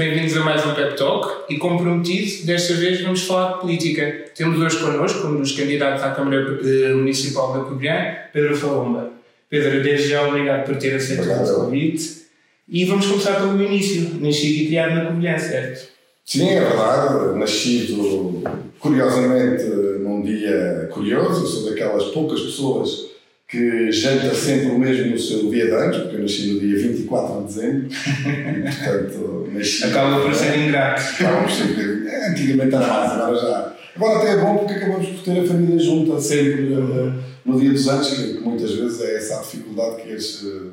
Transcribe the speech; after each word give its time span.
bem-vindos 0.00 0.34
a 0.34 0.40
mais 0.40 0.64
um 0.64 0.72
Pep 0.72 0.96
Talk 0.96 1.52
e 1.52 1.58
comprometido, 1.58 2.46
desta 2.46 2.72
vez 2.72 3.02
vamos 3.02 3.20
falar 3.24 3.52
de 3.52 3.60
política. 3.60 4.24
Temos 4.34 4.58
hoje 4.58 4.78
connosco 4.78 5.28
um 5.28 5.36
dos 5.36 5.52
candidatos 5.52 6.02
à 6.02 6.12
Câmara 6.12 6.58
eh, 6.64 6.94
Municipal 6.94 7.52
da 7.52 7.64
Covilhã, 7.64 8.16
Pedro 8.32 8.56
Falomba. 8.56 9.10
Pedro, 9.50 9.82
desde 9.82 10.08
já 10.08 10.26
obrigado 10.26 10.64
por 10.64 10.76
ter 10.76 10.94
aceito 10.94 11.24
o 11.24 11.26
nosso 11.26 11.54
convite. 11.54 12.22
E 12.66 12.86
vamos 12.86 13.08
começar 13.08 13.34
pelo 13.34 13.62
início. 13.62 14.16
Nascido 14.18 14.62
e 14.62 14.66
criado 14.68 14.94
na 14.94 15.04
Covilhã, 15.04 15.38
certo? 15.38 15.90
Sim, 16.24 16.48
é 16.48 16.60
verdade. 16.60 17.38
Nascido, 17.38 18.42
curiosamente, 18.78 19.64
num 19.64 20.22
dia 20.22 20.88
curioso. 20.90 21.46
Sou 21.46 21.68
daquelas 21.68 22.04
poucas 22.04 22.40
pessoas 22.40 23.09
que 23.50 23.90
janta 23.90 24.32
sempre 24.32 24.68
o 24.68 24.78
mesmo 24.78 25.10
no 25.10 25.18
seu 25.18 25.50
dia 25.50 25.66
de 25.66 25.72
anos, 25.72 25.96
porque 25.98 26.16
eu 26.16 26.22
nasci 26.22 26.52
no 26.52 26.60
dia 26.60 26.78
24 26.78 27.40
de 27.40 27.46
dezembro, 27.46 27.88
e, 27.88 28.62
portanto, 28.62 29.48
nasci... 29.52 29.84
Acaba 29.84 30.20
por 30.22 30.34
ser 30.34 30.58
ingrato. 30.58 31.02
Acaba 31.02 31.42
por 31.42 31.50
ser... 31.50 32.06
É, 32.06 32.28
antigamente 32.30 32.74
era 32.74 32.86
mais, 32.86 33.12
agora 33.12 33.36
já... 33.36 33.76
Agora 33.96 34.18
até 34.20 34.32
é 34.34 34.36
bom 34.36 34.58
porque 34.58 34.74
acabamos 34.74 35.08
por 35.08 35.24
ter 35.24 35.40
a 35.40 35.46
família 35.46 35.78
junta 35.80 36.20
sempre 36.20 36.74
uh, 36.74 37.12
no 37.44 37.58
dia 37.58 37.70
dos 37.72 37.88
anos, 37.88 38.08
que, 38.08 38.34
que, 38.34 38.40
muitas 38.40 38.72
vezes 38.72 39.00
é 39.00 39.16
essa 39.16 39.38
a 39.38 39.42
dificuldade 39.42 40.02
que 40.02 40.12
as, 40.12 40.42
uh, 40.42 40.70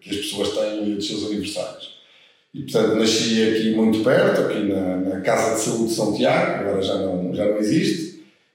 que 0.00 0.10
as 0.10 0.16
pessoas 0.16 0.48
têm 0.50 0.80
no 0.80 0.84
dia 0.84 0.96
dos 0.96 1.06
seus 1.06 1.26
aniversários. 1.26 1.96
E, 2.52 2.62
portanto, 2.62 2.96
nasci 2.96 3.50
aqui 3.50 3.74
muito 3.76 4.02
perto, 4.02 4.40
aqui 4.40 4.64
na, 4.64 4.96
na 4.96 5.20
Casa 5.20 5.54
de 5.54 5.60
Saúde 5.60 5.90
de 5.90 5.94
São 5.94 6.12
Tiago, 6.12 6.60
agora 6.60 6.82
já 6.82 6.96
não, 6.96 7.32
já 7.32 7.44
não 7.46 7.58
existe, 7.58 8.05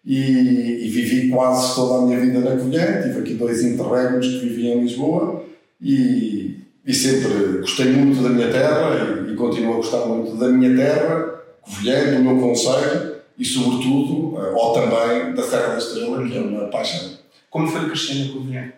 e, 0.03 0.85
e, 0.85 0.89
vivi 0.89 1.29
quase 1.29 1.75
toda 1.75 1.99
a 1.99 2.01
minha 2.05 2.19
vida 2.19 2.39
na 2.39 2.51
Covilhã. 2.51 3.01
Tive 3.01 3.19
aqui 3.19 3.33
dois 3.35 3.63
interregnos 3.63 4.27
que 4.27 4.39
vivi 4.39 4.67
em 4.67 4.81
Lisboa 4.81 5.43
e, 5.79 6.57
e 6.85 6.93
sempre 6.93 7.59
gostei 7.59 7.91
muito 7.91 8.21
da 8.21 8.29
minha 8.29 8.51
terra 8.51 9.25
e, 9.27 9.31
e, 9.31 9.35
continuo 9.35 9.73
a 9.73 9.77
gostar 9.77 10.05
muito 10.07 10.35
da 10.37 10.47
minha 10.47 10.75
terra, 10.75 11.41
Covilhã, 11.61 12.15
do 12.15 12.23
meu 12.23 12.39
conselho 12.39 13.15
e, 13.37 13.45
sobretudo, 13.45 14.37
eh, 14.37 14.53
ou 14.55 14.73
também 14.73 15.33
da 15.33 15.43
Serra 15.43 15.69
da 15.69 15.77
Estrela, 15.77 16.27
que 16.27 16.37
é 16.37 16.41
uma 16.41 16.67
paixão. 16.67 17.17
Como 17.49 17.67
foi 17.67 17.85
crescer 17.85 18.25
na 18.25 18.33
Covilhã? 18.33 18.73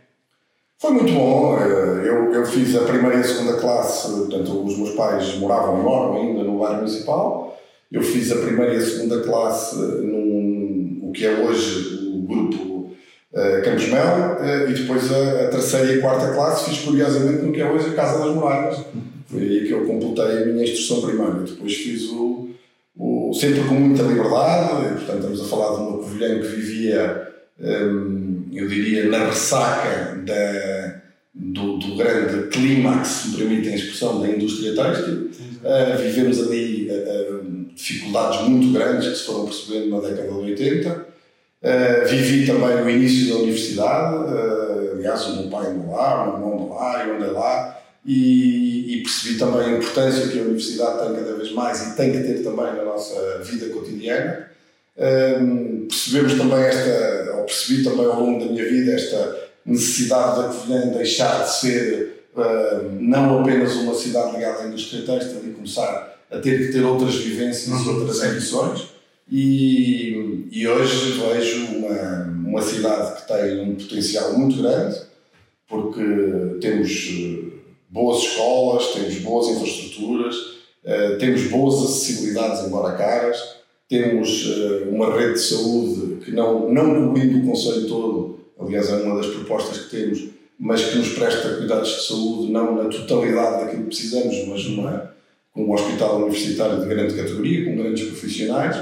Foi 0.79 0.91
muito 0.91 1.13
bom. 1.13 1.57
Eh, 1.59 2.07
eu, 2.07 2.33
eu 2.33 2.45
fiz 2.45 2.75
a 2.75 2.83
primeira 2.83 3.17
e 3.17 3.19
a 3.19 3.23
segunda 3.23 3.57
classe, 3.57 4.09
portanto, 4.09 4.63
os 4.65 4.77
meus 4.77 4.91
pais 4.91 5.35
moravam 5.35 5.79
e 5.79 5.83
moram 5.83 6.15
ainda 6.15 6.43
no 6.43 6.59
bairro 6.59 6.77
municipal. 6.77 7.57
Eu 7.91 8.01
fiz 8.01 8.31
a 8.31 8.37
primeira 8.37 8.73
e 8.73 8.77
a 8.77 8.81
segunda 8.81 9.21
classe 9.21 9.75
num 9.75 10.32
que 11.13 11.25
é 11.25 11.31
hoje 11.31 12.09
o 12.13 12.21
grupo 12.23 12.91
uh, 13.31 13.63
Campos 13.63 13.87
Mel, 13.87 14.37
uh, 14.39 14.69
e 14.69 14.73
depois 14.73 15.11
a, 15.11 15.45
a, 15.45 15.47
terceira 15.47 15.93
e 15.93 15.99
a 15.99 16.01
quarta 16.01 16.33
classe 16.33 16.69
fiz 16.69 16.79
curiosamente 16.79 17.43
no 17.43 17.51
que 17.51 17.61
é 17.61 17.71
hoje 17.71 17.89
a 17.89 17.93
Casa 17.93 18.19
das 18.19 18.35
Muralhas. 18.35 18.79
Foi 19.27 19.41
aí 19.41 19.67
que 19.67 19.71
eu 19.71 19.85
completei 19.85 20.43
a 20.43 20.45
minha 20.45 20.63
instrução 20.63 21.01
primária. 21.01 21.41
Depois 21.41 21.73
fiz 21.75 22.09
o, 22.09 22.49
o 22.97 23.33
sempre 23.33 23.61
com 23.61 23.75
muita 23.75 24.03
liberdade, 24.03 24.85
e, 24.85 24.93
portanto 24.95 25.17
estamos 25.19 25.41
a 25.41 25.45
falar 25.45 25.75
de 25.75 25.81
uma 25.81 25.97
covilhã 25.97 26.39
que 26.39 26.47
vivia, 26.47 27.27
um, 27.59 28.47
eu 28.51 28.67
diria, 28.67 29.09
na 29.09 29.25
ressaca 29.27 30.15
da, 30.25 31.02
do, 31.33 31.77
do 31.77 31.95
grande 31.95 32.47
clímax, 32.47 33.07
se 33.07 33.27
me 33.29 33.37
permitem 33.37 33.73
a 33.73 33.75
expressão, 33.75 34.21
da 34.21 34.27
indústria 34.27 34.75
têxtil. 34.75 35.31
Uh, 35.63 35.97
vivemos 35.97 36.41
ali 36.41 36.89
dificuldades 37.75 38.41
muito 38.47 38.71
grandes 38.71 39.09
que 39.09 39.15
se 39.15 39.25
foram 39.25 39.45
percebendo 39.45 39.89
na 39.89 39.99
década 40.07 40.29
de 40.29 40.35
80. 40.35 41.13
Uh, 41.63 42.07
vivi 42.09 42.45
também 42.45 42.83
no 42.83 42.89
início 42.89 43.29
da 43.29 43.39
universidade, 43.39 44.15
uh, 44.15 44.91
aliás, 44.95 45.25
o 45.27 45.35
meu 45.37 45.49
pai 45.49 45.67
andou 45.67 45.95
lá, 45.95 46.23
o 46.23 46.25
meu 46.25 46.35
irmão 46.35 46.53
andou 46.55 46.75
lá, 46.75 47.07
eu 47.07 47.15
andei 47.15 47.29
lá, 47.29 47.81
e, 48.05 48.95
e, 48.95 49.01
percebi 49.01 49.39
também 49.39 49.61
a 49.61 49.77
importância 49.77 50.27
que 50.27 50.39
a 50.39 50.41
universidade 50.41 50.99
tem 50.99 51.23
cada 51.23 51.37
vez 51.37 51.53
mais 51.53 51.81
e 51.87 51.95
tem 51.95 52.11
que 52.11 52.19
ter 52.19 52.43
também 52.43 52.65
na 52.65 52.83
nossa 52.83 53.39
vida 53.45 53.69
cotidiana. 53.69 54.49
Uh, 54.97 55.87
percebemos 55.87 56.33
também 56.33 56.63
esta, 56.65 57.33
ou 57.37 57.45
percebi 57.45 57.81
também 57.81 58.05
ao 58.05 58.19
longo 58.19 58.45
da 58.45 58.51
minha 58.51 58.65
vida, 58.65 58.91
esta 58.91 59.42
necessidade 59.65 60.41
da 60.41 60.47
Covilhã 60.49 60.87
deixar 60.87 61.43
de 61.43 61.51
ser 61.51 62.13
não 62.99 63.41
apenas 63.41 63.75
uma 63.75 63.93
cidade 63.93 64.35
ligada 64.35 64.63
à 64.63 64.67
indústria 64.67 65.03
têxtil 65.03 65.41
e 65.45 65.53
começar 65.53 66.13
a 66.31 66.39
ter 66.39 66.65
que 66.65 66.73
ter 66.73 66.83
outras 66.83 67.15
vivências 67.15 67.67
e 67.67 67.71
uhum. 67.71 67.99
outras 67.99 68.21
ambições. 68.23 68.87
E, 69.31 70.47
e 70.51 70.67
hoje 70.67 71.11
vejo 71.11 71.65
uma, 71.77 72.23
uma 72.47 72.61
cidade 72.61 73.21
que 73.21 73.27
tem 73.27 73.61
um 73.61 73.75
potencial 73.75 74.33
muito 74.33 74.61
grande, 74.61 74.99
porque 75.67 76.03
temos 76.59 77.09
eh, 77.09 77.53
boas 77.89 78.23
escolas, 78.23 78.87
temos 78.93 79.15
boas 79.19 79.47
infraestruturas, 79.47 80.35
uh, 80.35 81.17
temos 81.19 81.43
boas 81.43 81.83
acessibilidades, 81.83 82.65
embora 82.65 82.97
caras, 82.97 83.39
temos 83.87 84.45
uh, 84.45 84.89
uma 84.89 85.15
rede 85.15 85.33
de 85.33 85.39
saúde 85.39 86.25
que, 86.25 86.31
não, 86.31 86.71
não 86.71 87.07
cobrindo 87.07 87.39
o 87.39 87.49
Conselho 87.49 87.87
todo, 87.87 88.39
aliás, 88.59 88.89
é 88.89 88.95
uma 88.95 89.15
das 89.15 89.27
propostas 89.27 89.85
que 89.85 89.95
temos, 89.95 90.29
mas 90.59 90.83
que 90.85 90.97
nos 90.97 91.09
presta 91.09 91.57
cuidados 91.57 91.89
de 91.89 92.07
saúde, 92.07 92.51
não 92.51 92.75
na 92.75 92.89
totalidade 92.89 93.65
daquilo 93.65 93.83
que 93.83 93.87
precisamos, 93.87 94.47
mas 94.47 94.65
numa 94.65 95.13
com 95.53 95.65
um 95.65 95.73
hospital 95.73 96.17
universitário 96.17 96.81
de 96.81 96.87
grande 96.87 97.13
categoria, 97.13 97.65
com 97.65 97.75
grandes 97.75 98.07
profissionais. 98.07 98.75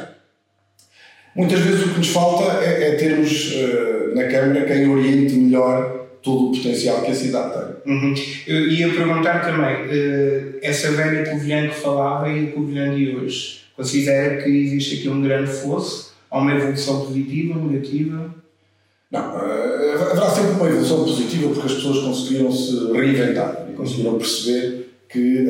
Muitas 1.36 1.60
vezes 1.60 1.86
o 1.86 1.90
que 1.90 1.98
nos 1.98 2.10
falta 2.10 2.64
é, 2.64 2.90
é 2.90 2.96
termos 2.96 3.54
uh, 3.54 4.16
na 4.16 4.28
Câmara 4.28 4.66
quem 4.66 4.90
oriente 4.90 5.34
melhor 5.34 6.08
todo 6.22 6.50
o 6.50 6.52
potencial 6.56 7.02
que 7.02 7.12
a 7.12 7.16
cidade 7.16 7.54
tem. 7.54 7.94
Uhum. 7.94 8.14
Eu 8.48 8.68
ia 8.68 8.94
perguntar 8.94 9.40
também, 9.40 9.86
uh, 9.86 10.60
essa 10.62 10.92
velha 10.92 11.30
Covilhã 11.30 11.68
que 11.68 11.76
falava 11.76 12.30
e 12.30 12.48
a 12.48 12.52
Covilhã 12.52 12.96
de 12.96 13.16
hoje, 13.16 13.62
considera 13.76 14.42
que 14.42 14.50
existe 14.50 15.00
aqui 15.00 15.10
um 15.10 15.22
grande 15.22 15.52
fosso? 15.52 16.14
Há 16.30 16.40
uma 16.40 16.56
evolução 16.56 17.06
positiva, 17.06 17.60
negativa? 17.60 18.34
Não, 19.12 19.36
uh, 19.36 20.02
haverá 20.10 20.30
sempre 20.30 20.52
uma 20.52 20.68
evolução 20.68 21.04
positiva 21.04 21.50
porque 21.54 21.68
as 21.68 21.74
pessoas 21.74 22.00
conseguiram 22.00 22.52
se 22.52 22.92
reinventar 22.94 23.68
e 23.70 23.74
conseguiram 23.74 24.18
perceber 24.18 24.90
que 25.10 25.46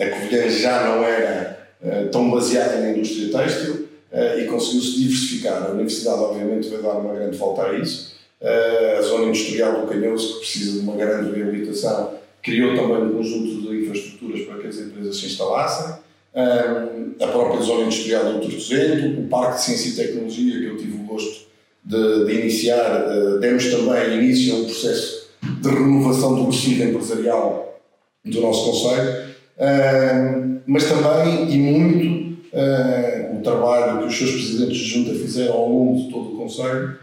a 0.00 0.10
Covilhã 0.10 0.48
já 0.48 0.88
não 0.88 1.04
era 1.04 1.74
uh, 1.82 2.08
tão 2.10 2.30
baseada 2.30 2.80
na 2.80 2.90
indústria 2.90 3.30
têxtil 3.30 3.88
uh, 4.12 4.38
e 4.38 4.44
conseguiu-se 4.46 4.98
diversificar. 4.98 5.64
A 5.64 5.68
Universidade, 5.70 6.20
obviamente, 6.20 6.68
vai 6.68 6.82
dar 6.82 6.98
uma 6.98 7.14
grande 7.14 7.36
volta 7.36 7.62
a 7.62 7.78
isso. 7.78 8.12
Uh, 8.40 8.98
a 8.98 9.02
zona 9.02 9.24
industrial 9.26 9.80
do 9.80 9.86
Canhoso, 9.86 10.34
que 10.34 10.40
precisa 10.40 10.72
de 10.72 10.78
uma 10.80 10.96
grande 10.96 11.34
reabilitação, 11.36 12.14
criou 12.42 12.74
também 12.74 13.04
um 13.04 13.12
conjunto 13.12 13.62
de 13.62 13.82
infraestruturas 13.82 14.40
para 14.46 14.58
que 14.58 14.66
as 14.66 14.78
empresas 14.78 15.16
se 15.16 15.26
instalassem. 15.26 15.94
a 16.34 17.26
própria 17.28 17.60
zona 17.60 17.82
industrial 17.82 18.32
do 18.32 18.40
Tortozento, 18.40 19.20
o 19.20 19.28
Parque 19.28 19.56
de 19.56 19.62
Ciência 19.62 19.90
e 19.90 20.06
Tecnologia, 20.06 20.58
que 20.58 20.66
eu 20.66 20.76
tive 20.76 20.96
o 20.96 21.04
gosto 21.04 21.52
de, 21.84 22.24
de 22.24 22.32
iniciar, 22.32 23.04
demos 23.40 23.66
também 23.70 24.18
início 24.18 24.54
a 24.54 24.58
um 24.58 24.64
processo 24.64 25.28
de 25.60 25.68
renovação 25.68 26.34
do 26.34 26.50
tecido 26.50 26.84
empresarial 26.84 27.80
do 28.24 28.40
nosso 28.40 28.70
Conselho 28.70 29.32
mas 30.66 30.84
também 30.84 31.52
e 31.52 31.58
muito 31.58 32.38
uh, 32.52 33.38
o 33.38 33.42
trabalho 33.42 34.00
que 34.00 34.06
os 34.06 34.16
seus 34.16 34.30
presidentes 34.32 34.78
de 34.78 34.84
junta 34.84 35.14
fizeram 35.14 35.54
ao 35.54 35.68
longo 35.68 36.02
de 36.02 36.10
todo 36.10 36.34
o 36.34 36.36
Conselho 36.36 36.98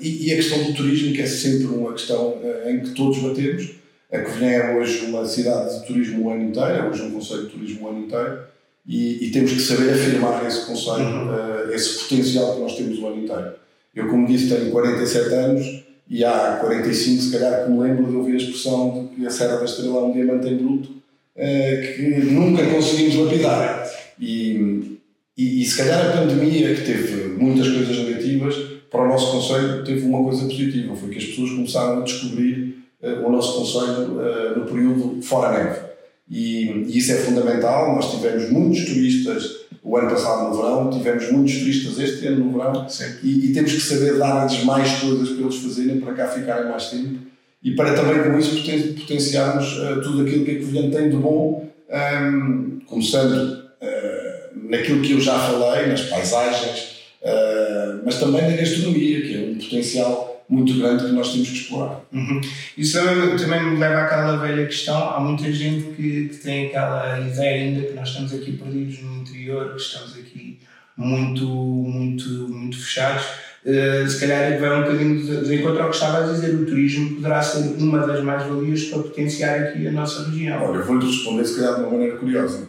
e, 0.00 0.28
e, 0.28 0.32
a 0.32 0.36
questão 0.36 0.62
do 0.64 0.72
turismo, 0.72 1.12
que 1.12 1.20
é 1.20 1.26
sempre 1.26 1.66
uma 1.66 1.92
questão 1.92 2.30
uh, 2.30 2.68
em 2.68 2.80
que 2.80 2.90
todos 2.90 3.18
batemos. 3.18 3.74
A 4.10 4.20
Covilhã 4.20 4.48
é 4.48 4.76
hoje 4.76 5.06
uma 5.06 5.26
cidade 5.26 5.80
de 5.80 5.86
turismo 5.86 6.24
o 6.24 6.30
ano 6.30 6.44
inteiro, 6.44 6.70
é 6.70 6.88
hoje 6.88 7.02
um 7.02 7.10
Conselho 7.10 7.42
de 7.42 7.48
turismo 7.48 7.86
o 7.86 7.90
ano 7.90 8.06
inteiro 8.06 8.38
e, 8.86 9.26
e 9.26 9.30
temos 9.30 9.52
que 9.52 9.60
saber 9.60 9.92
afirmar 9.92 10.46
esse 10.46 10.66
Conselho, 10.66 11.04
uhum. 11.04 11.28
uh, 11.28 11.72
esse 11.72 12.00
potencial 12.00 12.54
que 12.54 12.60
nós 12.60 12.76
temos 12.76 12.98
o 12.98 13.06
ano 13.06 13.24
inteiro. 13.24 13.52
Eu, 13.94 14.08
como 14.08 14.26
disse, 14.26 14.48
tenho 14.48 14.70
47 14.70 15.34
anos 15.34 15.84
e 16.08 16.24
há 16.24 16.58
45, 16.60 17.22
se 17.22 17.32
calhar, 17.32 17.64
que 17.64 17.70
me 17.70 17.80
lembro 17.80 18.06
de 18.06 18.16
ouvir 18.16 18.34
a 18.34 18.36
expressão 18.36 19.08
de 19.10 19.16
que 19.16 19.26
a 19.26 19.30
Serra 19.30 19.56
da 19.56 19.64
Estrela 19.64 20.00
é 20.00 20.02
um 20.02 20.12
diamante 20.12 20.48
em 20.48 20.56
bruto 20.56 20.90
eh, 21.36 21.94
que 21.96 22.02
nunca 22.26 22.64
conseguimos 22.66 23.16
lapidar. 23.16 23.88
E, 24.20 24.98
e, 25.36 25.62
e, 25.62 25.64
se 25.64 25.76
calhar 25.76 26.06
a 26.06 26.12
pandemia, 26.12 26.74
que 26.74 26.82
teve 26.82 27.28
muitas 27.36 27.68
coisas 27.68 27.98
negativas, 27.98 28.54
para 28.90 29.02
o 29.02 29.08
nosso 29.08 29.32
Conselho 29.32 29.82
teve 29.82 30.06
uma 30.06 30.22
coisa 30.22 30.44
positiva, 30.44 30.94
foi 30.94 31.10
que 31.10 31.18
as 31.18 31.24
pessoas 31.24 31.50
começaram 31.50 31.98
a 31.98 32.04
descobrir 32.04 32.84
uh, 33.02 33.26
o 33.26 33.32
nosso 33.32 33.58
Conselho 33.58 34.12
uh, 34.12 34.58
no 34.58 34.66
período 34.66 35.20
fora 35.20 35.64
neve. 35.64 35.80
E, 36.30 36.70
e, 36.86 36.98
isso 36.98 37.10
é 37.10 37.16
fundamental. 37.16 37.96
Nós 37.96 38.12
tivemos 38.12 38.48
muitos 38.50 38.84
turistas 38.84 39.64
o 39.94 39.96
ano 39.96 40.10
passado 40.10 40.48
no 40.48 40.56
verão, 40.56 40.90
tivemos 40.90 41.30
muitos 41.30 41.56
turistas 41.56 41.98
este 42.00 42.26
ano 42.26 42.44
no 42.44 42.58
verão, 42.58 42.84
e, 43.22 43.46
e, 43.46 43.52
temos 43.52 43.72
que 43.72 43.80
saber 43.80 44.18
dar-lhes 44.18 44.64
mais 44.64 44.90
coisas 44.98 45.28
para 45.28 45.42
eles 45.42 45.56
fazerem 45.56 46.00
para 46.00 46.14
cá 46.14 46.26
ficarem 46.26 46.68
mais 46.68 46.90
tempo 46.90 47.20
e 47.62 47.76
para 47.76 47.94
também 47.94 48.24
com 48.24 48.36
isso 48.36 48.56
potenciarmos 49.00 49.78
uh, 49.78 50.02
tudo 50.02 50.22
aquilo 50.22 50.44
que 50.44 50.50
a 50.50 50.58
Covilhã 50.58 50.90
tem 50.90 51.10
de 51.10 51.16
bom, 51.16 51.70
um, 51.88 51.94
ehm, 51.94 52.80
começando 52.86 53.32
uh, 53.32 54.68
naquilo 54.68 55.00
que 55.00 55.12
eu 55.12 55.20
já 55.20 55.38
falei, 55.38 55.86
nas 55.86 56.02
paisagens, 56.02 56.80
uh, 57.22 58.02
mas 58.04 58.18
também 58.18 58.42
na 58.42 58.56
gastronomia, 58.56 59.22
que 59.22 59.36
é 59.36 59.48
um 59.48 59.54
potencial 59.54 60.33
muito 60.48 60.76
grande 60.78 61.04
que 61.04 61.12
nós 61.12 61.32
temos 61.32 61.48
que 61.48 61.56
explorar. 61.56 62.00
Uhum. 62.12 62.40
Isso 62.76 62.98
também 62.98 63.70
me 63.70 63.78
leva 63.78 64.02
àquela 64.02 64.36
velha 64.36 64.66
questão. 64.66 64.96
Há 64.96 65.20
muita 65.20 65.50
gente 65.52 65.94
que, 65.94 66.28
que 66.28 66.36
tem 66.36 66.66
aquela 66.66 67.20
ideia 67.20 67.64
ainda 67.64 67.86
que 67.86 67.94
nós 67.94 68.08
estamos 68.08 68.32
aqui 68.34 68.52
perdidos 68.52 69.02
no 69.02 69.20
interior, 69.22 69.74
que 69.74 69.80
estamos 69.80 70.16
aqui 70.16 70.58
muito, 70.96 71.46
muito, 71.46 72.28
muito 72.48 72.78
fechados. 72.78 73.24
Uh, 73.64 74.06
se 74.06 74.20
calhar 74.20 74.60
vai 74.60 74.78
um 74.78 74.82
bocadinho 74.82 75.42
de 75.42 75.54
encontro 75.54 75.82
ao 75.82 75.88
que 75.88 75.96
estava 75.96 76.18
a 76.18 76.32
dizer, 76.32 76.54
o 76.54 76.66
turismo 76.66 77.14
poderá 77.16 77.40
ser 77.42 77.60
uma 77.78 78.06
das 78.06 78.22
mais-valias 78.22 78.84
para 78.84 79.02
potenciar 79.02 79.58
aqui 79.58 79.88
a 79.88 79.92
nossa 79.92 80.28
região. 80.28 80.62
Olha, 80.62 80.80
eu 80.80 80.84
vou-lhe 80.84 81.06
responder 81.06 81.44
se 81.46 81.56
calhar 81.56 81.76
de 81.76 81.80
uma 81.80 81.90
maneira 81.90 82.16
curiosa. 82.16 82.68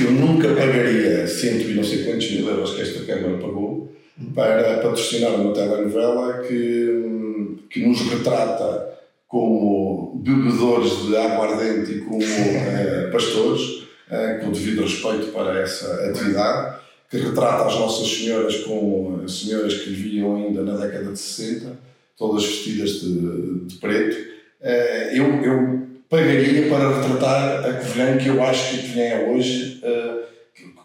Eu 0.00 0.12
nunca 0.12 0.48
pagaria 0.48 1.26
cento 1.26 1.68
e 1.68 1.74
não 1.74 1.84
sei 1.84 2.04
quantos 2.04 2.30
mil 2.30 2.48
euros 2.48 2.74
que 2.74 2.80
esta 2.80 3.04
Câmara 3.04 3.36
pagou 3.36 3.94
para 4.34 4.78
patrocinar 4.78 5.32
uma 5.34 5.54
telenovela 5.54 6.42
que, 6.42 7.58
que 7.70 7.86
nos 7.86 8.00
retrata 8.00 8.98
como 9.28 10.20
bebedores 10.24 11.06
de 11.06 11.16
aguardente 11.16 11.92
e 11.92 12.00
como 12.00 12.18
uh, 12.18 13.10
pastores, 13.12 13.82
uh, 14.10 14.40
com 14.40 14.50
devido 14.50 14.82
respeito 14.82 15.28
para 15.32 15.60
essa 15.60 16.08
atividade, 16.08 16.78
que 17.10 17.18
retrata 17.18 17.66
as 17.66 17.78
nossas 17.78 18.08
senhoras 18.08 18.56
como 18.64 19.26
senhoras 19.28 19.74
que 19.74 19.90
viviam 19.90 20.36
ainda 20.36 20.62
na 20.62 20.76
década 20.76 21.12
de 21.12 21.18
60, 21.18 21.78
todas 22.16 22.44
vestidas 22.44 23.00
de, 23.00 23.66
de 23.66 23.76
preto. 23.76 24.16
Uh, 24.60 25.14
eu, 25.14 25.24
eu 25.44 25.88
pagaria 26.08 26.68
para 26.68 27.00
retratar 27.00 27.66
a 27.66 27.74
Covilhã 27.74 28.16
que 28.16 28.28
eu 28.28 28.42
acho 28.42 28.70
que 28.70 28.78
a 28.78 28.82
Covilhã 28.82 29.04
é 29.04 29.30
hoje, 29.30 29.82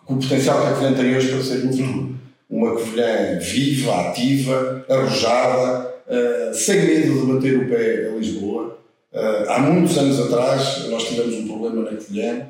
com 0.06 0.16
o 0.16 0.20
potencial 0.20 0.62
que 0.62 0.68
a 0.68 0.72
Covilhã 0.74 0.94
tem 0.94 1.16
hoje 1.16 1.30
para 1.30 1.42
ser 1.42 1.64
no 1.64 1.72
futuro 1.72 2.23
uma 2.54 2.72
Covilhã 2.76 3.40
viva, 3.40 4.10
ativa, 4.10 4.86
arrojada, 4.88 5.92
uh, 6.08 6.54
sem 6.54 6.82
medo 6.86 7.26
de 7.26 7.34
bater 7.34 7.58
o 7.58 7.68
pé 7.68 8.10
a 8.10 8.16
Lisboa. 8.16 8.78
Uh, 9.12 9.50
há 9.50 9.60
muitos 9.60 9.98
anos 9.98 10.20
atrás 10.20 10.88
nós 10.88 11.08
tivemos 11.08 11.34
um 11.34 11.48
problema 11.48 11.90
na 11.90 11.98
Covilhã 11.98 12.48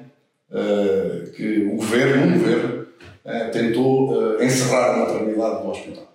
uh, 0.52 1.32
que 1.32 1.64
o 1.72 1.78
governo, 1.78 2.26
um 2.26 2.38
governo, 2.38 2.84
tentou 3.54 4.44
encerrar 4.44 4.96
a 4.96 4.98
maternidade 4.98 5.64
do 5.64 5.70
hospital. 5.70 6.14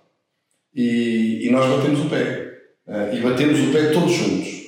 E, 0.75 1.47
e, 1.47 1.49
nós 1.49 1.65
batemos 1.65 2.01
o 2.01 2.07
pé. 2.07 2.51
e 3.11 3.19
batemos 3.19 3.59
o 3.59 3.71
pé 3.73 3.87
todos 3.87 4.11
juntos. 4.11 4.67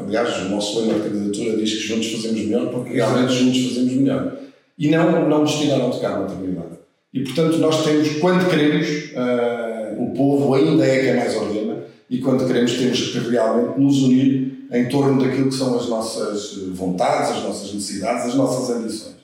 aliás, 0.00 0.42
o 0.42 0.48
nosso 0.50 0.80
lema 0.80 1.00
de 1.00 1.10
candidatura 1.10 1.56
diz 1.56 1.72
que 1.72 1.88
juntos 1.88 2.12
fazemos 2.12 2.40
melhor, 2.40 2.70
porque 2.70 2.94
realmente 2.94 3.32
juntos 3.32 3.66
fazemos 3.66 3.94
melhor. 3.94 4.32
E 4.78 4.88
não, 4.88 5.28
não 5.28 5.40
nos 5.40 5.58
tiraram 5.58 5.90
de 5.90 5.98
cá 5.98 6.10
a 6.10 6.20
maternidade. 6.20 6.81
E, 7.12 7.20
portanto, 7.20 7.58
nós 7.58 7.84
temos, 7.84 8.08
quando 8.20 8.48
queremos, 8.48 8.88
uh, 8.88 10.02
o 10.02 10.14
povo 10.16 10.54
ainda 10.54 10.84
é 10.86 11.02
quem 11.02 11.16
mais 11.16 11.36
ordena, 11.36 11.84
e 12.08 12.18
quando 12.18 12.46
queremos, 12.46 12.72
temos 12.72 13.00
que 13.10 13.18
realmente 13.18 13.78
nos 13.78 14.02
unir 14.02 14.66
em 14.72 14.88
torno 14.88 15.22
daquilo 15.22 15.50
que 15.50 15.54
são 15.54 15.78
as 15.78 15.88
nossas 15.88 16.56
vontades, 16.72 17.36
as 17.36 17.42
nossas 17.42 17.74
necessidades, 17.74 18.28
as 18.28 18.34
nossas 18.34 18.74
ambições. 18.74 19.16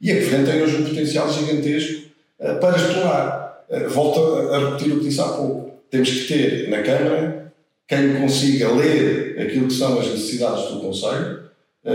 E 0.00 0.10
a 0.10 0.16
Covilhã 0.16 0.44
tem 0.44 0.62
hoje 0.62 0.82
um 0.82 0.84
potencial 0.84 1.32
gigantesco 1.32 2.08
uh, 2.40 2.58
para 2.60 2.76
explorar. 2.76 3.64
Uh, 3.70 3.88
volto 3.88 4.20
a 4.52 4.70
repetir 4.70 4.92
o 4.92 4.98
que 4.98 5.04
disse 5.04 5.20
há 5.20 5.28
pouco. 5.28 5.74
Temos 5.90 6.10
que 6.10 6.28
ter 6.28 6.68
na 6.68 6.82
Câmara 6.82 7.52
quem 7.86 8.16
consiga 8.20 8.72
ler 8.72 9.40
aquilo 9.40 9.68
que 9.68 9.74
são 9.74 9.98
as 9.98 10.08
necessidades 10.08 10.72
do 10.72 10.80
Conselho, 10.80 11.48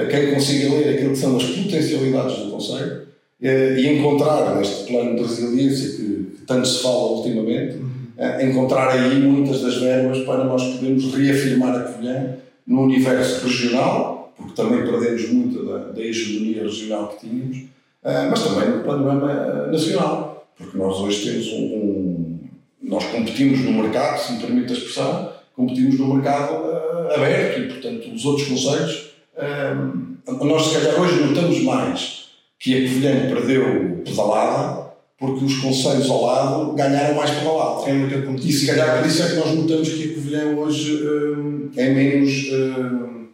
quem 0.10 0.34
consiga 0.34 0.74
ler 0.74 0.96
aquilo 0.96 1.12
que 1.12 1.20
são 1.20 1.38
as 1.38 1.44
potencialidades 1.44 2.38
do 2.38 2.50
Conselho 2.50 3.03
e 3.44 3.88
encontrar 3.88 4.56
neste 4.56 4.86
plano 4.86 5.16
de 5.16 5.22
resiliência 5.22 5.98
que, 5.98 6.38
tanto 6.48 6.68
se 6.68 6.82
fala 6.82 7.12
ultimamente, 7.12 7.76
uhum. 7.76 8.50
encontrar 8.50 8.90
aí 8.90 9.20
muitas 9.20 9.62
das 9.62 9.76
verbas 9.76 10.20
para 10.20 10.46
nós 10.46 10.64
podermos 10.64 11.14
reafirmar 11.14 11.76
a 11.76 11.80
Covilhã 11.82 12.38
no 12.66 12.84
universo 12.84 13.46
regional, 13.46 14.34
porque 14.38 14.54
também 14.54 14.86
perdemos 14.86 15.30
muito 15.30 15.66
da, 15.66 15.78
da 15.92 16.02
hegemonia 16.02 16.64
regional 16.64 17.10
que 17.10 17.28
tínhamos, 17.28 17.58
eh, 18.04 18.28
mas 18.30 18.44
também 18.44 18.70
no 18.70 18.84
panorama 18.84 19.68
nacional, 19.68 20.48
porque 20.58 20.78
nós 20.78 20.98
hoje 21.00 21.30
temos 21.30 21.48
um, 21.48 21.58
um 21.58 22.40
nós 22.82 23.06
competimos 23.06 23.60
no 23.60 23.72
mercado, 23.82 24.20
se 24.20 24.34
me 24.34 24.40
permite 24.40 24.72
a 24.72 24.76
expressão, 24.76 25.34
competimos 25.56 25.98
no 25.98 26.16
mercado 26.16 26.54
uh, 26.54 27.14
aberto 27.16 27.62
e, 27.62 27.68
portanto, 27.68 28.14
os 28.14 28.26
outros 28.26 28.48
conselhos, 28.48 29.14
uh, 29.38 30.46
nós 30.46 30.64
se 30.64 30.76
calhar 30.76 31.02
hoje 31.02 31.24
notamos 31.24 31.64
mais 31.64 32.23
que 32.64 32.78
a 32.78 32.82
Covilhã 32.88 33.28
perdeu 33.28 34.02
pedalada 34.06 34.84
porque 35.20 35.44
os 35.44 35.58
conselhos 35.58 36.10
ao 36.10 36.24
lado 36.24 36.74
ganharam 36.74 37.14
mais 37.14 37.30
pedalada. 37.32 37.90
É 37.90 37.94
muita 37.94 38.22
competição. 38.22 38.50
E 38.50 38.54
se 38.54 38.66
calhar 38.68 39.00
por 39.00 39.06
isso 39.06 39.22
é 39.22 39.28
que 39.28 39.36
nós 39.36 39.54
notamos 39.54 39.90
que 39.90 40.04
a 40.04 40.14
Covilhã 40.14 40.46
hoje 40.56 40.94
hum, 41.04 41.70
é, 41.76 41.90
menos, 41.90 42.32
hum, 42.54 43.28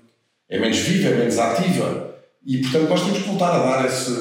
é 0.49 0.59
menos 0.59 0.79
viva, 0.79 1.09
é 1.09 1.17
menos 1.19 1.37
ativa. 1.37 2.15
E 2.43 2.57
portanto 2.57 2.89
nós 2.89 3.03
temos 3.03 3.19
que 3.19 3.27
voltar 3.27 3.51
a 3.51 3.59
dar 3.59 3.85
esse. 3.85 4.11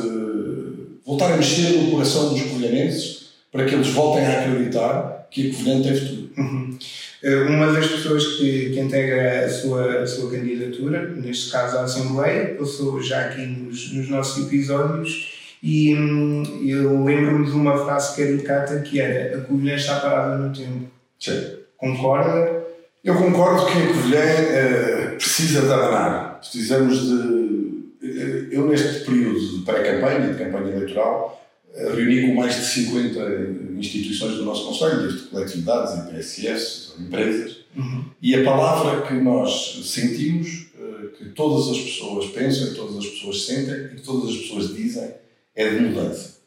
voltar 1.07 1.33
a 1.33 1.37
mexer 1.39 1.79
no 1.79 1.91
coração 1.91 2.29
dos 2.29 2.43
covilhanenses 2.43 3.29
para 3.51 3.65
que 3.65 3.75
eles 3.75 3.89
voltem 3.89 4.27
a 4.27 4.41
acreditar 4.41 5.27
que 5.31 5.49
a 5.49 5.55
Covilhã 5.55 5.81
tem 5.81 5.97
futuro. 5.97 6.31
Uhum. 6.37 6.79
Eh, 7.23 7.43
uma 7.43 7.73
das 7.73 7.87
pessoas 7.87 8.25
que, 8.37 8.71
que 8.71 8.81
integra 8.81 9.45
a 9.45 9.49
sua, 9.49 10.03
a 10.03 10.07
sua 10.07 10.31
candidatura, 10.31 11.09
neste 11.09 11.51
caso 11.51 11.79
à 11.79 11.83
Assembleia, 11.83 12.55
passou 12.55 13.03
já 13.03 13.27
aqui 13.27 13.45
nos, 13.45 13.93
nos 13.93 14.09
nossos 14.09 14.47
episódios 14.47 15.39
e 15.63 15.95
hum, 15.97 16.43
eu 16.65 17.05
lembro-me 17.05 17.47
de 17.47 17.53
uma 17.53 17.77
frase 17.85 18.17
caricata 18.17 18.81
que 18.81 19.01
era 19.01 19.39
a 19.39 19.41
Covilhã 19.41 19.75
está 19.75 19.99
parada 19.99 20.37
no 20.37 20.55
tempo. 20.55 20.89
Sim. 21.19 21.59
Concorda? 21.77 22.65
Eu 23.05 23.15
concordo 23.17 23.67
que 23.67 23.79
a 23.79 23.87
Covilhã 23.89 24.21
uh, 24.21 25.17
precisa 25.17 25.63
de 25.63 25.73
abanar. 25.73 26.39
Precisamos 26.39 27.01
de... 27.01 27.79
Eh, 28.01 28.47
eu 28.53 28.69
neste 28.69 29.05
período 29.05 29.41
de 29.41 29.65
pré-campanha, 29.65 30.33
de 30.33 30.39
campanha 30.39 30.73
eleitoral, 30.73 31.48
reuni 31.75 32.27
com 32.27 32.35
mais 32.35 32.57
de 32.57 32.65
50 32.65 33.79
instituições 33.79 34.35
do 34.35 34.45
nosso 34.45 34.67
Conselho, 34.67 35.03
desde 35.03 35.29
coletividades, 35.29 35.95
IPSS, 36.05 36.93
empresas, 37.01 37.59
uhum. 37.77 38.05
e 38.21 38.35
a 38.35 38.45
palavra 38.45 39.03
que 39.07 39.15
nós 39.15 39.81
sentimos, 39.85 40.67
eh, 40.79 41.07
que 41.17 41.25
todas 41.31 41.69
as 41.69 41.79
pessoas 41.79 42.27
pensam, 42.31 42.69
que 42.69 42.75
todas 42.75 42.97
as 42.97 43.07
pessoas 43.07 43.45
sentem 43.45 43.75
e 43.75 43.97
que 43.97 44.03
todas 44.03 44.31
as 44.31 44.37
pessoas 44.37 44.75
dizem, 44.75 45.11
é 45.55 45.69
de 45.69 45.81
mudança. 45.81 46.39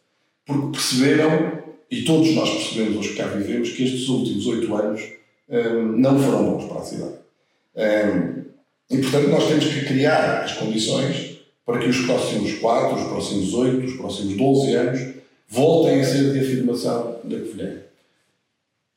Porque 0.46 0.72
perceberam, 0.72 1.64
e 1.90 2.04
todos 2.04 2.34
nós 2.34 2.50
percebemos, 2.50 2.98
os 2.98 3.08
que 3.12 3.18
cá 3.18 3.28
vivemos, 3.28 3.70
que 3.70 3.84
estes 3.84 4.08
últimos 4.10 4.46
oito 4.48 4.76
anos 4.76 5.02
eh, 5.50 5.82
não 5.96 6.20
foram 6.22 6.52
bons 6.52 6.66
para 6.66 6.82
a 6.82 6.86
cidade. 6.86 7.16
Eh, 7.76 8.34
e, 8.90 8.98
portanto, 8.98 9.30
nós 9.30 9.48
temos 9.48 9.66
que 9.66 9.86
criar 9.86 10.44
as 10.44 10.54
condições 10.54 11.38
para 11.66 11.80
que 11.80 11.88
os 11.88 12.06
próximos 12.06 12.56
4, 12.56 12.98
os 12.98 13.08
próximos 13.08 13.54
8, 13.54 13.86
os 13.86 13.94
próximos 13.96 14.36
12 14.36 14.76
anos 14.76 15.21
voltem 15.52 16.00
a 16.00 16.04
ser 16.04 16.32
de 16.32 16.40
afirmação 16.40 17.20
da 17.26 17.38
Covilhã. 17.38 17.74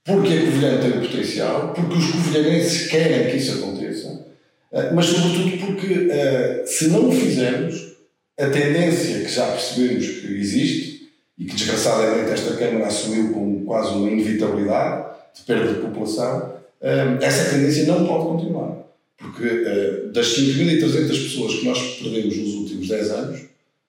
Porque 0.04 0.32
a 0.32 0.40
Covilhã 0.44 0.80
tem 0.80 1.00
potencial, 1.00 1.74
porque 1.74 1.98
os 1.98 2.12
covilhanenses 2.12 2.88
querem 2.88 3.30
que 3.30 3.38
isso 3.38 3.58
aconteça, 3.58 4.24
eh, 4.70 4.90
mas 4.92 5.06
sobretudo 5.06 5.58
porque 5.66 6.08
eh, 6.10 6.62
se 6.64 6.88
não 6.88 7.08
o 7.08 7.12
fizermos, 7.12 7.94
a 8.38 8.46
tendência 8.46 9.20
que 9.24 9.28
já 9.28 9.46
percebemos 9.46 10.06
que 10.06 10.26
existe 10.38 11.08
e 11.38 11.44
que 11.44 11.56
desgraçadamente 11.56 12.30
esta 12.30 12.54
Câmara 12.56 12.86
assumiu 12.86 13.32
como 13.32 13.64
quase 13.64 13.94
uma 13.94 14.10
inevitabilidade 14.10 15.06
de 15.34 15.42
perda 15.42 15.72
de 15.72 15.80
população, 15.80 16.54
eh, 16.80 17.18
essa 17.20 17.50
tendência 17.50 17.86
não 17.86 18.06
pode 18.06 18.26
continuar. 18.26 18.84
Porque 19.16 19.48
das 20.12 20.26
5.300 20.36 21.08
pessoas 21.08 21.54
que 21.54 21.64
nós 21.64 21.80
perdemos 21.98 22.36
nos 22.36 22.54
últimos 22.54 22.88
10 22.88 23.10
anos, 23.10 23.40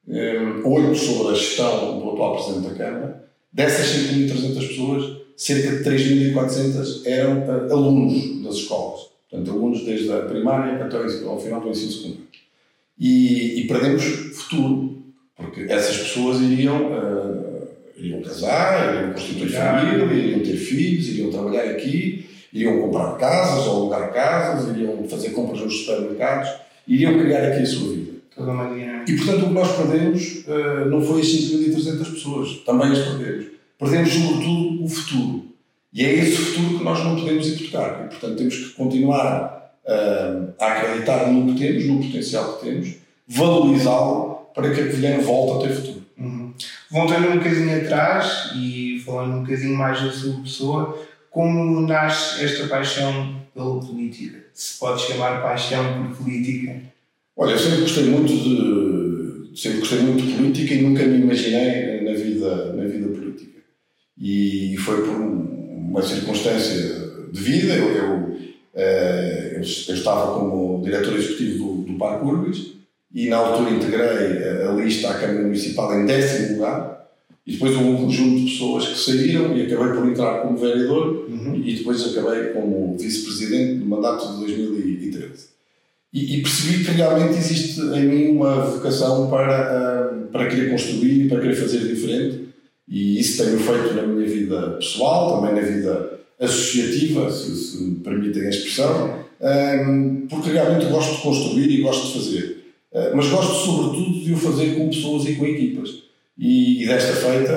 oito 0.08 0.96
sobre 0.96 1.34
a 1.34 1.36
gestão 1.36 2.00
do 2.00 2.12
atual 2.12 2.36
Presidente 2.36 2.70
da 2.70 2.76
Câmara. 2.76 3.26
Dessas 3.52 3.88
5.300 3.88 4.68
pessoas, 4.68 5.18
cerca 5.38 5.78
de 5.78 5.90
3.400 5.90 7.06
eram 7.06 7.40
uh, 7.40 7.72
alunos 7.72 8.44
das 8.44 8.56
escolas. 8.56 9.08
Portanto, 9.30 9.52
alunos 9.52 9.84
desde 9.84 10.12
a 10.12 10.20
primária 10.22 10.84
até 10.84 10.98
ao 10.98 11.40
final 11.40 11.62
do 11.62 11.70
ensino 11.70 11.92
secundário. 11.92 12.26
E, 12.98 13.62
e 13.62 13.68
perdemos 13.68 14.04
futuro, 14.04 15.04
porque 15.36 15.62
essas 15.62 15.98
pessoas 15.98 16.40
iriam, 16.42 16.92
uh, 16.92 17.68
iriam 17.98 18.22
casar, 18.22 18.96
iriam 18.96 19.14
constituir 19.14 19.50
família, 19.50 20.06
iriam 20.14 20.40
ter 20.40 20.56
filhos, 20.56 21.10
iriam 21.10 21.30
trabalhar 21.30 21.64
aqui, 21.72 22.26
iriam 22.54 22.80
comprar 22.80 23.18
casas 23.18 23.68
ou 23.68 23.76
alugar 23.76 24.14
casas, 24.14 24.76
iriam 24.76 25.04
fazer 25.10 25.32
compras 25.32 25.62
nos 25.62 25.80
supermercados, 25.80 26.50
iriam 26.88 27.20
criar 27.20 27.52
aqui 27.52 27.64
a 27.64 27.66
sua 27.66 27.94
vida. 27.94 28.05
Toda 28.36 28.52
uma 28.52 28.66
dinâmica. 28.74 29.12
E 29.12 29.16
portanto 29.18 29.44
o 29.44 29.48
que 29.48 29.54
nós 29.54 29.78
perdemos 29.78 30.44
uh, 30.48 30.90
não 30.90 31.02
foi 31.02 31.22
as 31.22 31.28
5.300 31.28 32.14
pessoas, 32.14 32.54
também 32.66 32.92
as 32.92 33.00
perdemos. 33.00 33.46
Perdemos 33.80 34.10
sobretudo 34.14 34.84
o 34.84 34.90
futuro. 34.90 35.46
E 35.94 36.04
é 36.04 36.14
esse 36.14 36.36
futuro 36.36 36.78
que 36.78 36.84
nós 36.84 37.04
não 37.04 37.16
podemos 37.16 37.48
hipotecar. 37.48 38.06
E 38.06 38.10
portanto 38.10 38.38
temos 38.38 38.56
que 38.58 38.70
continuar 38.74 39.72
uh, 39.86 40.54
a 40.60 40.68
acreditar 40.68 41.32
no 41.32 41.54
que 41.54 41.60
temos, 41.60 41.86
no 41.86 42.04
potencial 42.04 42.58
que 42.58 42.66
temos, 42.66 42.96
valorizá-lo 43.28 44.36
para 44.54 44.74
que 44.74 44.82
a 44.82 44.86
Covilhã 44.86 45.20
volte 45.20 45.66
a 45.66 45.68
ter 45.68 45.76
futuro. 45.76 46.06
Uhum. 46.18 46.54
Voltando 46.92 47.30
um 47.30 47.38
bocadinho 47.38 47.78
atrás 47.78 48.52
e 48.56 49.02
falando 49.06 49.38
um 49.38 49.42
bocadinho 49.44 49.78
mais 49.78 50.02
da 50.02 50.12
sua 50.12 50.42
pessoa, 50.42 50.98
como 51.30 51.82
nasce 51.82 52.44
esta 52.44 52.68
paixão 52.68 53.36
pela 53.54 53.80
política? 53.80 54.46
Se 54.54 54.80
pode 54.80 55.02
chamar 55.02 55.42
paixão 55.42 56.08
por 56.08 56.24
política? 56.24 56.82
Olha, 57.38 57.52
eu 57.52 57.60
sempre 57.60 57.82
gostei 57.82 58.06
muito 58.06 58.32
de 58.34 59.60
sempre 59.60 59.80
gostei 59.80 60.00
muito 60.00 60.24
de 60.24 60.34
política 60.34 60.74
e 60.74 60.82
nunca 60.82 61.06
me 61.06 61.20
imaginei 61.20 62.02
na 62.02 62.14
vida 62.14 62.74
na 62.74 62.84
vida 62.86 63.08
política. 63.08 63.62
E 64.18 64.76
foi 64.78 65.06
por 65.06 65.16
uma 65.16 66.02
circunstância 66.02 67.06
de 67.32 67.42
vida. 67.42 67.74
Eu, 67.74 67.90
eu, 67.90 68.38
eh, 68.74 69.52
eu, 69.56 69.58
eu 69.58 69.96
estava 69.96 70.40
como 70.40 70.82
diretor 70.84 71.14
executivo 71.16 71.84
do, 71.84 71.94
do 71.94 71.98
Parque 71.98 72.26
Urbis 72.26 72.76
e 73.14 73.28
na 73.28 73.38
altura 73.38 73.72
integrei 73.72 74.66
a, 74.68 74.72
lista 74.74 75.10
à 75.10 75.20
Câmara 75.20 75.44
Municipal 75.44 76.00
em 76.00 76.06
décimo 76.06 76.56
lugar. 76.56 76.96
E 77.46 77.54
depois 77.54 77.76
houve 77.76 77.90
um 77.90 77.98
conjunto 77.98 78.40
de 78.40 78.52
pessoas 78.52 78.88
que 78.88 78.98
saíram 78.98 79.56
e 79.56 79.62
acabei 79.62 79.94
por 79.94 80.10
entrar 80.10 80.42
como 80.42 80.58
vereador 80.58 81.28
uhum. 81.30 81.56
e 81.64 81.76
depois 81.76 82.04
acabei 82.04 82.54
como 82.54 82.98
vice-presidente 82.98 83.80
do 83.80 83.86
mandato 83.86 84.34
de 84.34 84.40
2013. 84.40 85.55
E, 86.16 86.38
e, 86.38 86.42
percebi 86.42 86.86
que 86.86 86.92
realmente 86.92 87.38
existe 87.38 87.82
em 87.82 88.06
mim 88.06 88.28
uma 88.38 88.62
vocação 88.62 89.30
para, 89.30 90.14
uh, 90.14 90.28
para 90.28 90.48
querer 90.48 90.72
construir 90.72 91.28
para 91.28 91.42
querer 91.42 91.56
fazer 91.56 91.80
diferente. 91.80 92.46
E 92.88 93.20
isso 93.20 93.44
tenho 93.44 93.60
feito 93.60 93.94
na 93.94 94.04
minha 94.04 94.26
vida 94.26 94.78
pessoal, 94.78 95.42
também 95.42 95.62
na 95.62 95.68
vida 95.68 96.20
associativa, 96.40 97.30
se, 97.30 97.54
se 97.54 97.84
me 97.84 97.96
permitem 97.96 98.44
a 98.44 98.50
expressão, 98.50 99.26
um, 99.42 100.26
porque 100.30 100.52
realmente 100.52 100.86
gosto 100.86 101.18
de 101.18 101.22
construir 101.22 101.70
e 101.70 101.82
gosto 101.82 102.08
de 102.08 102.14
fazer. 102.14 102.64
Uh, 102.94 103.18
mas 103.18 103.28
gosto 103.28 103.54
sobretudo 103.54 104.24
de 104.24 104.32
o 104.32 104.38
fazer 104.38 104.76
com 104.76 104.88
pessoas 104.88 105.26
e 105.26 105.36
com 105.36 105.46
equipas. 105.46 105.90
E, 106.38 106.82
e 106.82 106.88
desta 106.88 107.12
feita, 107.12 107.54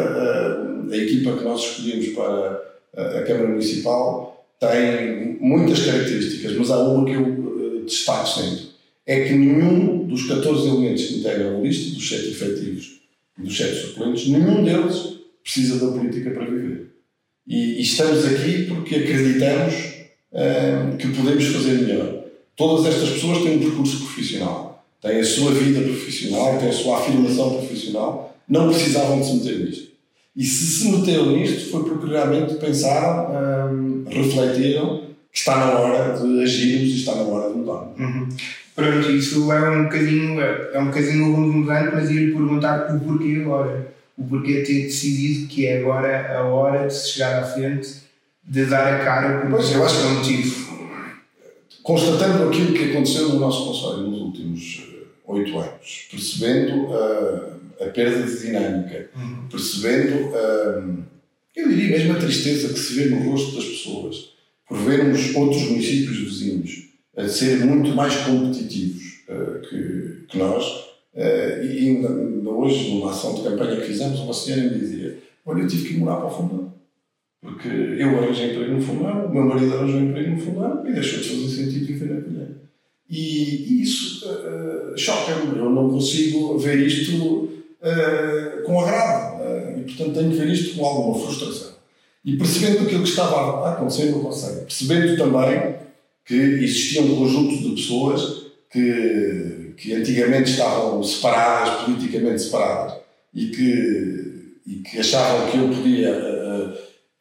a 0.91 0.97
equipa 0.97 1.37
que 1.37 1.45
nós 1.45 1.61
escolhemos 1.61 2.09
para 2.09 2.61
a 2.97 3.23
Câmara 3.23 3.51
Municipal 3.51 4.47
tem 4.59 5.39
muitas 5.41 5.85
características, 5.85 6.57
mas 6.57 6.71
há 6.71 6.79
uma 6.81 7.05
que 7.05 7.13
eu 7.13 7.48
destaco 7.89 8.29
sempre. 8.29 8.69
É 9.07 9.25
que 9.25 9.35
nenhum 9.35 10.07
dos 10.07 10.27
14 10.27 10.69
elementos 10.69 11.05
que 11.07 11.15
integram 11.19 11.59
a 11.59 11.61
lista, 11.61 11.95
dos 11.95 12.09
7 12.09 12.29
efetivos 12.29 13.01
e 13.39 13.43
dos 13.43 13.57
7 13.57 13.75
suplentes, 13.75 14.29
nenhum 14.29 14.63
deles 14.63 15.19
precisa 15.43 15.79
da 15.79 15.93
política 15.93 16.31
para 16.31 16.45
viver. 16.45 16.91
E, 17.47 17.79
e 17.79 17.83
estamos 17.83 18.25
aqui 18.27 18.67
porque 18.67 18.97
acreditamos 18.97 19.75
uh, 20.33 20.97
que 20.99 21.09
podemos 21.09 21.45
fazer 21.47 21.81
melhor. 21.81 22.25
Todas 22.55 22.87
estas 22.87 23.11
pessoas 23.11 23.43
têm 23.43 23.57
um 23.57 23.61
percurso 23.61 23.99
profissional, 23.99 24.85
têm 25.01 25.21
a 25.21 25.25
sua 25.25 25.53
vida 25.53 25.81
profissional, 25.81 26.59
têm 26.59 26.69
a 26.69 26.73
sua 26.73 26.99
afirmação 26.99 27.57
profissional, 27.57 28.37
não 28.49 28.69
precisavam 28.69 29.21
de 29.21 29.27
se 29.27 29.35
meter 29.37 29.59
nisto. 29.61 29.89
E 30.37 30.45
se 30.45 30.67
se 30.67 30.91
meteram 30.91 31.33
nisto 31.33 31.71
foi 31.71 31.85
porque 31.85 32.07
realmente 32.07 32.55
pensaram, 32.55 33.73
um, 33.73 34.05
refletiram 34.09 35.08
está 35.39 35.57
na 35.57 35.79
hora 35.79 36.17
de 36.17 36.43
agirmos 36.43 36.91
e 36.91 36.97
está 36.97 37.15
na 37.15 37.23
hora 37.23 37.51
de 37.51 37.59
mudar. 37.59 37.93
Uhum. 37.99 38.29
Pronto, 38.75 39.11
isso 39.11 39.51
é 39.53 39.71
um 39.71 39.85
bocadinho, 39.85 40.41
é 40.41 40.79
um 40.79 40.87
bocadinho 40.87 41.27
mudante, 41.27 41.91
mas 41.95 42.11
ia-lhe 42.11 42.33
perguntar 42.33 42.95
o 42.95 43.01
porquê 43.01 43.41
agora 43.43 43.99
o 44.19 44.25
porquê 44.25 44.63
ter 44.63 44.83
decidido 44.83 45.47
que 45.47 45.67
é 45.67 45.79
agora 45.79 46.37
a 46.37 46.43
hora 46.43 46.89
de 46.89 46.95
se 46.95 47.13
chegar 47.13 47.41
à 47.41 47.47
frente, 47.47 47.89
de 48.43 48.67
dar 48.67 48.95
a 48.95 49.05
cara 49.05 49.41
por 49.41 49.51
pois, 49.51 49.73
eu 49.73 49.85
acho 49.85 49.97
que 49.97 50.03
é 50.03 50.07
um 50.07 50.15
motivo. 50.15 50.69
Constatando 51.85 52.49
aquilo 52.49 52.75
que 52.75 52.91
aconteceu 52.91 53.29
no 53.29 53.39
nosso 53.39 53.67
Conselho 53.67 54.09
nos 54.09 54.21
últimos 54.21 54.83
eh, 54.93 55.07
oito 55.27 55.59
anos, 55.59 56.09
percebendo 56.11 56.93
a, 56.93 57.85
a 57.85 57.87
perda 57.91 58.25
de 58.25 58.41
dinâmica, 58.41 59.09
uhum. 59.17 59.49
percebendo, 59.49 60.35
a, 60.35 60.83
eu 61.57 61.69
diria 61.69 61.97
mesmo 61.97 62.13
a 62.13 62.17
tristeza 62.17 62.73
que 62.73 62.79
se 62.79 62.95
vê 62.95 63.07
no 63.07 63.31
rosto 63.31 63.55
das 63.55 63.65
pessoas, 63.65 64.31
por 64.69 64.79
vermos 64.79 65.35
outros 65.35 65.63
municípios 65.63 66.19
vizinhos 66.19 66.89
a 67.17 67.27
serem 67.27 67.67
muito 67.67 67.95
mais 67.95 68.15
competitivos 68.17 69.23
uh, 69.29 69.61
que, 69.69 70.27
que 70.29 70.39
nós, 70.39 70.89
Uh, 71.19 71.65
e 71.65 71.89
ainda, 71.89 72.09
ainda, 72.11 72.49
hoje, 72.49 72.95
numa 72.95 73.11
ação 73.11 73.35
de 73.35 73.43
campanha 73.43 73.81
que 73.81 73.89
fizemos, 73.89 74.21
uma 74.21 74.33
senhora 74.33 74.71
me 74.71 74.79
dizia: 74.79 75.19
Olha, 75.45 75.63
eu 75.63 75.67
tive 75.67 75.89
que 75.89 75.97
morar 75.97 76.17
para 76.17 76.27
o 76.27 76.31
fundão. 76.31 76.73
Porque 77.41 77.67
eu 77.67 78.19
arranjei 78.19 78.53
emprego 78.53 78.75
no 78.75 78.81
fundão, 78.81 79.27
o 79.27 79.35
meu 79.35 79.45
marido 79.45 79.75
arranjou 79.75 80.01
emprego 80.01 80.31
no 80.31 80.41
fundão 80.41 80.87
e 80.87 80.93
deixou 80.93 81.19
de 81.21 81.29
fazer 81.29 81.65
sentido 81.65 81.87
viver 81.87 82.15
na 82.15 82.21
colher. 82.21 82.49
E, 83.11 83.21
e, 83.21 83.83
isso 83.83 84.29
uh, 84.29 84.97
choca-me. 84.97 85.59
Eu 85.59 85.71
não 85.71 85.91
consigo 85.91 86.57
ver 86.57 86.87
isto 86.87 87.49
com 88.65 88.81
agrado. 88.81 89.43
e, 89.79 89.83
portanto, 89.83 90.15
tenho 90.15 90.31
que 90.31 90.37
ver 90.37 90.49
isto 90.51 90.77
com 90.77 90.85
alguma 90.85 91.19
frustração. 91.19 91.68
E 92.25 92.37
percebendo 92.37 92.85
aquilo 92.85 93.03
que 93.03 93.09
estava 93.09 93.67
a 93.67 93.73
acontecer 93.73 94.07
no 94.07 94.21
Conselho, 94.21 94.63
percebendo 94.63 95.17
também 95.17 95.77
que 96.25 96.35
existia 96.35 97.03
um 97.03 97.17
conjunto 97.17 97.57
de 97.57 97.71
pessoas 97.71 98.47
que 98.71 99.59
que 99.79 99.95
antigamente 99.95 100.51
estavam 100.51 101.03
separadas, 101.03 101.85
politicamente 101.85 102.43
separadas, 102.43 102.95
e 103.33 103.47
que, 103.47 104.61
e 104.67 104.75
que 104.83 104.99
achavam 104.99 105.51
que 105.51 105.57
eu 105.57 105.69
podia 105.69 106.11
uh, 106.11 106.73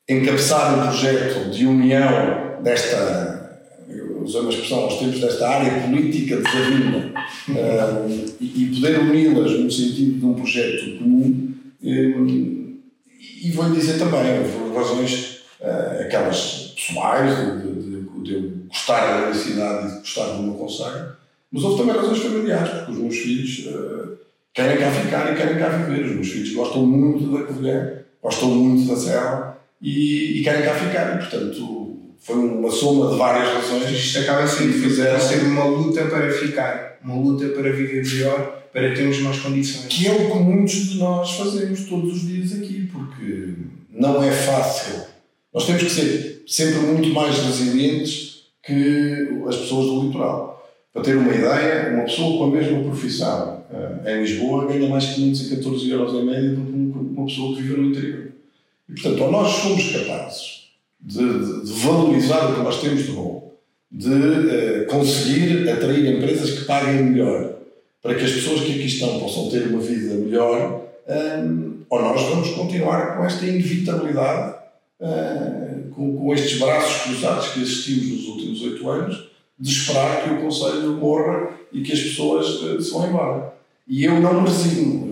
encabeçar 0.10 0.80
um 0.80 0.88
projeto 0.88 1.52
de 1.52 1.68
união 1.68 2.62
desta, 2.64 3.62
usando 4.24 4.48
a 4.48 4.50
expressão 4.50 4.80
aos 4.80 4.98
tempos, 4.98 5.22
desta 5.22 5.48
área 5.48 5.82
política 5.84 6.38
desavinda, 6.38 7.14
uh, 7.50 8.36
e, 8.42 8.64
e, 8.64 8.76
poder 8.76 9.00
uni-las 9.02 9.52
no 9.52 9.72
sentido 9.72 10.20
de 10.20 10.26
um 10.26 10.34
projeto 10.34 10.98
comum. 10.98 11.54
Um, 11.84 12.57
e 13.44 13.52
vou-lhe 13.52 13.76
dizer 13.76 14.00
também, 14.00 14.44
por 14.50 14.76
razões 14.76 15.42
uh, 15.62 16.02
aquelas 16.02 16.74
pessoais, 16.76 17.38
de, 17.38 17.72
de, 17.74 18.24
de, 18.24 18.34
eu 18.34 18.52
gostar 18.68 19.28
da 19.28 19.34
cidade 19.34 19.88
e 19.88 19.92
de 19.92 19.98
gostar 20.00 20.26
do 20.28 20.44
meu 20.44 20.54
conselho, 20.56 21.16
mas 21.52 21.64
houve 21.64 21.78
também 21.78 21.96
razões 21.96 22.20
familiares, 22.20 22.70
porque 22.70 22.92
os 22.92 22.98
meus 22.98 23.18
filhos 23.18 23.66
uh, 23.68 24.18
querem 24.54 24.78
cá 24.78 24.92
ficar 24.92 25.32
e 25.32 25.36
querem 25.36 25.58
cá 25.58 25.70
viver. 25.70 26.06
Os 26.06 26.16
meus 26.16 26.28
filhos 26.28 26.54
gostam 26.54 26.86
muito 26.86 27.32
da 27.32 27.46
Covilhã, 27.46 28.00
gostam 28.22 28.50
muito 28.50 28.90
da 28.90 28.96
Serra 28.96 29.58
e, 29.82 30.40
e, 30.40 30.44
querem 30.44 30.64
cá 30.64 30.74
ficar. 30.74 31.16
E, 31.16 31.18
portanto, 31.20 31.98
foi 32.20 32.36
uma 32.36 32.72
soma 32.72 33.12
de 33.12 33.18
várias 33.18 33.54
razões. 33.54 33.90
Isto 33.92 34.20
acaba 34.20 34.46
fizeram 34.48 35.20
ser 35.20 35.44
uma 35.44 35.66
luta 35.66 36.06
para 36.06 36.30
ficar, 36.32 36.98
uma 37.04 37.16
luta 37.16 37.48
para 37.50 37.72
viver 37.72 38.04
melhor, 38.04 38.64
para 38.74 38.94
termos 38.94 39.20
mais 39.20 39.40
condições. 39.40 39.86
Que 39.88 40.08
é 40.08 40.12
o 40.12 40.32
que 40.32 40.38
muitos 40.40 40.90
de 40.90 40.98
nós 40.98 41.32
fazemos 41.32 41.86
todos 41.86 42.14
os 42.14 42.28
dias 42.28 42.54
aqui, 42.54 42.67
não 43.98 44.24
é 44.24 44.32
fácil. 44.32 45.02
Nós 45.54 45.66
temos 45.66 45.84
que 45.84 45.90
ser 45.90 46.44
sempre 46.48 46.80
muito 46.80 47.10
mais 47.10 47.38
resilientes 47.40 48.44
que 48.64 49.28
as 49.48 49.56
pessoas 49.56 49.88
do 49.88 50.08
litoral. 50.08 50.54
Para 50.94 51.02
ter 51.02 51.18
uma 51.18 51.34
ideia, 51.34 51.94
uma 51.94 52.04
pessoa 52.04 52.38
com 52.38 52.44
a 52.46 52.60
mesma 52.60 52.84
profissão 52.84 53.64
uh, 53.72 54.10
em 54.10 54.22
Lisboa 54.22 54.66
ganha 54.66 54.90
mais 54.90 55.06
514 55.06 55.90
euros 55.90 56.14
em 56.14 56.26
média 56.26 56.50
do 56.50 56.62
que 56.62 56.72
uma 57.18 57.26
pessoa 57.26 57.56
que 57.56 57.62
vive 57.62 57.82
no 57.82 57.90
interior. 57.90 58.28
E, 58.90 58.94
portanto, 58.94 59.24
ou 59.24 59.32
nós 59.32 59.52
somos 59.52 59.92
capazes 59.92 60.68
de, 61.00 61.18
de, 61.18 61.66
de 61.66 61.72
valorizar 61.74 62.52
o 62.52 62.56
que 62.56 62.62
nós 62.62 62.82
temos 62.82 63.06
de 63.06 63.12
bom, 63.12 63.54
de 63.92 64.10
uh, 64.10 64.86
conseguir 64.88 65.70
atrair 65.70 66.18
empresas 66.18 66.60
que 66.60 66.66
paguem 66.66 67.04
melhor, 67.04 67.54
para 68.02 68.16
que 68.16 68.26
as 68.26 68.32
pessoas 68.32 68.62
que 68.62 68.72
aqui 68.72 68.86
estão 68.86 69.20
possam 69.20 69.50
ter 69.50 69.68
uma 69.68 69.80
vida 69.80 70.16
melhor, 70.16 70.84
um, 71.08 71.77
eh, 71.77 71.77
ou 71.90 72.02
nós 72.02 72.22
vamos 72.24 72.50
continuar 72.50 73.18
com 73.18 73.26
esta 73.26 73.46
inevitabilidade, 73.46 74.56
uh, 75.00 75.90
com, 75.92 76.18
com 76.18 76.34
estes 76.34 76.60
braços 76.60 77.04
cruzados 77.04 77.50
que 77.50 77.64
assistimos 77.64 78.06
nos 78.08 78.28
últimos 78.28 78.62
oito 78.64 78.90
anos, 78.90 79.30
de 79.60 79.72
esperar 79.72 80.24
que 80.24 80.30
o 80.30 80.42
Conselho 80.42 80.94
morra 80.94 81.50
e 81.72 81.82
que 81.82 81.94
as 81.94 82.00
pessoas 82.00 82.48
uh, 82.62 82.82
se 82.82 82.92
vão 82.92 83.08
embora. 83.08 83.54
E 83.88 84.04
eu 84.04 84.20
não 84.20 84.42
me 84.42 84.48
resigno. 84.48 85.08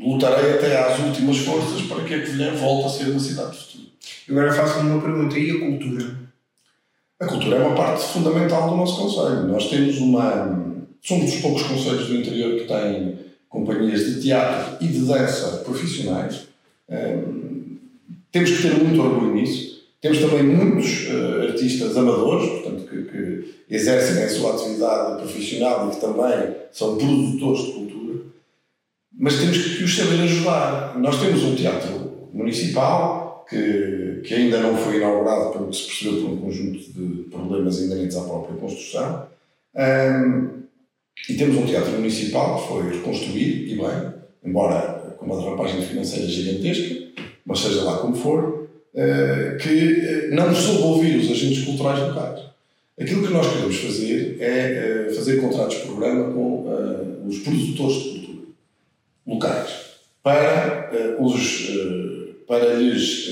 Eu 0.00 0.10
lutarei 0.10 0.52
até 0.52 0.76
às 0.78 0.98
últimas 1.00 1.38
forças 1.38 1.82
para 1.82 2.04
que 2.04 2.14
a 2.14 2.20
Covilhã 2.20 2.54
volte 2.54 2.86
a 2.86 2.90
ser 2.90 3.10
uma 3.10 3.18
cidade 3.18 3.52
de 3.52 3.58
futuro. 3.58 3.84
Agora 4.30 4.52
faço-me 4.52 4.90
uma 4.90 5.02
pergunta. 5.02 5.38
E 5.38 5.50
a 5.50 5.58
cultura? 5.58 6.24
A 7.20 7.26
cultura 7.26 7.56
é 7.56 7.66
uma 7.66 7.74
parte 7.74 8.04
fundamental 8.04 8.70
do 8.70 8.76
nosso 8.76 8.96
Conselho. 8.96 9.48
Nós 9.48 9.68
temos 9.68 9.98
uma... 9.98 10.62
Somos 11.02 11.32
dos 11.32 11.40
poucos 11.40 11.62
conselhos 11.64 12.06
do 12.06 12.16
interior 12.16 12.58
que 12.58 12.66
têm 12.66 13.23
companhias 13.54 14.04
de 14.04 14.20
teatro 14.20 14.84
e 14.84 14.88
de 14.88 15.06
dança 15.06 15.58
profissionais. 15.58 16.48
Um, 16.90 17.76
temos 18.32 18.50
que 18.50 18.62
ter 18.62 18.74
muito 18.82 19.00
orgulho 19.00 19.32
nisso. 19.32 19.84
Temos 20.00 20.18
também 20.18 20.42
muitos 20.42 21.06
uh, 21.08 21.42
artistas 21.48 21.96
amadores, 21.96 22.50
portanto, 22.50 22.82
que, 22.88 23.02
que, 23.04 23.54
exercem 23.70 24.24
a 24.24 24.28
sua 24.28 24.54
atividade 24.54 25.22
profissional 25.22 25.88
e 25.88 25.94
que 25.94 26.00
também 26.00 26.54
são 26.72 26.98
produtores 26.98 27.64
de 27.64 27.72
cultura, 27.72 28.18
mas 29.16 29.38
temos 29.38 29.56
que 29.56 29.84
os 29.84 29.96
saber 29.96 30.20
ajudar. 30.20 30.98
Nós 30.98 31.20
temos 31.20 31.42
um 31.44 31.54
teatro 31.54 32.28
municipal 32.32 33.46
que, 33.48 34.20
que 34.24 34.34
ainda 34.34 34.58
não 34.60 34.76
foi 34.76 34.96
inaugurado, 34.96 35.52
pelo 35.52 35.68
que 35.68 35.76
se 35.76 35.86
percebeu 35.86 36.22
por 36.22 36.30
um 36.32 36.36
conjunto 36.38 36.78
de 36.78 37.22
problemas 37.30 37.80
inerentes 37.80 38.16
à 38.16 38.22
própria 38.22 38.56
construção. 38.56 39.26
Um, 39.74 40.63
e 41.28 41.34
temos 41.34 41.56
um 41.56 41.66
teatro 41.66 41.92
municipal 41.92 42.60
que 42.60 42.68
foi 42.68 42.96
reconstruído, 42.96 43.72
e 43.72 43.76
bem, 43.76 44.12
embora 44.44 45.14
com 45.18 45.26
uma 45.26 45.40
derrapagem 45.40 45.82
financeira 45.82 46.26
gigantesca, 46.26 47.22
mas 47.46 47.60
seja 47.60 47.82
lá 47.82 47.98
como 47.98 48.14
for, 48.14 48.68
uh, 48.94 49.56
que 49.58 50.28
não 50.32 50.54
soube 50.54 50.82
ouvir 50.82 51.16
os 51.16 51.30
agentes 51.30 51.64
culturais 51.64 52.00
locais. 52.00 52.44
Aquilo 53.00 53.26
que 53.26 53.32
nós 53.32 53.50
queremos 53.52 53.76
fazer 53.76 54.36
é 54.40 55.08
uh, 55.10 55.14
fazer 55.14 55.40
contratos 55.40 55.76
de 55.76 55.82
programa 55.82 56.32
com 56.32 57.24
os 57.26 57.38
produtores 57.38 57.96
de 57.96 58.10
cultura 58.10 58.38
locais 59.26 59.70
para, 60.22 60.90
os, 61.18 61.70
para 62.46 62.74
lhes 62.74 63.30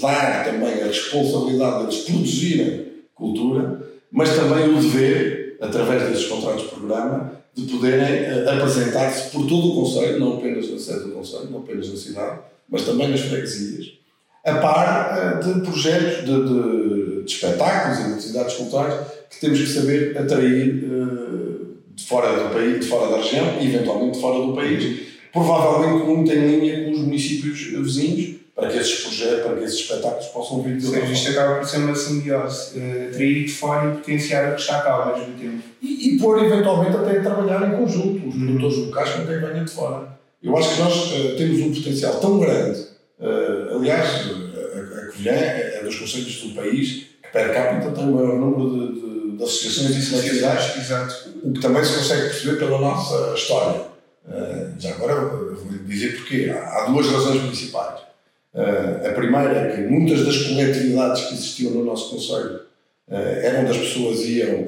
dar 0.00 0.44
também 0.44 0.82
a 0.82 0.86
responsabilidade 0.86 1.96
de 1.96 2.02
produzirem 2.02 2.86
cultura, 3.14 3.80
mas 4.12 4.36
também 4.36 4.68
o 4.68 4.80
dever, 4.80 5.35
através 5.60 6.08
desses 6.08 6.26
contratos 6.26 6.62
de 6.62 6.68
programa, 6.68 7.32
de 7.54 7.64
poderem 7.72 8.48
apresentar-se 8.48 9.30
por 9.30 9.46
todo 9.46 9.68
o 9.68 9.74
Conselho, 9.76 10.20
não 10.20 10.38
apenas 10.38 10.70
na 10.70 10.78
sede 10.78 11.04
do 11.04 11.12
Conselho, 11.12 11.50
não 11.50 11.60
apenas 11.60 11.88
na 11.88 11.96
cidade, 11.96 12.40
mas 12.68 12.82
também 12.82 13.08
nas 13.08 13.20
freguesias, 13.20 13.92
a 14.44 14.54
par 14.56 15.40
de 15.40 15.60
projetos 15.60 16.24
de, 16.24 16.44
de, 16.44 17.22
de 17.24 17.32
espetáculos 17.32 17.98
e 17.98 18.04
de 18.04 18.12
atividades 18.14 18.54
culturais 18.54 18.94
que 19.30 19.40
temos 19.40 19.58
que 19.58 19.66
saber 19.66 20.16
atrair 20.18 20.84
de 21.94 22.04
fora 22.04 22.44
do 22.44 22.54
país, 22.54 22.80
de 22.80 22.86
fora 22.86 23.10
da 23.10 23.22
região 23.22 23.58
e 23.60 23.66
eventualmente 23.66 24.12
de 24.12 24.20
fora 24.20 24.46
do 24.46 24.52
país, 24.52 25.00
provavelmente 25.32 26.04
muito 26.04 26.30
em 26.30 26.60
linha 26.60 26.84
com 26.84 26.90
os 26.92 26.98
municípios 27.00 27.58
vizinhos, 27.58 28.36
para 28.56 28.70
que 28.70 28.78
esses 28.78 29.00
projetos, 29.02 29.44
para 29.44 29.56
que 29.56 29.64
esses 29.64 29.80
espetáculos 29.80 30.26
possam 30.28 30.62
vir 30.62 30.78
de 30.78 30.86
Sim, 30.86 31.12
isto 31.12 31.30
acaba 31.30 31.56
por 31.56 31.68
ser 31.68 31.76
uma 31.76 31.94
simbiose, 31.94 32.78
uh, 32.78 33.08
atrair 33.10 33.44
de 33.44 33.52
fora 33.52 33.90
e 33.90 33.96
potenciar 33.98 34.46
a 34.46 34.54
que 34.54 34.60
está 34.62 34.80
cá 34.80 34.92
ao 34.92 35.18
mesmo 35.18 35.34
tempo. 35.34 35.62
E, 35.82 36.14
e 36.14 36.18
pôr 36.18 36.42
eventualmente 36.42 36.96
até 36.96 37.20
trabalhar 37.20 37.68
em 37.68 37.76
conjunto, 37.76 38.26
os 38.26 38.34
produtores 38.34 38.78
locais 38.78 39.10
com 39.10 39.26
quem 39.26 39.38
venha 39.38 39.62
de 39.62 39.70
fora. 39.70 40.08
Eu 40.42 40.56
acho 40.56 40.74
que 40.74 40.80
nós 40.80 41.12
uh, 41.12 41.36
temos 41.36 41.60
um 41.60 41.74
potencial 41.74 42.18
tão 42.18 42.40
grande, 42.40 42.80
uh, 43.20 43.76
aliás, 43.76 44.08
a, 44.08 45.00
a 45.00 45.06
Covilhã 45.06 45.32
é, 45.32 45.78
é 45.78 45.84
dos 45.84 45.98
conselhos 45.98 46.40
do 46.40 46.54
país 46.54 47.08
que 47.22 47.28
per 47.30 47.52
capita 47.52 47.90
tem 47.90 48.08
o 48.08 48.12
maior 48.12 48.38
número 48.38 48.70
de, 48.70 49.00
de, 49.00 49.36
de 49.36 49.44
associações 49.44 49.96
e 49.96 50.02
sociedades, 50.02 50.76
Exato. 50.78 51.14
o 51.44 51.52
que 51.52 51.60
também 51.60 51.84
se 51.84 51.94
consegue 51.98 52.22
perceber 52.22 52.56
pela 52.56 52.78
nossa 52.78 53.34
história. 53.34 53.82
Já 54.78 54.90
agora 54.90 55.26
vou 55.26 55.72
dizer 55.86 56.16
porquê. 56.16 56.50
Há, 56.50 56.82
há 56.82 56.86
duas 56.86 57.06
razões 57.06 57.42
principais. 57.42 58.05
Uh, 58.56 59.06
a 59.06 59.12
primeira 59.12 59.52
é 59.52 59.76
que 59.76 59.82
muitas 59.82 60.24
das 60.24 60.44
coletividades 60.44 61.24
que 61.26 61.34
existiam 61.34 61.72
no 61.72 61.84
nosso 61.84 62.08
Conselho 62.08 62.60
uh, 63.06 63.14
eram 63.42 63.66
das 63.66 63.76
pessoas 63.76 64.20
iam 64.20 64.64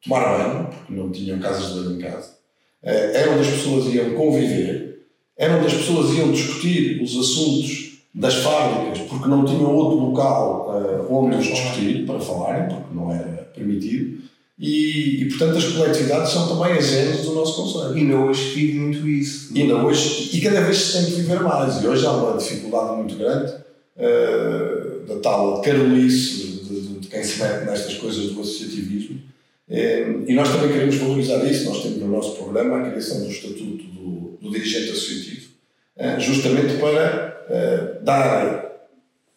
tomar 0.00 0.38
banho, 0.38 0.68
porque 0.68 0.94
não 0.94 1.10
tinham 1.10 1.40
casas 1.40 1.74
de 1.74 1.80
banho 1.80 1.96
em 1.96 1.98
casa, 1.98 2.36
eram 2.84 3.36
das 3.36 3.48
pessoas 3.48 3.92
iam 3.92 4.14
conviver, 4.14 5.08
eram 5.36 5.60
das 5.60 5.74
pessoas 5.74 6.16
iam 6.16 6.30
discutir 6.30 7.02
os 7.02 7.18
assuntos 7.18 7.98
das 8.14 8.36
fábricas, 8.36 9.00
porque 9.08 9.28
não 9.28 9.44
tinham 9.44 9.74
outro 9.74 9.98
local 9.98 10.70
onde 11.10 11.36
os 11.36 11.46
discutir 11.48 12.06
para 12.06 12.20
falarem, 12.20 12.68
porque 12.68 12.94
não 12.94 13.12
era 13.12 13.50
permitido. 13.52 14.22
E, 14.58 15.22
e, 15.22 15.28
portanto, 15.28 15.56
as 15.56 15.64
coletividades 15.66 16.32
são 16.32 16.48
também 16.48 16.76
agentes 16.76 17.24
do 17.24 17.32
nosso 17.32 17.54
Conselho. 17.54 17.96
E 17.96 18.00
ainda 18.00 18.16
hoje 18.16 18.54
vive 18.54 18.78
muito 18.78 19.08
isso. 19.08 19.52
E 19.54 19.62
ainda 19.62 19.76
hoje, 19.76 20.36
e 20.36 20.40
cada 20.40 20.62
vez 20.62 20.76
se 20.76 20.92
tem 20.94 21.04
que 21.06 21.20
viver 21.20 21.40
mais. 21.40 21.80
E 21.80 21.86
hoje 21.86 22.04
há 22.04 22.10
uma 22.10 22.36
dificuldade 22.36 22.96
muito 22.96 23.14
grande 23.14 23.52
uh, 23.52 25.06
da 25.06 25.20
tal 25.22 25.62
carolice 25.62 26.34
de, 26.34 26.64
de, 26.64 26.80
de, 26.98 27.06
quem 27.06 27.22
se 27.22 27.40
mete 27.40 27.66
nestas 27.66 27.94
coisas 27.94 28.32
do 28.32 28.40
associativismo. 28.40 29.20
Uh, 29.68 30.24
e 30.26 30.34
nós 30.34 30.48
também 30.48 30.72
queremos 30.72 30.96
valorizar 30.96 31.44
isso. 31.44 31.64
Nós 31.66 31.80
temos 31.80 31.98
no 31.98 32.08
nosso 32.08 32.34
programa 32.34 32.78
a 32.78 32.90
criação 32.90 33.20
do 33.20 33.30
Estatuto 33.30 33.84
do, 33.84 34.38
do 34.42 34.50
Dirigente 34.50 34.90
Associativo, 34.90 35.50
uh, 35.98 36.20
justamente 36.20 36.78
para 36.78 37.28
dar, 38.02 38.90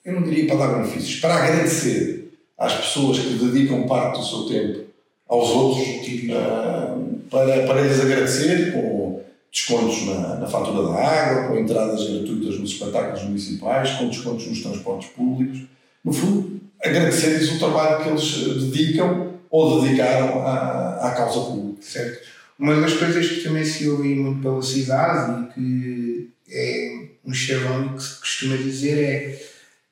eu 0.04 0.13
não 0.13 0.24
diria 0.24 0.46
para 0.48 0.58
dar 0.58 0.82
benefícios, 0.82 1.22
para 1.22 1.36
agradecer 1.36 2.34
às 2.58 2.74
pessoas 2.74 3.20
que 3.20 3.36
dedicam 3.36 3.88
parte 3.88 4.20
do 4.20 4.25
seu 4.25 4.40
tempo 4.48 4.90
aos 5.32 5.50
outros 5.50 5.88
uh, 5.88 7.20
para, 7.30 7.65
para 7.65 7.82
lhes 7.82 8.02
agradecer 8.02 8.74
com 8.74 9.24
descontos 9.50 10.06
na, 10.06 10.36
na, 10.36 10.48
fatura 10.48 10.89
da 10.89 10.94
água, 10.94 11.48
com 11.48 11.58
entradas 11.58 12.06
gratuitas 12.10 12.60
nos 12.60 12.72
espetáculos 12.72 13.24
municipais, 13.24 13.91
com 13.91 14.10
descontos 14.10 14.46
nos 14.48 14.62
transportes 14.62 15.10
públicos. 15.12 15.62
No 16.04 16.12
fundo, 16.12 16.60
agradecer-lhes 16.84 17.50
o 17.54 17.60
trabalho 17.60 18.04
que 18.04 18.10
eles 18.10 18.72
dedicam 18.72 19.32
ou 19.50 19.82
dedicaram 19.82 20.46
à, 20.46 21.00
à 21.02 21.12
causa 21.12 21.39
pública. 21.39 21.82
Certo. 21.82 22.28
Uma 22.60 22.76
das 22.82 22.94
coisas 22.94 23.26
que 23.26 23.41
também 23.41 23.63
se 23.63 23.88
ouve 23.88 24.13
muito 24.13 24.41
pela 24.41 24.62
cidade 24.62 25.44
e 25.44 25.54
que 25.54 26.30
é 26.50 27.08
um 27.26 27.34
chavão 27.34 27.94
que 27.94 28.04
se 28.04 28.20
costuma 28.20 28.58
dizer 28.58 29.02
é 29.02 29.41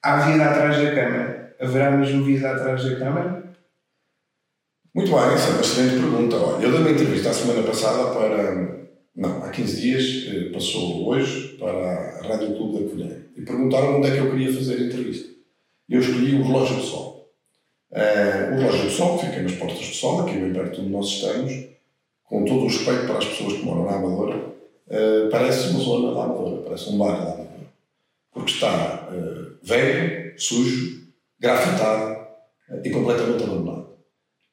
há 0.04 0.18
vida 0.18 0.44
atrás 0.44 0.78
da 0.78 0.94
Câmara. 0.94 1.56
Haverá 1.62 1.92
mesmo 1.92 2.26
vida 2.26 2.52
atrás 2.52 2.84
da 2.84 2.96
Câmara? 2.98 3.49
Muito 4.94 5.12
bem, 5.12 5.20
essa 5.20 5.50
é 5.50 5.52
uma 5.52 5.62
excelente 5.62 6.02
pergunta. 6.02 6.36
Olha, 6.36 6.64
eu 6.64 6.72
dei 6.72 6.82
uma 6.82 6.90
entrevista 6.90 7.30
a 7.30 7.34
semana 7.34 7.62
passada 7.62 8.12
para. 8.12 8.80
Não, 9.16 9.44
há 9.44 9.50
15 9.50 9.82
dias, 9.82 10.28
eh, 10.28 10.50
passou 10.52 11.08
hoje, 11.08 11.58
para 11.60 11.72
a 11.72 12.28
Rádio 12.28 12.56
Clube 12.56 12.84
da 12.84 12.90
Colheira. 12.90 13.26
E 13.36 13.42
perguntaram 13.42 13.98
onde 13.98 14.08
é 14.08 14.12
que 14.12 14.18
eu 14.18 14.32
queria 14.32 14.52
fazer 14.52 14.76
a 14.76 14.86
entrevista. 14.86 15.30
Eu 15.88 16.00
escolhi 16.00 16.36
o 16.36 16.44
Relógio 16.44 16.78
do 16.78 16.82
Sol. 16.82 17.30
Uh, 17.92 18.54
o 18.54 18.58
Relógio 18.58 18.86
do 18.86 18.90
Sol, 18.90 19.20
fica 19.20 19.42
nas 19.42 19.52
Portas 19.54 19.78
do 19.78 19.94
Sol, 19.94 20.22
aqui 20.22 20.38
bem 20.38 20.54
perto 20.54 20.82
onde 20.82 20.90
nós 20.90 21.08
estamos, 21.08 21.54
com 22.24 22.46
todo 22.46 22.62
o 22.62 22.68
respeito 22.68 23.06
para 23.06 23.18
as 23.18 23.26
pessoas 23.26 23.54
que 23.54 23.66
moram 23.66 23.86
na 23.86 23.96
Amadora, 23.96 24.38
uh, 24.38 25.30
parece 25.30 25.70
uma 25.70 25.80
zona 25.80 26.14
da 26.14 26.24
Amadora, 26.24 26.62
parece 26.64 26.90
um 26.90 26.98
bairro 26.98 27.18
da 27.18 27.24
Amadora. 27.34 27.50
Porque 28.32 28.52
está 28.52 29.10
uh, 29.12 29.66
velho, 29.66 30.40
sujo, 30.40 31.04
grafitado 31.40 32.18
e 32.84 32.90
completamente 32.90 33.44
abandonado 33.44 33.79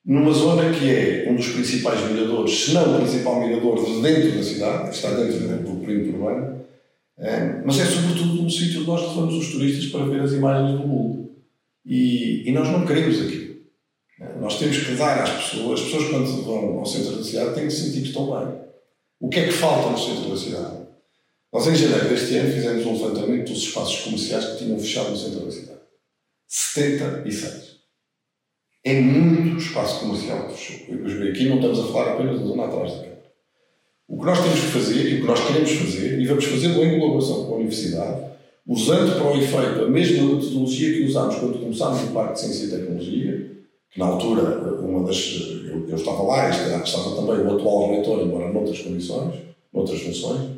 numa 0.07 0.33
zona 0.33 0.73
que 0.73 0.89
é 0.89 1.27
um 1.29 1.35
dos 1.35 1.49
principais 1.49 2.01
miradores, 2.09 2.55
se 2.55 2.73
não 2.73 2.95
o 2.95 3.01
principal 3.01 3.41
mirador 3.41 3.85
de 3.85 4.01
dentro 4.01 4.37
da 4.37 4.43
cidade, 4.43 4.95
está 4.95 5.11
dentro 5.11 5.41
do 5.41 5.85
perímetro 5.85 6.13
urbano, 6.15 6.65
é, 7.19 7.63
mas 7.65 7.81
é 7.81 7.85
sobretudo 7.87 8.41
um 8.41 8.49
sítio 8.49 8.81
onde 8.81 8.87
nós 8.87 9.03
levamos 9.03 9.35
os 9.35 9.51
turistas 9.51 9.87
para 9.87 10.05
ver 10.05 10.21
as 10.21 10.33
imagens 10.33 10.79
do 10.79 10.87
mundo. 10.87 11.35
E, 11.85 12.49
e 12.49 12.53
nós 12.53 12.69
não 12.69 12.87
queremos 12.87 13.21
aquilo. 13.21 13.57
É, 14.21 14.39
nós 14.41 14.59
temos 14.61 14.79
que 14.79 14.95
dar 14.95 15.23
às 15.23 15.31
pessoas, 15.31 15.81
as 15.81 15.87
pessoas 15.87 16.09
quando 16.09 16.43
vão 16.45 16.79
ao 16.79 16.87
centro 16.87 17.17
da 17.17 17.25
cidade 17.25 17.55
têm 17.55 17.67
que 17.67 17.73
sentir 17.73 18.03
que 18.03 18.09
estão 18.09 18.27
bem. 18.27 18.61
O 19.19 19.29
que 19.29 19.41
é 19.41 19.47
que 19.47 19.53
falta 19.53 19.91
no 19.91 19.99
centro 19.99 20.31
da 20.31 20.37
cidade? 20.37 20.87
Nós, 21.53 21.67
em 21.67 21.75
janeiro 21.75 22.09
deste 22.09 22.37
ano, 22.37 22.53
fizemos 22.53 22.87
um 22.87 22.93
levantamento 22.93 23.49
dos 23.49 23.63
espaços 23.63 24.01
comerciais 24.03 24.45
que 24.45 24.59
tinham 24.59 24.79
fechado 24.79 25.11
no 25.11 25.17
centro 25.17 25.47
da 25.47 25.51
cidade. 25.51 25.81
76 26.47 27.66
é 28.87 29.01
muito 29.01 29.59
espaço 29.59 29.99
comercial 29.99 30.49
fechou. 30.49 30.77
Aqui 31.29 31.49
não 31.49 31.57
estamos 31.57 31.81
a 31.81 31.87
falar 31.89 32.13
apenas 32.13 32.39
da 32.39 32.47
zona 32.47 32.69
Câmara. 32.69 33.17
O 34.09 34.21
que 34.21 34.25
nós 34.25 34.41
temos 34.41 34.61
que 34.61 34.67
fazer 34.67 35.11
e 35.11 35.15
o 35.15 35.21
que 35.23 35.27
nós 35.27 35.45
queremos 35.45 35.73
fazer, 35.73 36.21
e 36.21 36.25
vamos 36.25 36.45
fazê-lo 36.45 36.85
em 36.85 37.01
colaboração 37.01 37.47
com 37.47 37.55
a 37.55 37.57
Universidade, 37.57 38.23
usando 38.65 39.17
para 39.17 39.33
o 39.33 39.37
efeito 39.37 39.85
a 39.85 39.91
mesma 39.91 40.23
metodologia 40.23 40.93
que 40.93 41.05
usámos 41.05 41.35
quando 41.35 41.59
começámos 41.59 42.05
o 42.05 42.13
Parque 42.13 42.35
de 42.35 42.41
Ciência 42.41 42.67
e 42.67 42.79
Tecnologia, 42.79 43.51
que 43.91 43.99
na 43.99 44.07
altura, 44.07 44.43
uma 44.81 45.05
das, 45.05 45.19
eu, 45.67 45.89
eu 45.89 45.97
estava 45.97 46.23
lá, 46.23 46.49
estava 46.49 47.17
também 47.17 47.45
o 47.45 47.57
atual 47.57 47.91
reitor, 47.91 48.21
embora 48.23 48.53
noutras 48.53 48.79
condições, 48.79 49.35
noutras 49.75 50.01
funções, 50.01 50.51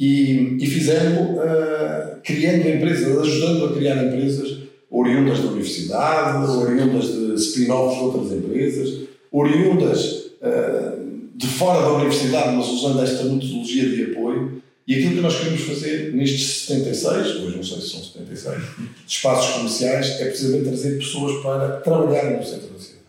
e, 0.00 0.56
e 0.58 0.66
fizemos, 0.66 1.36
uh, 1.36 2.20
criando 2.22 2.66
empresas, 2.66 3.18
ajudando 3.18 3.66
a 3.66 3.72
criar 3.74 4.06
empresas 4.06 4.63
oriundas 4.94 5.40
da 5.40 5.48
universidade, 5.48 6.46
oriundas 6.52 7.06
de 7.06 7.34
spin-offs 7.34 7.98
de 7.98 8.04
outras 8.04 8.32
empresas, 8.32 9.08
oriundas 9.32 10.30
uh, 10.40 11.04
de 11.34 11.46
fora 11.48 11.80
da 11.80 11.94
universidade, 11.94 12.56
mas 12.56 12.68
usando 12.68 13.02
esta 13.02 13.24
metodologia 13.24 13.88
de 13.88 14.12
apoio. 14.12 14.62
E 14.86 14.94
aquilo 14.94 15.16
que 15.16 15.20
nós 15.20 15.36
queremos 15.36 15.62
fazer 15.62 16.12
nestes 16.12 16.66
76, 16.66 17.26
hoje 17.42 17.56
não 17.56 17.64
sei 17.64 17.80
se 17.80 17.88
são 17.88 18.04
76, 18.04 18.62
espaços 19.08 19.54
comerciais, 19.54 20.20
é 20.20 20.26
precisamente 20.26 20.68
trazer 20.68 20.98
pessoas 20.98 21.42
para 21.42 21.80
trabalharem 21.80 22.36
no 22.36 22.44
centro 22.44 22.68
da 22.68 22.78
cidade. 22.78 23.00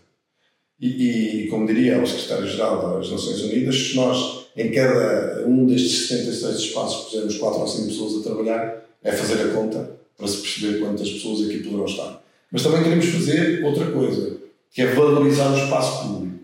E, 0.80 0.88
e, 0.88 1.44
e 1.44 1.48
como 1.50 1.68
diria 1.68 2.02
o 2.02 2.08
secretário-geral 2.08 2.98
das 2.98 3.12
Nações 3.12 3.42
Unidas, 3.42 3.76
se 3.76 3.96
nós 3.96 4.46
em 4.58 4.72
cada 4.72 5.44
um 5.46 5.66
destes 5.68 6.08
76 6.08 6.56
espaços 6.56 7.06
pusermos 7.06 7.38
4 7.38 7.60
ou 7.60 7.68
5 7.68 7.88
pessoas 7.90 8.22
a 8.22 8.24
trabalhar, 8.24 8.86
é 9.04 9.12
fazer 9.12 9.44
a 9.44 9.54
conta 9.54 9.95
para 10.18 10.28
se 10.28 10.38
perceber 10.38 10.80
quantas 10.80 11.10
pessoas 11.10 11.48
aqui 11.48 11.60
poderão 11.60 11.86
estar. 11.86 12.22
Mas 12.52 12.64
também 12.64 12.84
queremos 12.84 13.06
fazer 13.06 13.64
outra 13.66 13.92
coisa, 13.92 14.38
que 14.72 14.82
é 14.82 14.88
valorizar 14.88 15.52
o 15.52 15.58
espaço 15.58 16.04
público. 16.04 16.40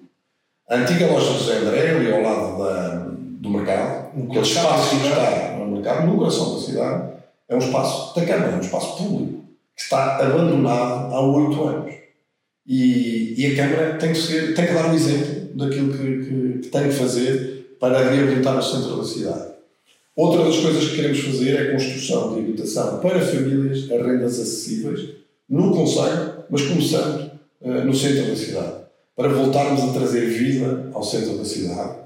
A 0.69 0.75
antiga 0.75 1.07
loja 1.07 1.31
de 1.33 1.39
José 1.39 1.57
André, 1.57 1.91
ali 1.91 2.11
ao 2.11 2.21
lado 2.21 2.57
da, 2.63 3.11
do 3.39 3.49
mercado, 3.49 4.09
aquele 4.23 4.41
espaço 4.41 4.89
que 4.89 5.07
está 5.07 5.57
no 5.57 5.71
mercado, 5.71 6.07
no 6.07 6.17
coração 6.17 6.55
da 6.55 6.61
cidade, 6.61 7.11
é 7.49 7.55
um 7.55 7.59
espaço 7.59 8.15
da 8.15 8.25
Câmara, 8.25 8.53
é 8.53 8.55
um 8.55 8.61
espaço 8.61 8.97
público, 8.97 9.43
que 9.75 9.81
está 9.81 10.17
abandonado 10.17 11.13
há 11.13 11.21
oito 11.21 11.63
anos. 11.63 11.93
E, 12.65 13.33
e, 13.37 13.53
a 13.53 13.55
Câmara 13.55 13.97
tem 13.97 14.13
que, 14.13 14.19
ser, 14.19 14.53
tem 14.53 14.67
que 14.67 14.73
dar 14.73 14.85
um 14.85 14.93
exemplo 14.93 15.57
daquilo 15.57 15.91
que, 15.91 15.97
que, 15.97 16.59
que 16.59 16.69
tem 16.69 16.83
que 16.83 16.93
fazer 16.93 17.75
para 17.79 18.09
reabilitar 18.09 18.57
o 18.57 18.61
centro 18.61 18.97
da 18.97 19.03
cidade. 19.03 19.51
Outra 20.15 20.43
das 20.43 20.57
coisas 20.57 20.89
que 20.89 20.95
queremos 20.97 21.19
fazer 21.19 21.55
é 21.55 21.61
a 21.61 21.71
construção 21.71 22.33
de 22.33 22.39
habitação 22.41 22.99
para 22.99 23.25
famílias 23.25 23.89
a 23.91 23.95
rendas 23.95 24.39
acessíveis 24.39 25.09
no 25.49 25.71
Conselho, 25.73 26.33
mas 26.49 26.61
começando 26.63 27.31
uh, 27.61 27.85
no 27.85 27.93
centro 27.93 28.27
da 28.27 28.35
cidade, 28.35 28.73
para 29.15 29.29
voltarmos 29.29 29.83
a 29.83 29.93
trazer 29.93 30.25
vida 30.27 30.89
ao 30.93 31.03
centro 31.03 31.37
da 31.37 31.45
cidade. 31.45 32.01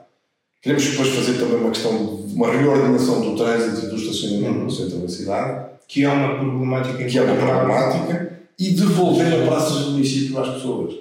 Queremos 0.65 0.83
depois 0.83 1.09
fazer 1.09 1.37
também 1.37 1.57
uma 1.57 1.69
questão 1.69 2.25
de 2.25 2.33
uma 2.33 2.51
reordenação 2.51 3.21
do 3.21 3.35
trânsito 3.35 3.85
e 3.85 3.89
do 3.89 3.95
estacionamento 3.95 4.59
no 4.59 4.71
centro 4.71 4.97
da 4.97 5.07
cidade. 5.07 5.75
Que 5.87 6.03
é 6.03 6.09
uma 6.09 6.39
problemática 6.39 7.05
que 7.05 7.17
é 7.19 7.21
uma 7.21 7.35
problemática 7.35 8.39
e 8.57 8.71
devolver 8.71 9.31
a 9.31 9.45
praças 9.45 9.85
do 9.85 9.91
município 9.91 10.39
às 10.39 10.55
pessoas. 10.55 10.95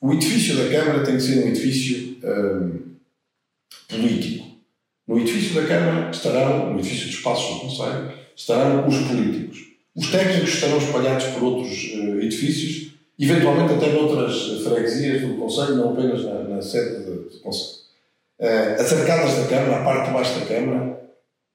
O 0.00 0.12
edifício 0.12 0.56
da 0.56 0.70
Câmara 0.70 1.02
tem 1.02 1.16
que 1.16 1.22
ser 1.22 1.44
um 1.44 1.48
edifício 1.48 2.16
um, 2.22 2.78
político. 3.88 4.47
No 5.08 5.18
edifício 5.18 5.58
da 5.58 5.66
Câmara 5.66 6.10
estarão, 6.10 6.70
no 6.70 6.78
edifício 6.78 7.06
dos 7.06 7.20
Passos 7.20 7.54
do 7.54 7.60
Conselho, 7.62 8.12
estarão 8.36 8.86
os 8.86 8.98
políticos. 8.98 9.58
Os 9.96 10.10
técnicos 10.10 10.50
estarão 10.50 10.76
espalhados 10.76 11.24
por 11.28 11.44
outros 11.44 11.94
uh, 11.94 12.20
edifícios, 12.20 12.92
eventualmente 13.18 13.72
até 13.72 13.90
noutras 13.90 14.62
freguesias 14.62 15.22
do 15.22 15.38
Conselho, 15.38 15.76
não 15.76 15.92
apenas 15.92 16.22
na, 16.22 16.42
na 16.44 16.60
sede 16.60 17.04
do 17.04 17.40
Conselho. 17.42 17.78
Uh, 18.38 18.80
as 18.80 18.92
arcadas 18.92 19.34
da 19.38 19.46
Câmara, 19.46 19.80
a 19.80 19.84
parte 19.84 20.08
de 20.08 20.12
baixo 20.12 20.40
da 20.40 20.46
Câmara, 20.46 21.00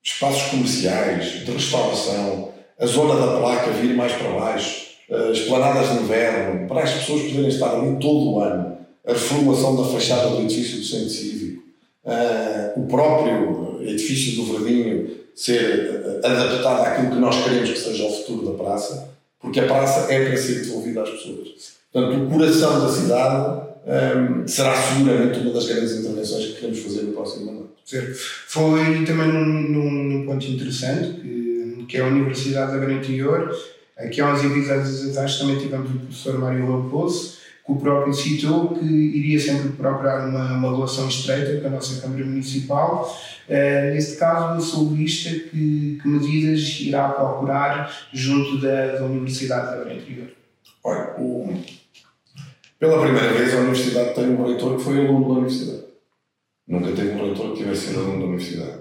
espaços 0.03 0.49
comerciais, 0.49 1.45
de 1.45 1.51
restauração, 1.51 2.51
a 2.79 2.85
zona 2.87 3.23
da 3.23 3.37
placa 3.37 3.69
vir 3.69 3.95
mais 3.95 4.13
para 4.13 4.29
baixo, 4.31 4.87
uh, 5.11 5.31
esplanadas 5.31 5.91
de 5.91 6.03
inverno, 6.03 6.67
para 6.67 6.81
as 6.81 6.91
pessoas 6.91 7.21
poderem 7.21 7.49
estar 7.49 7.69
ali 7.75 7.99
todo 7.99 8.31
o 8.31 8.39
ano, 8.39 8.79
a 9.05 9.13
reformulação 9.13 9.75
da 9.75 9.87
fachada 9.87 10.29
do 10.29 10.41
edifício 10.41 10.79
do 10.79 10.85
Centro 10.85 11.09
Cívico, 11.09 11.42
uh, 12.05 12.79
o 12.79 12.87
próprio 12.87 13.81
edifício 13.81 14.35
do 14.35 14.53
Verdinho 14.53 15.23
ser 15.35 16.21
adaptado 16.23 16.85
àquilo 16.85 17.11
que 17.11 17.19
nós 17.19 17.43
queremos 17.43 17.69
que 17.69 17.79
seja 17.79 18.05
o 18.05 18.11
futuro 18.11 18.51
da 18.51 18.63
praça, 18.63 19.09
porque 19.39 19.59
a 19.59 19.65
praça 19.65 20.11
é 20.11 20.25
para 20.25 20.37
ser 20.37 20.61
devolvida 20.61 21.01
às 21.01 21.09
pessoas. 21.09 21.73
Portanto, 21.91 22.23
o 22.23 22.29
coração 22.29 22.79
da 22.79 22.91
cidade 22.91 23.63
um, 23.85 24.47
será 24.47 24.75
seguramente 24.75 25.39
uma 25.39 25.53
das 25.53 25.67
grandes 25.67 25.91
intervenções 25.91 26.45
que 26.45 26.53
queremos 26.53 26.79
fazer 26.79 27.01
no 27.03 27.13
próximo 27.13 27.51
ano. 27.51 27.69
Foi 28.47 29.05
também 29.05 29.27
num, 29.27 29.61
num, 30.11 30.25
ponto 30.25 30.45
interessante, 30.45 31.19
que, 31.19 31.85
que 31.87 31.97
é 31.97 32.01
a 32.01 32.07
Universidade 32.07 32.71
da 32.71 32.77
Beira 32.77 32.93
Interior. 32.93 33.53
Aqui 33.97 34.21
há 34.21 34.33
uns 34.33 34.43
episódios 34.43 35.09
atrás 35.09 35.37
também 35.37 35.59
tivemos 35.59 35.89
o 35.89 35.99
professor 35.99 36.39
Mário 36.39 36.83
Raposo, 36.83 37.37
que 37.65 37.71
o 37.71 37.77
próprio 37.77 38.13
citou 38.13 38.69
que 38.75 38.85
iria 38.85 39.39
sempre 39.39 39.69
procurar 39.69 40.27
uma, 40.27 40.53
uma 40.53 40.71
relação 40.71 41.07
estreita 41.07 41.61
com 41.61 41.67
a 41.67 41.71
nossa 41.71 42.01
Câmara 42.01 42.25
Municipal. 42.25 43.17
Uh, 43.47 43.93
neste 43.93 44.17
caso, 44.17 44.61
sou 44.65 44.89
vista 44.89 45.29
que, 45.29 45.97
que 46.01 46.07
medidas 46.07 46.79
irá 46.81 47.09
procurar 47.09 48.07
junto 48.11 48.59
da, 48.59 48.97
da 48.97 49.05
Universidade 49.05 49.67
da 49.67 49.83
Beira 49.83 50.01
Interior? 50.01 50.27
Olha, 50.83 51.15
o, 51.17 51.57
pela 52.77 53.01
primeira 53.01 53.31
vez 53.31 53.53
a 53.53 53.59
Universidade 53.59 54.13
tem 54.13 54.25
um 54.25 54.45
reitor 54.45 54.75
que 54.75 54.83
foi 54.83 54.99
aluno 54.99 55.25
da 55.25 55.33
Universidade. 55.39 55.83
Nunca 56.67 56.91
teve 56.91 57.11
um 57.11 57.25
reitor 57.27 57.51
que 57.51 57.59
tivesse 57.59 57.87
sido 57.87 57.99
aluno 57.99 58.19
da 58.19 58.25
Universidade. 58.25 58.79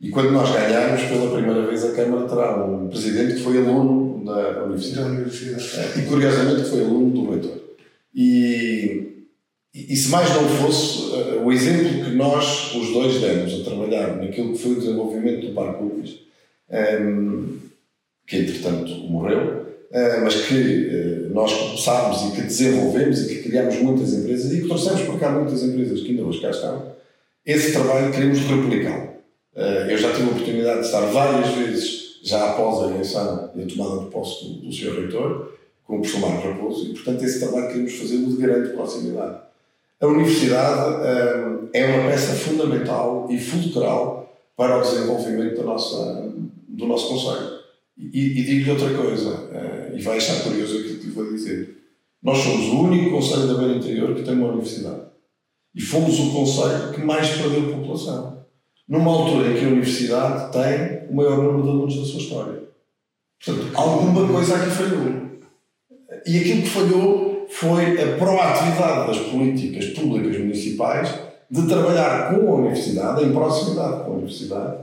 E 0.00 0.10
quando 0.10 0.30
nós 0.30 0.50
ganharmos, 0.52 1.02
pela 1.02 1.32
primeira 1.32 1.66
vez 1.66 1.84
a 1.84 1.92
Câmara 1.92 2.28
terá 2.28 2.64
um 2.64 2.88
presidente 2.88 3.34
que 3.34 3.40
foi 3.40 3.58
aluno 3.58 4.24
da 4.24 4.62
Universidade. 4.62 5.08
Da 5.08 5.14
universidade. 5.14 6.00
E 6.00 6.02
curiosamente 6.06 6.70
foi 6.70 6.80
aluno 6.82 7.10
do 7.10 7.30
reitor. 7.30 7.61
E, 8.14 9.26
e, 9.74 9.96
se 9.96 10.10
mais 10.10 10.28
não 10.34 10.46
fosse, 10.48 11.10
uh, 11.12 11.44
o 11.44 11.50
exemplo 11.50 12.04
que 12.04 12.10
nós, 12.10 12.74
os 12.74 12.92
dois, 12.92 13.20
demos 13.20 13.60
a 13.60 13.64
trabalhar 13.64 14.16
naquilo 14.16 14.52
que 14.52 14.58
foi 14.58 14.72
o 14.72 14.80
desenvolvimento 14.80 15.46
do 15.46 15.54
Parque 15.54 15.82
um, 15.82 16.02
ehm, 16.70 17.58
que 18.26 18.36
entretanto 18.36 18.92
morreu, 19.08 19.62
uh, 19.90 20.22
mas 20.22 20.46
que 20.46 20.54
uh, 20.54 21.34
nós 21.34 21.52
começámos 21.54 22.32
e 22.32 22.36
que 22.36 22.42
desenvolvemos 22.42 23.22
e 23.22 23.34
que 23.34 23.48
criámos 23.48 23.76
muitas 23.78 24.12
empresas 24.12 24.52
e 24.52 24.60
que 24.60 24.68
trouxemos 24.68 25.02
para 25.02 25.18
cá 25.18 25.30
muitas 25.30 25.62
empresas 25.62 26.02
que 26.02 26.10
ainda 26.10 26.24
hoje 26.24 26.42
cá 26.42 26.50
estão, 26.50 26.92
esse 27.46 27.72
trabalho 27.72 28.12
queremos 28.12 28.38
replicá-lo. 28.40 29.08
eu 29.90 29.98
já 29.98 30.12
tive 30.12 30.28
a 30.28 30.32
oportunidade 30.32 30.80
de 30.80 30.86
estar 30.86 31.00
várias 31.06 31.48
vezes, 31.54 32.20
já 32.22 32.50
após 32.50 32.84
a 32.84 32.94
eleição 32.94 33.50
e 33.56 33.62
a 33.62 33.66
tomada 33.66 34.04
de 34.04 34.10
posse 34.10 34.44
do, 34.44 34.66
do 34.66 34.72
Sr. 34.72 35.00
Reitor, 35.00 35.52
com 35.92 35.98
o 35.98 36.00
professor 36.00 36.26
Marcos 36.26 36.44
Raposo, 36.44 36.86
e 36.86 36.94
portanto 36.94 37.22
esse 37.22 37.38
trabalho 37.38 37.68
queremos 37.68 37.92
fazê-lo 37.92 38.30
de 38.30 38.36
grande 38.38 38.70
proximidade. 38.70 39.40
A 40.00 40.06
universidade 40.06 40.90
um, 40.94 41.68
é 41.70 41.84
uma 41.84 42.08
peça 42.08 42.32
fundamental 42.32 43.26
e 43.28 43.38
fulcral 43.38 44.34
para 44.56 44.78
o 44.78 44.80
desenvolvimento 44.80 45.58
da 45.58 45.64
nossa, 45.64 46.32
do 46.66 46.86
nosso 46.86 47.08
Conselho. 47.08 47.58
E, 47.98 48.40
e 48.40 48.42
digo-lhe 48.42 48.70
outra 48.70 48.88
coisa, 48.94 49.28
uh, 49.34 49.94
e 49.94 50.00
vai 50.00 50.16
achar 50.16 50.42
curioso 50.42 50.78
aquilo 50.78 50.98
que 50.98 51.06
lhe 51.08 51.12
vou 51.12 51.30
dizer. 51.30 51.76
Nós 52.22 52.38
somos 52.38 52.68
o 52.68 52.84
único 52.84 53.10
Conselho 53.10 53.48
da 53.48 53.54
Beira 53.54 53.76
Interior 53.76 54.14
que 54.14 54.22
tem 54.22 54.32
uma 54.32 54.48
universidade. 54.48 55.02
E 55.74 55.80
fomos 55.82 56.18
o 56.18 56.32
Conselho 56.32 56.92
que 56.94 57.02
mais 57.02 57.28
perdeu 57.36 57.70
população. 57.70 58.46
Numa 58.88 59.10
altura 59.10 59.50
em 59.50 59.58
que 59.58 59.64
a 59.66 59.68
universidade 59.68 60.52
tem 60.52 61.10
o 61.10 61.16
maior 61.16 61.36
número 61.36 61.62
de 61.62 61.68
alunos 61.68 61.96
da 61.96 62.04
sua 62.06 62.20
história. 62.20 62.62
Portanto, 63.44 63.70
alguma 63.74 64.26
coisa 64.26 64.56
aqui 64.56 64.70
falhou. 64.70 65.21
E 66.26 66.38
aquilo 66.38 66.62
que 66.62 66.68
falhou 66.68 67.46
foi 67.50 68.00
a 68.02 68.16
proatividade 68.16 69.08
das 69.08 69.18
políticas 69.30 69.86
públicas 69.86 70.38
municipais 70.38 71.08
de 71.50 71.66
trabalhar 71.66 72.30
com 72.30 72.50
a 72.50 72.54
universidade, 72.56 73.24
em 73.24 73.32
proximidade 73.32 74.04
com 74.04 74.12
a 74.12 74.14
universidade, 74.14 74.76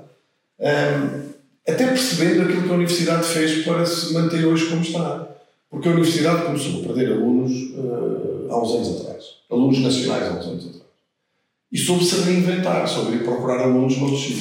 um, 0.60 1.30
até 1.68 1.88
percebendo 1.88 2.44
aquilo 2.44 2.64
que 2.64 2.70
a 2.70 2.76
universidade 2.76 3.24
fez 3.24 3.66
para 3.66 3.86
se 3.86 4.14
manter 4.14 4.46
hoje 4.46 4.70
como 4.70 4.82
está. 4.82 5.28
Porque 5.70 5.88
a 5.88 5.92
universidade 5.92 6.44
começou 6.44 6.82
a 6.82 6.84
perder 6.88 7.14
alunos 7.14 7.52
uh, 7.52 8.48
há 8.50 8.62
uns 8.62 8.76
anos 8.76 9.02
atrás, 9.02 9.26
alunos 9.52 9.80
nacionais 9.80 10.24
há 10.24 10.32
uns 10.32 10.46
anos 10.48 10.66
atrás. 10.68 10.84
E 11.72 11.78
soube-se 11.78 12.22
reinventar, 12.22 12.88
soube 12.88 13.18
ir 13.18 13.24
procurar 13.24 13.62
alunos 13.62 13.98
noutros 13.98 14.24
sítios. 14.24 14.40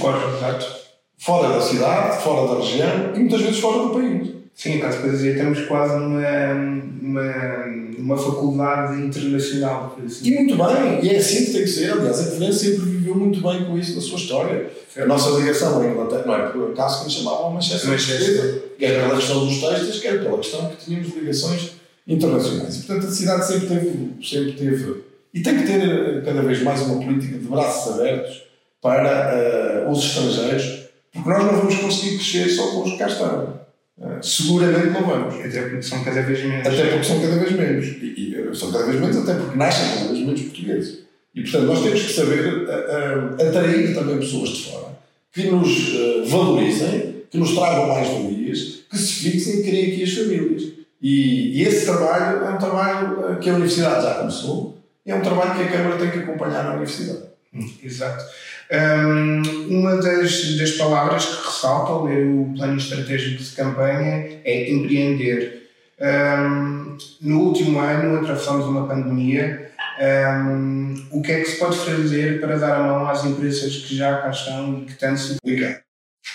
Fora 1.19 1.49
da 1.49 1.61
cidade, 1.61 2.23
fora 2.23 2.55
da 2.55 2.61
região 2.61 3.15
e 3.15 3.19
muitas 3.19 3.41
vezes 3.43 3.59
fora 3.59 3.85
do 3.85 3.91
país. 3.91 4.38
Sim, 4.59 4.81
para 4.81 4.91
dizer, 4.91 5.37
temos 5.37 5.61
quase 5.67 5.95
uma, 5.95 6.53
uma, 7.01 7.65
uma 7.97 8.17
faculdade 8.17 9.01
internacional. 9.01 9.97
Assim. 10.05 10.29
E 10.29 10.35
muito 10.35 10.57
bem, 10.57 10.99
e 11.01 11.11
é 11.11 11.19
assim 11.19 11.45
que 11.45 11.53
tem 11.53 11.63
que 11.63 11.69
ser. 11.69 11.93
Aliás, 11.93 12.19
a 12.19 12.25
França 12.25 12.59
sempre 12.59 12.91
viveu 12.91 13.15
muito 13.15 13.41
bem 13.41 13.65
com 13.65 13.79
isso 13.79 13.95
na 13.95 14.01
sua 14.01 14.19
história. 14.19 14.69
A 14.97 15.07
nossa 15.07 15.39
ligação 15.39 15.81
à 15.81 15.87
Inglaterra 15.87 16.25
não 16.27 16.35
é 16.35 16.49
por 16.49 16.73
acaso 16.73 16.99
que 16.99 17.05
nos 17.05 17.15
chamavam 17.15 17.53
Manchester, 17.53 17.89
Manchester. 17.89 18.63
quer 18.77 19.01
pela 19.01 19.15
questão 19.15 19.47
dos 19.47 19.61
textos, 19.61 20.01
quer 20.01 20.25
pela 20.25 20.39
questão 20.39 20.69
que 20.71 20.85
tínhamos 20.85 21.15
ligações 21.15 21.71
internacionais. 22.05 22.75
E, 22.75 22.83
portanto, 22.83 23.07
a 23.07 23.11
cidade 23.13 23.47
sempre 23.47 23.69
teve, 23.69 24.11
sempre 24.21 24.53
teve 24.55 25.05
e 25.33 25.41
tem 25.41 25.57
que 25.57 25.67
ter 25.67 25.89
eh, 25.89 26.21
cada 26.25 26.43
vez 26.43 26.61
mais 26.65 26.81
uma 26.83 27.01
política 27.01 27.39
de 27.39 27.47
braços 27.47 27.95
abertos 27.95 28.43
para 28.83 29.85
uh, 29.87 29.91
os 29.93 30.05
estrangeiros, 30.05 30.89
porque 31.13 31.29
nós 31.29 31.45
não 31.45 31.59
vamos 31.59 31.77
conseguir 31.77 32.17
crescer 32.17 32.49
só 32.49 32.73
com 32.73 32.83
os 32.83 32.91
que 32.93 32.99
cá 32.99 33.07
estão. 33.07 33.68
Uh, 34.01 34.23
seguramente 34.23 34.91
não 34.91 35.05
vamos. 35.05 35.35
Até 35.35 35.63
porque 35.63 35.83
são 35.83 36.05
cada 36.05 36.23
vez 36.23 36.45
menos. 36.45 36.67
Até 36.67 36.87
porque 36.87 37.05
são 37.05 37.21
cada 37.21 37.37
vez 37.37 37.53
menos. 37.53 37.87
E, 37.87 38.51
e 38.51 38.57
são 38.57 38.73
cada 38.73 38.87
vez 38.87 39.01
menos, 39.01 39.17
até 39.17 39.35
porque 39.35 39.59
nascem 39.59 39.99
cada 39.99 40.13
vez 40.13 40.25
menos 40.25 40.43
portugueses. 40.43 40.99
E, 41.35 41.43
portanto, 41.43 41.65
nós 41.65 41.83
temos 41.83 42.03
que 42.03 42.13
saber 42.13 42.47
uh, 42.47 42.63
uh, 42.63 43.49
atrair 43.49 43.95
também 43.95 44.19
pessoas 44.19 44.51
de 44.51 44.71
fora 44.71 44.99
que 45.33 45.51
nos 45.51 45.93
valorizem, 46.29 47.23
que 47.31 47.39
nos 47.39 47.55
tragam 47.55 47.89
mais 47.89 48.09
valias, 48.09 48.81
que 48.91 48.97
se 48.97 49.31
fixem 49.31 49.61
e 49.61 49.63
criem 49.63 49.93
aqui 49.93 50.03
as 50.03 50.13
famílias. 50.13 50.63
E, 51.01 51.59
e, 51.59 51.63
esse 51.63 51.85
trabalho 51.85 52.45
é 52.45 52.51
um 52.51 52.59
trabalho 52.59 53.39
que 53.39 53.49
a 53.49 53.53
Universidade 53.53 54.03
já 54.03 54.15
começou 54.15 54.79
e 55.07 55.11
é 55.11 55.15
um 55.15 55.23
trabalho 55.23 55.55
que 55.55 55.63
a 55.63 55.71
Câmara 55.71 55.97
tem 55.97 56.11
que 56.11 56.19
acompanhar 56.19 56.65
na 56.65 56.71
Universidade. 56.73 57.29
Hum, 57.55 57.71
exato. 57.83 58.25
Um, 58.71 59.79
uma 59.79 59.97
das, 59.97 60.59
das 60.59 60.73
palavras 60.73 61.25
que 61.25 61.47
ressalta 61.47 61.91
ao 61.91 62.05
ler 62.05 62.27
o 62.27 62.53
plano 62.55 62.77
estratégico 62.77 63.43
de 63.43 63.51
campanha 63.53 64.41
é 64.45 64.71
empreender. 64.71 65.69
Um, 66.01 66.99
no 67.21 67.41
último 67.41 67.79
ano 67.81 68.19
atravessamos 68.19 68.67
uma 68.67 68.87
pandemia. 68.87 69.73
Um, 70.01 70.95
o 71.11 71.23
que 71.23 71.33
é 71.33 71.41
que 71.41 71.47
se 71.47 71.59
pode 71.59 71.79
fazer 71.79 72.41
para 72.41 72.59
dar 72.59 72.77
a 72.77 72.83
mão 72.83 73.09
às 73.09 73.25
empresas 73.25 73.75
que 73.77 73.97
já 73.97 74.19
cá 74.19 74.31
estão 74.31 74.81
e 74.81 74.85
que 74.85 74.95
tanto 74.99 75.19
se 75.19 75.35
complicam? 75.35 75.77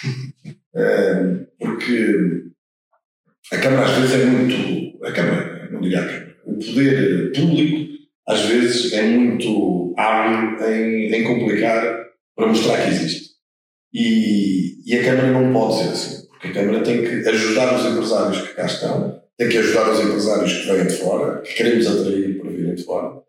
porque 1.60 2.44
a 3.52 3.58
Câmara 3.60 3.86
às 3.86 3.92
vezes 3.92 4.22
é 4.22 4.26
muito. 4.26 5.06
A 5.06 5.12
Câmara, 5.12 5.70
não 5.72 5.82
diria 5.82 6.00
a 6.00 6.06
Câmara. 6.06 6.36
O 6.46 6.54
poder 6.56 7.32
público 7.34 7.94
às 8.28 8.42
vezes 8.46 8.94
é 8.94 9.04
muito 9.04 9.94
hábil 9.98 10.66
em, 10.66 11.14
em 11.14 11.24
complicar 11.24 12.04
para 12.36 12.48
mostrar 12.48 12.84
que 12.84 12.90
existe. 12.90 13.34
E, 13.94 14.82
e 14.86 15.00
a 15.00 15.04
Câmara 15.04 15.32
não 15.32 15.54
pode 15.54 15.78
ser 15.78 15.90
assim, 15.90 16.28
porque 16.28 16.48
a 16.48 16.54
Câmara 16.54 16.84
tem 16.84 17.04
que 17.04 17.30
ajudar 17.30 17.76
os 17.76 17.86
empresários 17.86 18.42
que 18.42 18.54
cá 18.56 18.66
estão, 18.66 19.22
tem 19.38 19.50
que 19.50 19.58
ajudar 19.58 19.92
os 19.92 20.00
empresários 20.00 20.54
que 20.54 20.68
vêm 20.68 20.88
de 20.88 20.98
fora, 20.98 21.42
que 21.42 21.54
queremos 21.54 21.88
atrair 21.88 22.40
para 22.40 22.50
virem 22.50 22.76
de 22.76 22.84
fora, 22.84 23.24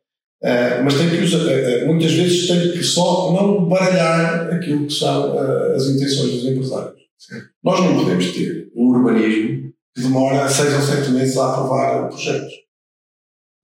Uh, 0.45 0.85
mas 0.85 0.99
tem 0.99 1.09
que 1.09 1.17
uh, 1.17 1.87
muitas 1.87 2.13
vezes 2.13 2.47
tem 2.47 2.73
que 2.73 2.83
só 2.83 3.33
não 3.33 3.67
baralhar 3.67 4.53
aquilo 4.53 4.87
que 4.87 4.93
são 4.93 5.35
uh, 5.35 5.75
as 5.75 5.87
intenções 5.87 6.33
dos 6.33 6.45
empresários. 6.45 7.01
Nós 7.63 7.81
não 7.81 7.97
podemos 7.97 8.31
ter 8.33 8.71
um 8.77 8.89
urbanismo 8.89 9.73
que 9.95 10.03
demora 10.03 10.47
seis 10.47 10.75
ou 10.75 10.81
sete 10.83 11.11
meses 11.13 11.39
a 11.39 11.51
aprovar 11.51 12.09
projetos. 12.09 12.53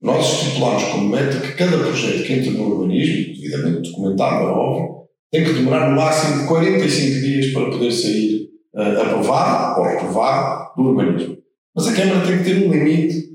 Nós 0.01 0.25
estipulamos 0.25 0.83
como 0.85 1.09
meta 1.09 1.39
que 1.39 1.53
cada 1.53 1.77
projeto 1.77 2.23
que 2.23 2.33
entra 2.33 2.49
no 2.49 2.71
urbanismo, 2.71 3.35
devidamente 3.35 3.91
documentado, 3.91 4.45
é 4.45 4.49
óbvio, 4.49 5.00
tem 5.31 5.43
que 5.43 5.53
demorar 5.53 5.89
no 5.89 5.95
máximo 5.95 6.47
45 6.47 7.21
dias 7.21 7.53
para 7.53 7.69
poder 7.69 7.91
sair 7.91 8.49
aprovado 8.75 9.81
ou 9.81 9.87
reprovado 9.87 10.73
do 10.75 10.89
urbanismo. 10.89 11.37
Mas 11.75 11.87
a 11.87 11.93
Câmara 11.93 12.25
tem 12.25 12.37
que 12.37 12.43
ter 12.43 12.67
um 12.67 12.71
limite 12.71 13.31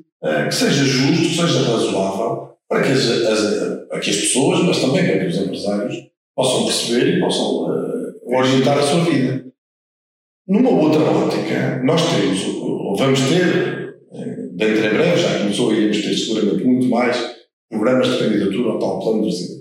que 0.47 0.55
seja 0.55 0.85
justo, 0.85 1.43
seja 1.43 1.71
razoável, 1.71 2.51
para 2.69 2.83
que 2.83 2.93
as, 2.93 3.09
as, 3.09 3.89
para 3.89 4.01
que 4.01 4.11
as 4.11 4.17
pessoas, 4.17 4.63
mas 4.65 4.81
também 4.81 5.07
para 5.07 5.19
que 5.21 5.27
os 5.27 5.39
empresários 5.39 5.95
possam 6.35 6.65
perceber 6.65 7.17
e 7.17 7.21
possam 7.21 7.65
uh, 7.65 8.37
orientar 8.37 8.79
a 8.79 8.83
sua 8.83 9.05
vida. 9.05 9.47
Numa 10.47 10.71
outra 10.71 11.01
ótica, 11.03 11.83
nós 11.83 12.03
temos, 12.11 12.45
ou 12.45 12.97
vamos 12.97 13.21
ter, 13.23 13.97
eh, 14.13 14.37
dentro 14.53 14.87
em 14.87 14.91
breve, 14.91 15.21
já 15.21 15.39
começou, 15.41 15.73
iremos 15.73 16.01
ter 16.01 16.17
seguramente 16.17 16.65
muito 16.65 16.87
mais 16.87 17.35
programas 17.69 18.07
de 18.13 18.19
candidatura 18.19 18.71
ao 18.71 18.79
tal 18.79 19.01
plano 19.01 19.29
de. 19.29 19.56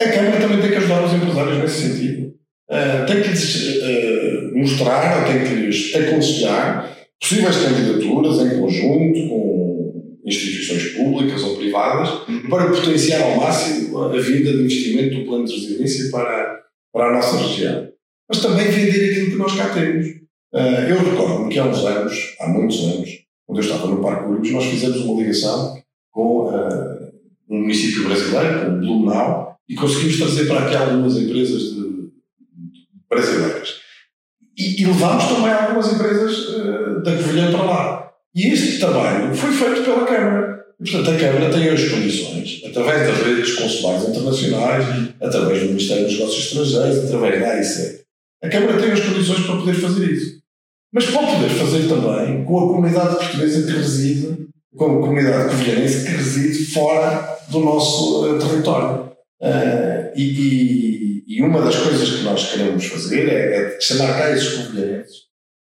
A 0.00 0.08
Câmara 0.08 0.40
também 0.40 0.60
tem 0.60 0.70
que 0.70 0.76
ajudar 0.76 1.04
os 1.04 1.12
empresários 1.12 1.58
nesse 1.58 1.88
sentido. 1.88 2.28
Uh, 2.70 3.06
tem 3.06 3.22
que 3.22 3.28
lhes 3.28 3.78
uh, 3.82 4.56
mostrar, 4.58 5.24
tem 5.26 5.42
que 5.42 5.54
lhes 5.54 5.94
aconselhar 5.94 6.96
possíveis 7.20 7.56
candidaturas 7.56 8.38
em 8.38 8.60
conjunto 8.60 9.28
com 9.28 10.18
instituições 10.24 10.90
públicas 10.90 11.42
ou 11.42 11.56
privadas, 11.56 12.28
uhum. 12.28 12.48
para 12.48 12.70
potenciar 12.70 13.22
ao 13.22 13.36
máximo 13.38 14.02
a 14.02 14.20
vinda 14.20 14.52
de 14.52 14.58
investimento 14.60 15.16
do 15.16 15.24
plano 15.24 15.46
de 15.46 15.54
resiliência 15.54 16.10
para, 16.12 16.60
para 16.92 17.08
a 17.08 17.12
nossa 17.14 17.38
região. 17.38 17.88
Mas 18.28 18.42
também 18.42 18.68
vender 18.68 19.10
aquilo 19.10 19.30
que 19.30 19.36
nós 19.36 19.56
cá 19.56 19.70
temos. 19.70 20.06
Uh, 20.54 20.88
eu 20.88 20.98
recordo-me 20.98 21.52
que 21.52 21.58
há 21.58 21.64
uns 21.64 21.84
anos, 21.84 22.36
há 22.38 22.48
muitos 22.48 22.84
anos, 22.84 23.10
quando 23.46 23.58
eu 23.58 23.64
estava 23.64 23.86
no 23.88 24.02
Parque 24.02 24.30
Urbis, 24.30 24.52
nós 24.52 24.66
fizemos 24.66 25.00
uma 25.00 25.20
ligação 25.20 25.82
com 26.12 26.50
um 27.48 27.60
município 27.62 28.04
brasileiro, 28.04 28.60
com 28.60 28.72
o 28.72 28.80
Blumenau, 28.80 29.47
e 29.68 29.74
conseguimos 29.74 30.18
trazer 30.18 30.46
para 30.46 30.66
aqui 30.66 30.76
algumas 30.76 31.16
empresas 31.16 31.74
de, 31.74 32.10
brasileiras. 33.08 33.74
E, 34.56 34.82
e 34.82 34.86
levámos 34.86 35.24
também 35.24 35.52
algumas 35.52 35.92
empresas 35.92 36.48
uh, 36.48 37.02
da 37.02 37.16
Covilhã 37.16 37.50
para 37.50 37.62
lá. 37.62 38.12
E 38.34 38.48
este 38.48 38.78
trabalho 38.78 39.34
foi 39.34 39.52
feito 39.52 39.82
pela 39.82 40.06
Câmara. 40.06 40.64
E, 40.80 40.90
portanto, 40.90 41.10
a 41.10 41.18
Câmara 41.18 41.50
tem 41.50 41.68
as 41.68 41.88
condições, 41.88 42.62
através 42.64 43.08
das 43.08 43.26
redes 43.26 43.54
consulares 43.54 44.08
internacionais, 44.08 44.84
através 45.20 45.60
do 45.60 45.68
Ministério 45.68 46.04
dos 46.04 46.12
Negócios 46.14 46.44
Estrangeiros, 46.44 47.04
através 47.04 47.40
da 47.40 47.50
AICE. 47.50 48.00
A 48.42 48.48
Câmara 48.48 48.80
tem 48.80 48.92
as 48.92 49.00
condições 49.00 49.44
para 49.44 49.56
poder 49.56 49.74
fazer 49.74 50.12
isso. 50.12 50.38
Mas 50.92 51.06
pode 51.06 51.32
poder 51.32 51.50
fazer 51.50 51.88
também 51.88 52.44
com 52.44 52.58
a 52.58 52.68
comunidade 52.68 53.16
portuguesa 53.16 53.66
que 53.66 53.76
reside, 53.76 54.48
com 54.76 54.84
a 54.84 55.00
comunidade 55.00 55.50
covilhanense 55.50 56.06
que 56.06 56.12
reside 56.12 56.64
fora 56.66 57.38
do 57.48 57.60
nosso 57.60 58.24
uh, 58.24 58.38
território. 58.38 59.07
Uh, 59.40 60.10
e, 60.16 60.22
e, 60.22 61.24
e, 61.28 61.42
uma 61.42 61.62
das 61.62 61.76
coisas 61.76 62.10
que 62.10 62.24
nós 62.24 62.50
queremos 62.50 62.86
fazer 62.86 63.28
é, 63.28 63.76
é 63.76 63.80
chamar 63.80 64.18
cá 64.18 64.32
esses 64.32 64.54
covilhanenses 64.54 65.28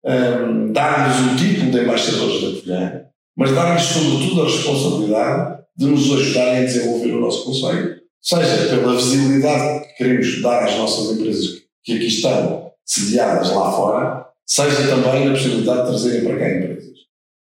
um, 0.03 0.71
dar-lhes 0.71 1.33
o 1.33 1.35
título 1.35 1.71
de 1.71 1.79
embaixadores 1.79 2.41
da 2.41 2.47
Covilhã, 2.47 3.01
mas 3.35 3.51
dar-lhes 3.51 3.83
sobretudo 3.83 4.41
a 4.41 4.45
responsabilidade 4.45 5.59
de 5.77 5.85
nos 5.85 6.11
ajudarem 6.11 6.57
a 6.59 6.65
desenvolver 6.65 7.11
o 7.13 7.21
nosso 7.21 7.45
Conselho, 7.45 7.99
seja 8.21 8.69
pela 8.69 8.95
visibilidade 8.95 9.87
que 9.87 9.93
queremos 9.97 10.41
dar 10.41 10.63
às 10.63 10.75
nossas 10.75 11.17
empresas 11.17 11.61
que 11.83 11.95
aqui 11.95 12.07
estão 12.07 12.71
sediadas 12.85 13.51
lá 13.51 13.71
fora, 13.71 14.25
seja 14.45 14.87
também 14.87 15.25
na 15.25 15.31
possibilidade 15.31 15.81
de 15.81 15.87
trazerem 15.87 16.25
para 16.25 16.39
cá 16.39 16.49
empresas. 16.49 16.89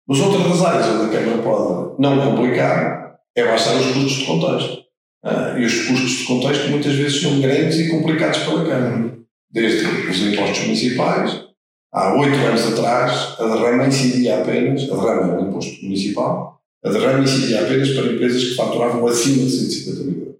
Mas 0.06 0.20
outra 0.20 0.48
das 0.48 0.62
áreas 0.62 0.86
onde 0.86 1.16
a 1.16 1.20
Câmara 1.20 1.42
pode 1.42 2.02
não 2.02 2.30
complicar 2.30 3.20
é 3.34 3.44
baixar 3.44 3.76
os 3.76 3.86
custos 3.86 4.12
de 4.12 4.26
contexto. 4.26 4.79
Uh, 5.24 5.58
e 5.58 5.64
os 5.66 5.86
custos 5.86 6.10
de 6.10 6.24
contexto 6.24 6.68
muitas 6.68 6.94
vezes 6.94 7.20
são 7.20 7.40
grandes 7.40 7.78
e 7.78 7.90
complicados 7.90 8.38
pela 8.38 8.64
Câmara. 8.64 9.18
Desde 9.52 9.86
os 9.86 10.18
impostos 10.20 10.60
municipais, 10.60 11.50
Há 11.92 12.14
oito 12.20 12.36
anos 12.36 12.72
atrás, 12.72 13.34
a 13.40 13.48
derrama 13.48 13.88
incidia 13.88 14.40
apenas, 14.40 14.84
a 14.84 14.94
derrama 14.94 15.32
é 15.32 15.38
um 15.38 15.48
imposto 15.48 15.84
municipal, 15.84 16.62
a 16.84 16.88
derrama 16.88 17.24
incidia 17.24 17.62
apenas 17.62 17.90
para 17.90 18.12
empresas 18.12 18.44
que 18.44 18.54
faturavam 18.54 19.04
acima 19.08 19.44
de 19.44 19.50
150 19.50 20.04
mil 20.04 20.18
euros. 20.20 20.36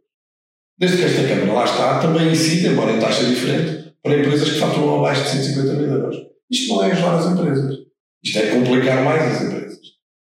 Desde 0.79 0.99
que 0.99 1.05
esta 1.07 1.27
Câmara 1.27 1.53
lá 1.53 1.65
está, 1.65 1.99
também 1.99 2.31
incide, 2.31 2.69
embora 2.69 2.93
em 2.93 3.01
taxa 3.01 3.25
diferente, 3.25 3.93
para 4.01 4.21
empresas 4.21 4.49
que 4.49 4.61
faturam 4.61 5.01
abaixo 5.01 5.25
de 5.25 5.29
150 5.31 5.73
mil 5.73 5.93
euros. 5.93 6.17
Isto 6.49 6.73
não 6.73 6.85
é 6.85 6.93
ajudar 6.93 7.19
as 7.19 7.27
empresas. 7.27 7.79
Isto 8.23 8.39
é 8.39 8.47
complicar 8.47 9.05
mais 9.05 9.23
as 9.23 9.43
empresas. 9.43 9.81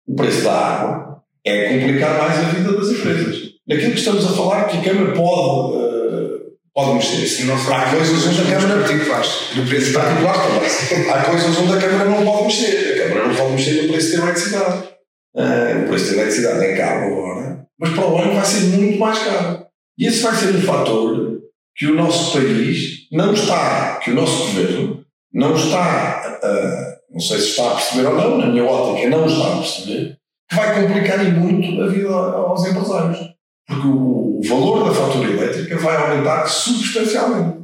O 0.07 0.15
preço 0.15 0.43
da 0.43 0.53
água 0.53 1.23
é 1.45 1.69
complicar 1.69 2.19
mais 2.19 2.39
a 2.39 2.49
vida 2.49 2.73
das 2.73 2.89
empresas. 2.89 3.40
Naquilo 3.71 3.93
que 3.93 3.99
estamos 3.99 4.27
a 4.27 4.35
falar, 4.35 4.65
que 4.65 4.79
a 4.79 4.83
Câmara 4.83 5.13
pode 5.13 5.77
uh, 5.77 6.41
pode 6.75 6.95
mexer. 6.95 7.25
Se 7.25 7.45
não 7.45 7.55
há 7.55 7.91
coisas 7.91 8.27
onde 8.27 8.41
a 8.41 8.59
Câmara. 8.59 8.81
Particulares. 8.81 9.31
No 9.55 9.65
preço 9.65 9.93
particular 9.93 10.35
também. 10.35 11.11
Há 11.11 11.23
coisas 11.23 11.57
onde 11.57 11.73
a 11.73 11.81
Câmara 11.81 12.11
não 12.11 12.25
pode 12.25 12.45
mexer. 12.45 12.95
A 12.95 13.09
Câmara 13.09 13.29
não 13.29 13.35
pode 13.37 13.53
mexer 13.53 13.83
no 13.83 13.93
preço 13.93 14.17
da 14.17 14.25
eletricidade. 14.25 14.89
Uh, 15.37 15.85
o 15.85 15.89
preço 15.89 16.07
da 16.07 16.13
eletricidade 16.15 16.65
é 16.65 16.77
caro 16.77 17.07
agora, 17.07 17.67
mas 17.79 17.91
para 17.91 18.07
o 18.09 18.19
ano 18.19 18.35
vai 18.35 18.45
ser 18.45 18.61
muito 18.77 18.99
mais 18.99 19.19
caro. 19.21 19.67
E 19.97 20.07
esse 20.07 20.23
vai 20.23 20.35
ser 20.35 20.57
um 20.57 20.63
fator 20.63 21.41
que 21.77 21.87
o 21.87 21.95
nosso 21.95 22.33
país 22.33 23.07
não 23.13 23.33
está, 23.33 24.01
que 24.03 24.11
o 24.11 24.15
nosso 24.15 24.49
governo 24.49 25.05
não 25.33 25.55
está, 25.55 26.41
uh, 26.43 27.13
não 27.13 27.21
sei 27.21 27.39
se 27.39 27.51
está 27.51 27.71
a 27.71 27.75
perceber 27.77 28.09
ou 28.09 28.17
não, 28.17 28.39
na 28.39 28.47
minha 28.47 28.65
ótica 28.65 29.09
não 29.09 29.27
está 29.27 29.53
a 29.53 29.57
perceber, 29.59 30.17
que 30.49 30.57
vai 30.57 30.83
complicar 30.83 31.25
e 31.25 31.31
muito 31.31 31.81
a 31.81 31.87
vida 31.87 32.09
aos 32.09 32.67
empresários. 32.67 33.31
Porque 33.71 33.87
o, 33.87 34.41
valor 34.49 34.89
da 34.89 34.95
fatura 34.95 35.31
elétrica 35.31 35.79
vai 35.79 35.97
aumentar 35.97 36.47
substancialmente. 36.47 37.59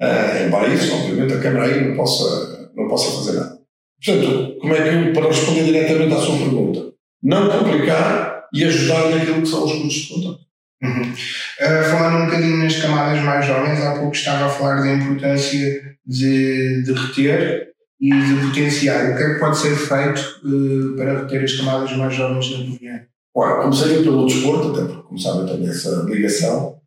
Uh, 0.00 0.46
embora 0.46 0.72
isso, 0.72 0.94
obviamente, 0.94 1.34
a 1.34 1.40
Câmara 1.40 1.66
aí 1.66 1.88
não 1.88 1.96
possa, 1.96 2.70
não 2.74 2.88
possa 2.88 3.10
fazer 3.18 3.38
nada. 3.38 3.58
Portanto, 4.02 4.56
como 4.58 4.74
é 4.74 4.82
que 4.82 5.12
para 5.12 5.26
responder 5.26 5.64
diretamente 5.64 6.14
à 6.14 6.16
sua 6.16 6.38
pergunta, 6.38 6.92
não 7.22 7.50
complicar 7.50 8.44
e 8.54 8.64
ajudar 8.64 9.10
naquilo 9.10 9.42
que 9.42 9.48
são 9.48 9.64
os 9.64 9.72
custos 9.72 9.92
de 9.92 10.08
contato. 10.08 10.40
Uhum. 10.82 11.02
Uh, 11.02 11.84
falando 11.90 12.22
um 12.22 12.24
bocadinho 12.24 12.56
nas 12.56 12.76
camadas 12.80 13.22
mais 13.22 13.44
jovens, 13.44 13.80
há 13.82 13.98
pouco 13.98 14.14
estava 14.14 14.46
a 14.46 14.48
falar 14.48 14.80
da 14.80 14.94
importância 14.94 15.82
de, 16.06 16.82
de 16.82 16.92
reter 16.92 17.68
e 18.00 18.10
de 18.10 18.46
potenciar. 18.46 19.10
O 19.10 19.16
que 19.16 19.22
é 19.22 19.34
que 19.34 19.40
pode 19.40 19.58
ser 19.58 19.76
feito 19.76 20.40
uh, 20.42 20.96
para 20.96 21.20
reter 21.20 21.44
as 21.44 21.52
camadas 21.52 21.92
mais 21.92 22.14
jovens 22.14 22.50
na 22.50 22.64
Covilhã? 22.64 23.02
Ora, 23.34 23.62
comecei 23.62 24.02
pelo 24.02 24.26
desporto, 24.26 24.70
até 24.70 24.92
porque, 24.92 25.18
sabem, 25.18 25.46
tenho 25.46 25.70
essa 25.70 26.02
ligação. 26.04 26.80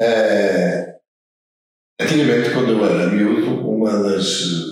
Uh, 0.00 0.94
antigamente, 2.00 2.52
quando 2.52 2.72
eu 2.72 2.84
era 2.84 3.06
miúdo, 3.06 3.68
uma 3.68 4.02
das 4.02 4.64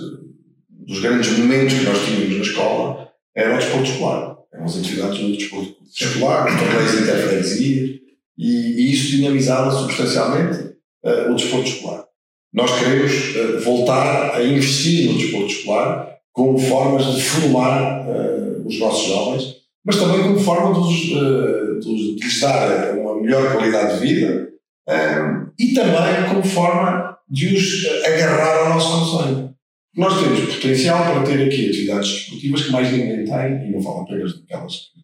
dos 0.85 0.99
grandes 0.99 1.37
momentos 1.37 1.73
que 1.73 1.85
nós 1.85 2.05
tínhamos 2.05 2.35
na 2.35 2.43
escola 2.43 3.09
era 3.35 3.55
o 3.55 3.57
desporto 3.57 3.89
escolar. 3.89 4.37
Eram 4.53 4.65
as 4.65 4.77
atividades 4.77 5.19
do 5.19 5.35
desporto 5.35 5.75
escolar, 5.85 6.45
torneios 6.45 7.01
interferencias, 7.01 7.99
e, 8.37 8.47
e 8.47 8.91
isso 8.91 9.11
dinamizava 9.11 9.71
substancialmente 9.71 10.75
uh, 11.03 11.31
o 11.31 11.35
desporto 11.35 11.67
escolar. 11.67 12.05
Nós 12.53 12.79
queremos 12.79 13.35
uh, 13.35 13.59
voltar 13.61 14.35
a 14.35 14.43
investir 14.43 15.11
no 15.11 15.17
desporto 15.17 15.47
escolar 15.47 16.17
como 16.31 16.57
formas 16.57 17.05
de 17.15 17.23
formar 17.23 18.07
uh, 18.07 18.67
os 18.67 18.79
nossos 18.79 19.07
jovens 19.07 19.55
mas 19.85 19.97
também 19.97 20.23
como 20.23 20.39
forma 20.39 20.73
de, 20.73 20.79
os, 20.79 21.85
de, 21.85 22.23
lhes 22.23 22.39
dar 22.39 22.97
uma 22.97 23.21
melhor 23.21 23.51
qualidade 23.51 23.99
de 23.99 24.07
vida 24.07 24.49
uh, 24.89 25.51
e 25.59 25.73
também 25.73 26.29
como 26.29 26.43
forma 26.43 27.17
de 27.29 27.55
os 27.55 27.85
agarrar 28.05 28.59
ao 28.59 28.69
nosso 28.69 29.11
conselho. 29.11 29.53
Nós 29.95 30.19
temos 30.19 30.55
potencial 30.55 31.03
para 31.03 31.23
ter 31.23 31.45
aqui 31.45 31.69
atividades 31.69 32.11
desportivas 32.11 32.61
que 32.63 32.71
mais 32.71 32.91
ninguém 32.91 33.25
tem, 33.25 33.67
e 33.67 33.71
não 33.71 33.81
falo 33.81 34.01
apenas 34.01 34.39
daquelas 34.39 34.73
que 34.73 35.03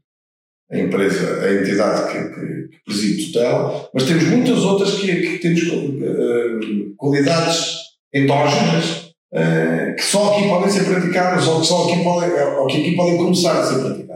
a 0.71 0.79
empresa, 0.79 1.45
a 1.45 1.53
entidade 1.53 2.11
que, 2.11 2.29
que, 2.29 2.67
que 2.69 2.83
preside 2.85 3.25
tutela, 3.25 3.89
mas 3.93 4.03
temos 4.03 4.23
muitas 4.25 4.59
outras 4.59 4.95
que, 4.95 5.15
que 5.15 5.37
temos 5.39 5.63
uh, 5.63 6.95
qualidades 6.95 7.75
endógenas 8.13 9.13
uh, 9.33 9.95
que 9.95 10.03
só 10.03 10.33
aqui 10.33 10.47
podem 10.47 10.69
ser 10.69 10.85
praticadas 10.85 11.47
ou 11.47 11.61
que 11.61 11.67
só 11.67 11.83
aqui 11.85 12.03
podem, 12.03 12.29
ou 12.31 12.67
que 12.67 12.81
aqui 12.81 12.95
podem 12.95 13.17
começar 13.17 13.59
a 13.59 13.65
ser 13.65 13.79
praticadas. 13.79 14.08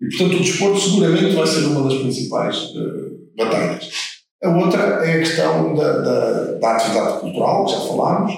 E, 0.00 0.08
portanto, 0.08 0.36
o 0.36 0.42
desporto 0.42 0.80
seguramente 0.80 1.34
vai 1.34 1.46
ser 1.46 1.66
uma 1.66 1.88
das 1.88 2.00
principais 2.00 2.56
uh, 2.70 3.18
batalhas. 3.36 3.90
A 4.42 4.56
outra 4.56 4.80
é 5.04 5.14
a 5.14 5.18
questão 5.18 5.74
da, 5.74 5.98
da, 5.98 6.52
da, 6.54 6.76
atividade 6.76 7.20
cultural, 7.20 7.64
que 7.64 7.72
já 7.72 7.80
falámos, 7.80 8.32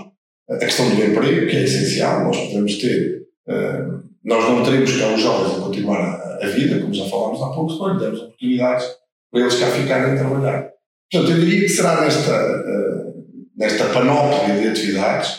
a 0.49 0.57
questão 0.57 0.89
do 0.89 1.05
emprego, 1.05 1.47
que 1.47 1.57
é 1.57 1.65
essencial, 1.65 2.25
nós 2.25 2.39
podemos 2.39 2.77
ter, 2.77 3.23
uh, 3.49 4.03
nós 4.25 4.49
não 4.49 4.63
teremos 4.63 4.99
cá 4.99 5.15
os 5.15 5.21
jovens 5.21 5.59
a 5.59 5.61
continuar 5.61 6.01
a, 6.01 6.47
a, 6.47 6.49
vida, 6.49 6.81
como 6.81 6.95
já 6.95 7.05
falámos 7.05 7.43
há 7.43 7.49
pouco, 7.49 7.73
se 7.73 7.79
não 7.79 7.93
lhe 7.93 8.01
demos 8.01 8.21
oportunidades 8.21 8.87
para 9.31 9.41
eles 9.43 9.55
cá 9.57 9.67
ficarem 9.67 10.13
a 10.13 10.17
trabalhar. 10.17 10.71
Portanto, 11.13 11.33
eu 11.33 11.45
diria 11.45 11.61
que 11.61 11.69
será 11.69 12.01
nesta, 12.01 12.65
nesta 13.57 13.85
panóplia 13.87 14.57
de 14.61 14.69
atividades 14.69 15.39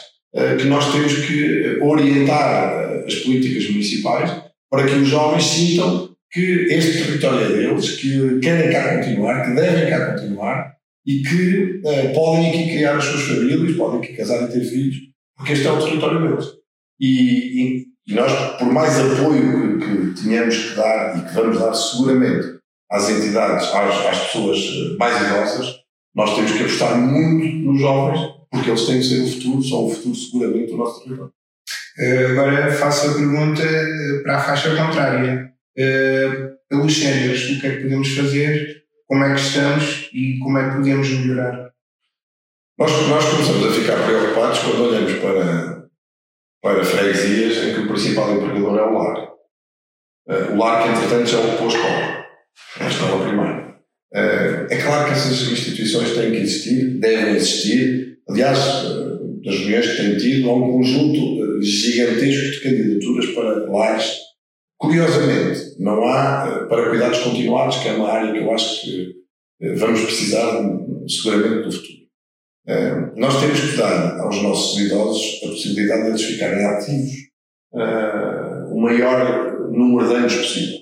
que 0.60 0.66
nós 0.66 0.92
temos 0.92 1.14
que 1.26 1.80
orientar 1.82 3.04
as 3.06 3.16
políticas 3.16 3.70
municipais 3.70 4.32
para 4.70 4.86
que 4.86 4.96
os 4.96 5.08
jovens 5.08 5.44
sintam 5.44 6.11
que 6.32 6.68
este 6.70 7.04
território 7.04 7.46
é 7.46 7.50
deles, 7.50 7.98
que 7.98 8.40
querem 8.40 8.72
cá 8.72 8.98
continuar, 8.98 9.46
que 9.46 9.56
devem 9.56 9.90
cá 9.90 10.12
continuar 10.14 10.76
e 11.06 11.22
que 11.22 11.82
uh, 11.84 12.14
podem 12.14 12.50
aqui 12.50 12.72
criar 12.72 12.96
as 12.96 13.04
suas 13.04 13.24
famílias, 13.24 13.76
podem 13.76 14.00
aqui 14.00 14.14
casar 14.14 14.44
e 14.44 14.52
ter 14.52 14.64
filhos, 14.64 14.98
porque 15.36 15.54
este 15.54 15.68
é 15.68 15.72
o 15.72 15.84
território 15.84 16.22
deles. 16.22 16.46
E, 17.00 17.86
e, 18.08 18.14
nós, 18.14 18.32
por 18.58 18.72
mais 18.72 18.98
apoio 19.00 19.80
que, 19.80 20.14
que 20.14 20.30
que 20.50 20.76
dar 20.76 21.18
e 21.18 21.28
que 21.28 21.34
vamos 21.34 21.60
dar 21.60 21.74
seguramente 21.74 22.60
às 22.90 23.10
entidades, 23.10 23.68
às, 23.74 24.06
às 24.06 24.20
pessoas 24.28 24.58
eh, 24.58 24.98
mais 24.98 25.16
idosas, 25.26 25.76
nós 26.14 26.36
temos 26.36 26.52
que 26.52 26.60
apostar 26.60 26.98
muito 27.00 27.72
nos 27.72 27.80
jovens, 27.80 28.20
porque 28.52 28.70
eles 28.70 28.86
têm 28.86 28.98
que 29.00 29.06
ser 29.06 29.22
o 29.22 29.28
futuro, 29.28 29.64
são 29.64 29.86
o 29.86 29.90
futuro 29.90 30.16
seguramente 30.16 30.72
do 30.72 30.78
nosso 30.78 31.04
território. 31.04 31.34
Eh, 31.98 32.26
agora 32.32 32.72
faço 32.72 33.12
a 33.12 33.14
pergunta 33.14 33.64
para 34.24 34.38
a 34.38 34.42
faixa 34.42 34.76
contrária. 34.76 35.51
Pelos 35.76 36.98
séniores, 36.98 37.50
o 37.50 37.62
que 37.62 37.68
é 37.68 37.76
que 37.76 37.84
podemos 37.84 38.10
fazer 38.16 38.82
como 39.12 39.26
é 39.26 39.34
que 39.34 39.42
estamos 39.42 40.10
e 40.14 40.40
como 40.40 40.58
é 40.58 40.70
que 40.70 40.78
podemos 40.78 41.10
melhorar? 41.10 41.70
Nós, 42.80 42.92
nós 43.10 43.26
começamos 43.26 43.68
a 43.68 43.72
ficar 43.74 44.06
preocupados 44.06 44.60
quando 44.60 44.88
olhamos 44.88 45.14
para, 45.20 45.90
para 46.62 46.86
freguesias 46.86 47.58
em 47.58 47.74
que 47.74 47.82
o 47.82 47.88
principal 47.90 48.32
empregador 48.34 48.80
é 48.80 48.84
o 48.84 48.94
lar. 48.94 49.32
Uh, 50.30 50.54
o 50.54 50.58
lar 50.58 50.84
que, 50.84 50.90
entretanto, 50.90 51.30
já 51.30 51.40
ocupou 51.42 51.68
escola, 51.68 52.26
a 52.80 52.88
escola 52.88 53.28
primária. 53.28 53.76
Uh, 54.14 54.68
é 54.70 54.82
claro 54.82 55.08
que 55.08 55.12
essas 55.12 55.42
instituições 55.52 56.16
têm 56.16 56.32
que 56.32 56.38
existir, 56.38 56.98
devem 56.98 57.36
existir. 57.36 58.18
Aliás, 58.30 58.86
uh, 58.86 59.42
das 59.44 59.60
reuniões 59.60 59.88
que 59.88 59.98
tenho 59.98 60.18
tido, 60.18 60.50
há 60.50 60.56
um 60.56 60.72
conjunto 60.72 61.62
gigantesco 61.62 62.50
de 62.50 62.62
candidaturas 62.62 63.26
para 63.32 63.70
lares 63.70 64.31
Curiosamente, 64.82 65.76
não 65.80 66.04
há 66.04 66.48
eh, 66.48 66.66
para 66.66 66.90
cuidados 66.90 67.20
continuados, 67.20 67.78
que 67.78 67.88
é 67.88 67.94
uma 67.94 68.10
área 68.10 68.32
que 68.32 68.40
eu 68.40 68.52
acho 68.52 68.82
que 68.82 69.12
eh, 69.62 69.76
vamos 69.76 70.02
precisar 70.02 70.60
seguramente 71.08 71.66
no 71.68 71.72
futuro. 71.72 72.00
Eh, 72.68 73.12
nós 73.16 73.40
temos 73.40 73.60
que 73.60 73.78
dar 73.78 74.20
aos 74.22 74.42
nossos 74.42 74.82
idosos 74.82 75.40
a 75.44 75.50
possibilidade 75.50 76.02
de 76.02 76.10
eles 76.10 76.24
ficarem 76.24 76.66
ativos 76.66 77.12
o 78.74 78.82
maior 78.82 79.70
número 79.72 80.10
de 80.10 80.16
anos 80.16 80.36
possível. 80.36 80.80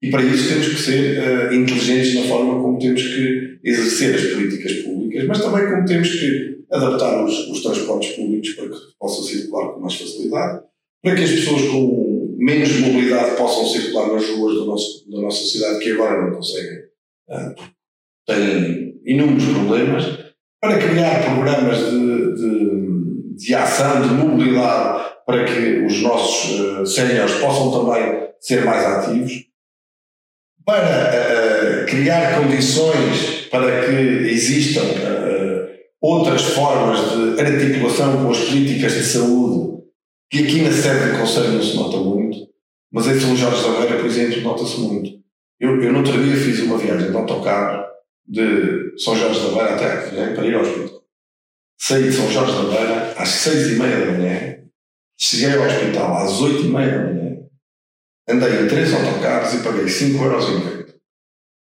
E 0.00 0.10
para 0.10 0.22
isso 0.22 0.48
temos 0.48 0.68
que 0.68 0.76
ser 0.76 1.52
inteligentes 1.52 2.14
na 2.14 2.28
forma 2.28 2.62
como 2.62 2.78
temos 2.78 3.02
que 3.02 3.58
exercer 3.64 4.14
as 4.14 4.32
políticas 4.32 4.72
públicas, 4.84 5.26
mas 5.26 5.42
também 5.42 5.66
como 5.66 5.84
temos 5.84 6.08
que 6.08 6.60
adaptar 6.70 7.24
os, 7.24 7.48
os 7.48 7.62
transportes 7.62 8.12
públicos 8.12 8.50
para 8.52 8.68
que 8.68 8.76
possam 8.98 9.24
circular 9.24 9.72
com 9.72 9.80
mais 9.80 9.94
facilidade, 9.94 10.62
para 11.02 11.14
que 11.14 11.22
as 11.24 11.30
pessoas 11.30 11.62
com 11.62 12.13
menos 12.44 12.78
mobilidade 12.78 13.36
possam 13.36 13.64
circular 13.66 14.12
nas 14.12 14.28
ruas 14.28 14.54
do 14.54 14.66
nosso, 14.66 15.10
da 15.10 15.20
nossa 15.22 15.44
cidade, 15.46 15.78
que 15.78 15.92
agora 15.92 16.22
não 16.22 16.36
conseguem. 16.36 16.78
Uh, 17.30 17.54
têm 18.26 19.00
inúmeros 19.06 19.44
problemas, 19.46 20.04
para 20.60 20.78
criar 20.78 21.24
programas 21.24 21.78
de, 21.78 22.34
de, 22.34 23.36
de, 23.36 23.54
ação, 23.54 24.02
de 24.02 24.14
mobilidade, 24.14 25.14
para 25.26 25.44
que 25.44 25.86
os 25.86 26.02
nossos 26.02 26.60
uh, 26.60 26.86
séniores 26.86 27.34
possam 27.36 27.70
também 27.70 28.28
ser 28.40 28.62
mais 28.64 28.84
ativos, 28.84 29.32
para 30.66 31.12
uh, 31.12 31.86
criar 31.86 32.40
condições 32.40 33.46
para 33.50 33.86
que 33.86 33.92
existam 34.30 34.82
uh, 34.82 35.68
outras 36.00 36.42
formas 36.42 37.10
de 37.10 37.40
articulação 37.40 38.22
com 38.22 38.30
as 38.30 38.38
políticas 38.38 38.92
de 38.92 39.02
saúde, 39.02 39.73
que 40.34 40.44
aqui 40.44 40.62
na 40.62 40.72
sede 40.72 41.12
do 41.12 41.18
Conselho 41.18 41.52
não 41.52 41.62
se 41.62 41.76
nota 41.76 41.96
muito 41.98 42.52
mas 42.92 43.08
em 43.08 43.18
São 43.18 43.36
Jorge 43.36 43.60
da 43.60 43.80
Beira, 43.80 43.96
por 43.96 44.06
exemplo, 44.06 44.40
nota-se 44.42 44.78
muito. 44.78 45.10
Eu, 45.58 45.82
eu 45.82 45.92
no 45.92 45.98
outro 45.98 46.12
dia 46.12 46.36
fiz 46.36 46.60
uma 46.60 46.78
viagem 46.78 47.10
de 47.10 47.16
autocarro 47.16 47.84
de 48.24 48.96
São 48.98 49.16
Jorge 49.16 49.40
da 49.40 49.48
Beira 49.48 49.74
até 49.74 49.96
Covilhã 49.96 50.32
para 50.32 50.46
ir 50.46 50.54
ao 50.54 50.62
hospital. 50.62 51.02
Saí 51.76 52.04
de 52.04 52.12
São 52.12 52.30
Jorge 52.30 52.52
da 52.52 52.62
Beira 52.62 53.14
às 53.18 53.28
seis 53.28 53.72
e 53.72 53.80
meia 53.80 54.06
da 54.06 54.12
manhã, 54.12 54.58
cheguei 55.18 55.56
ao 55.56 55.66
hospital 55.66 56.16
às 56.18 56.40
oito 56.40 56.66
e 56.66 56.68
meia 56.68 56.98
da 56.98 57.12
manhã, 57.12 57.36
andei 58.28 58.62
em 58.62 58.68
três 58.68 58.94
autocarros 58.94 59.54
e 59.54 59.64
paguei 59.64 59.88
cinco 59.88 60.22
euros 60.22 60.48
e 60.48 60.64
meio. 60.64 60.94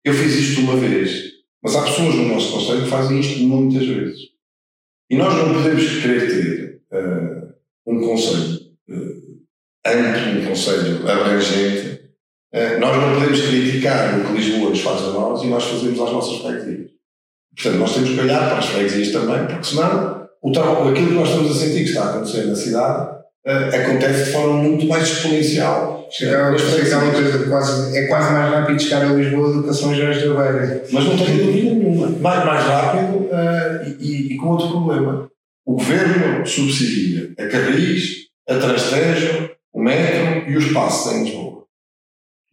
Eu 0.03 0.13
fiz 0.13 0.33
isto 0.33 0.61
uma 0.61 0.75
vez, 0.75 1.31
mas 1.63 1.77
há 1.77 1.83
pessoas 1.83 2.15
no 2.15 2.27
nosso 2.27 2.51
conselho 2.51 2.83
que 2.83 2.89
fazem 2.89 3.21
isto 3.21 3.39
muitas 3.39 3.87
vezes. 3.87 4.19
E 5.09 5.15
nós 5.15 5.33
não 5.33 5.53
podemos 5.53 6.01
querer 6.01 6.27
ter 6.27 6.81
uh, 6.91 7.34
um 7.85 7.99
conselho 7.99 8.59
uh, 8.89 9.35
amplo, 9.85 10.41
um 10.41 10.45
conselho 10.47 11.09
abrangente, 11.09 11.95
eh, 12.55 12.77
nós 12.77 12.95
não 12.95 13.13
podemos 13.15 13.41
criticar 13.41 14.17
o 14.17 14.23
que 14.23 14.31
Lisboa 14.31 14.69
nos 14.69 14.79
faz 14.79 15.01
a 15.01 15.11
nós 15.11 15.43
e 15.43 15.47
nós 15.47 15.65
fazemos 15.65 15.99
às 15.99 16.11
nossas 16.11 16.37
freguesias. 16.37 16.91
Portanto, 17.53 17.79
nós 17.79 17.93
temos 17.93 18.09
que 18.11 18.19
olhar 18.21 18.49
para 18.49 18.59
as 18.59 18.65
freguesias 18.67 19.11
também, 19.11 19.45
porque 19.45 19.63
senão 19.63 20.27
o 20.41 20.51
tal, 20.53 20.87
aquilo 20.87 21.07
que 21.07 21.13
nós 21.15 21.27
estamos 21.27 21.51
a 21.51 21.53
sentir 21.53 21.83
que 21.83 21.89
está 21.89 22.03
a 22.03 22.09
acontecer 22.11 22.45
na 22.45 22.55
cidade 22.55 23.09
uh, 23.45 23.75
acontece 23.75 24.25
de 24.25 24.31
forma 24.31 24.53
muito 24.53 24.87
mais 24.87 25.03
exponencial. 25.03 26.07
Chegar 26.11 26.45
a 26.45 26.49
uma 26.49 27.11
coisa, 27.11 27.49
quase, 27.49 27.97
é 27.97 28.07
quase 28.07 28.31
mais 28.31 28.53
rápido 28.53 28.81
chegar 28.81 29.01
a 29.01 29.13
Lisboa 29.13 29.51
do 29.51 29.63
que 29.63 29.69
a 29.69 29.73
São 29.73 29.93
Jorge 29.93 30.25
da 30.25 30.35
Beira. 30.35 30.83
Mas 30.91 31.03
não 31.03 31.17
tenho 31.17 31.45
dúvida 31.45 31.73
nenhuma. 31.73 32.07
Mais, 32.07 32.45
mais 32.45 32.63
rápido 32.63 33.17
uh, 33.17 33.95
e, 33.99 34.33
e, 34.33 34.37
com 34.37 34.49
outro 34.49 34.69
problema. 34.69 35.29
O 35.65 35.73
governo 35.73 36.45
subsidia 36.45 37.33
a 37.39 37.47
Carris, 37.47 38.27
a 38.47 38.55
Transtejo, 38.55 39.49
o 39.73 39.81
metro 39.81 40.47
e 40.47 40.55
os 40.55 40.71
passos 40.71 41.11
em 41.11 41.23
Lisboa. 41.23 41.65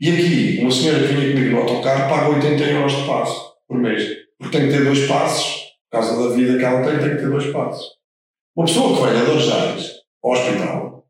E 0.00 0.10
aqui, 0.10 0.58
uma 0.62 0.70
senhora 0.70 1.06
que 1.06 1.12
vinha 1.12 1.32
comigo 1.32 1.50
no 1.50 1.58
autocarro 1.58 2.08
paga 2.08 2.30
80 2.30 2.64
euros 2.64 2.92
de 2.92 3.06
passo 3.06 3.52
por 3.68 3.78
mês. 3.78 4.02
Porque 4.38 4.56
tem 4.56 4.66
que 4.66 4.74
ter 4.74 4.84
dois 4.84 5.06
passos, 5.06 5.74
por 5.90 6.00
causa 6.00 6.28
da 6.28 6.34
vida 6.34 6.58
que 6.58 6.64
ela 6.64 6.82
tem, 6.82 6.98
tem 6.98 7.10
que 7.10 7.22
ter 7.22 7.28
dois 7.28 7.52
passos. 7.52 7.86
Uma 8.56 8.64
pessoa 8.64 8.96
que 8.96 9.12
vem 9.12 9.20
a 9.20 9.24
dois 9.24 9.48
anos 9.48 9.92
ao 10.24 10.32
hospital, 10.32 11.06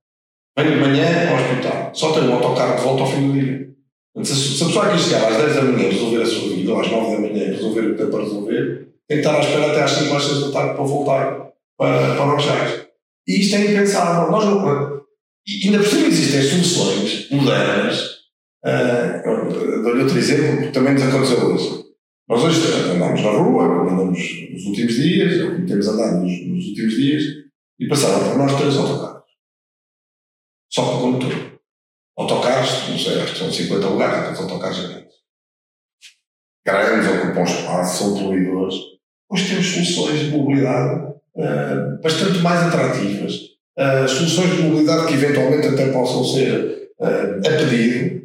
vem 0.59 0.71
de 0.71 0.77
manhã 0.81 1.31
ao 1.31 1.37
hospital, 1.37 1.95
só 1.95 2.13
tem 2.13 2.25
um 2.25 2.35
autocarro 2.35 2.77
de 2.77 2.83
volta 2.83 3.03
ao 3.03 3.11
fim 3.11 3.29
do 3.29 3.33
dia. 3.33 3.73
Se, 4.25 4.63
a 4.63 4.67
pessoa 4.67 4.87
aqui 4.87 4.99
chegar 4.99 5.29
às 5.29 5.37
10 5.37 5.55
da 5.55 5.63
manhã 5.63 5.89
resolver 5.89 6.23
a 6.23 6.27
sua 6.27 6.49
vida, 6.49 6.73
ou 6.73 6.81
às 6.81 6.91
9 6.91 7.13
da 7.13 7.21
manhã 7.21 7.47
resolver 7.47 7.81
o 7.81 7.93
que 7.93 8.03
tem 8.03 8.11
para 8.11 8.25
resolver, 8.25 8.89
tem 9.09 9.21
que 9.21 9.27
estar 9.27 9.37
à 9.37 9.41
espera 9.41 9.71
até 9.71 9.83
às 9.85 9.91
5 9.93 10.13
ou 10.13 10.21
6 10.21 10.41
da 10.41 10.51
tarde 10.51 10.75
para 10.75 10.85
voltar 10.85 11.42
para, 11.83 12.15
para 12.15 12.37
os 12.37 12.45
jais. 12.45 12.87
E 13.27 13.41
isto 13.41 13.57
é 13.57 13.73
impensável. 13.73 14.31
Nós 14.31 14.45
não, 14.45 15.03
e 15.45 15.67
ainda 15.67 15.79
por 15.79 15.89
cima 15.89 16.07
existem 16.07 16.63
soluções 16.63 17.29
modernas. 17.31 18.23
Uh, 18.65 19.83
Dou-lhe 19.83 20.03
outro 20.03 20.17
exemplo 20.17 20.67
que 20.67 20.73
também 20.73 20.93
nos 20.93 21.03
aconteceu 21.03 21.45
hoje. 21.45 21.85
Nós 22.29 22.45
hoje 22.45 22.73
andamos 22.89 23.21
na 23.21 23.31
rua, 23.31 23.91
andamos 23.91 24.19
nos 24.53 24.65
últimos 24.67 24.95
dias, 24.95 25.43
ou 25.43 25.67
temos 25.67 25.89
andado 25.89 26.21
nos, 26.21 26.47
nos, 26.47 26.67
últimos 26.69 26.95
dias, 26.95 27.25
e 27.81 27.89
passaram 27.89 28.29
por 28.29 28.39
nós 28.39 28.57
três 28.57 28.77
autocarros. 28.77 29.25
Só 30.73 30.85
com 30.85 31.01
condutor. 31.01 31.61
Autocarros, 32.17 32.91
não 32.91 32.99
sei, 32.99 33.21
acho 33.21 33.33
que 33.33 33.39
são 33.41 33.51
50 33.51 33.89
lugares, 33.89 34.19
aqueles 34.19 34.41
autocarros 34.41 34.87
grandes. 34.87 35.15
Grandes, 36.65 37.09
ocupam 37.09 37.43
espaço, 37.43 38.05
são 38.05 38.15
poluidores. 38.15 38.77
Hoje 39.29 39.49
temos 39.49 39.67
soluções 39.67 40.21
de 40.21 40.31
mobilidade 40.31 41.12
uh, 41.37 42.01
bastante 42.03 42.39
mais 42.39 42.67
atrativas 42.67 43.35
uh, 43.79 44.09
soluções 44.09 44.57
de 44.57 44.63
mobilidade 44.63 45.07
que 45.09 45.15
eventualmente 45.15 45.69
até 45.69 45.93
possam 45.93 46.25
ser 46.25 46.91
uh, 47.01 47.39
a 47.39 47.51
pedido, 47.59 48.23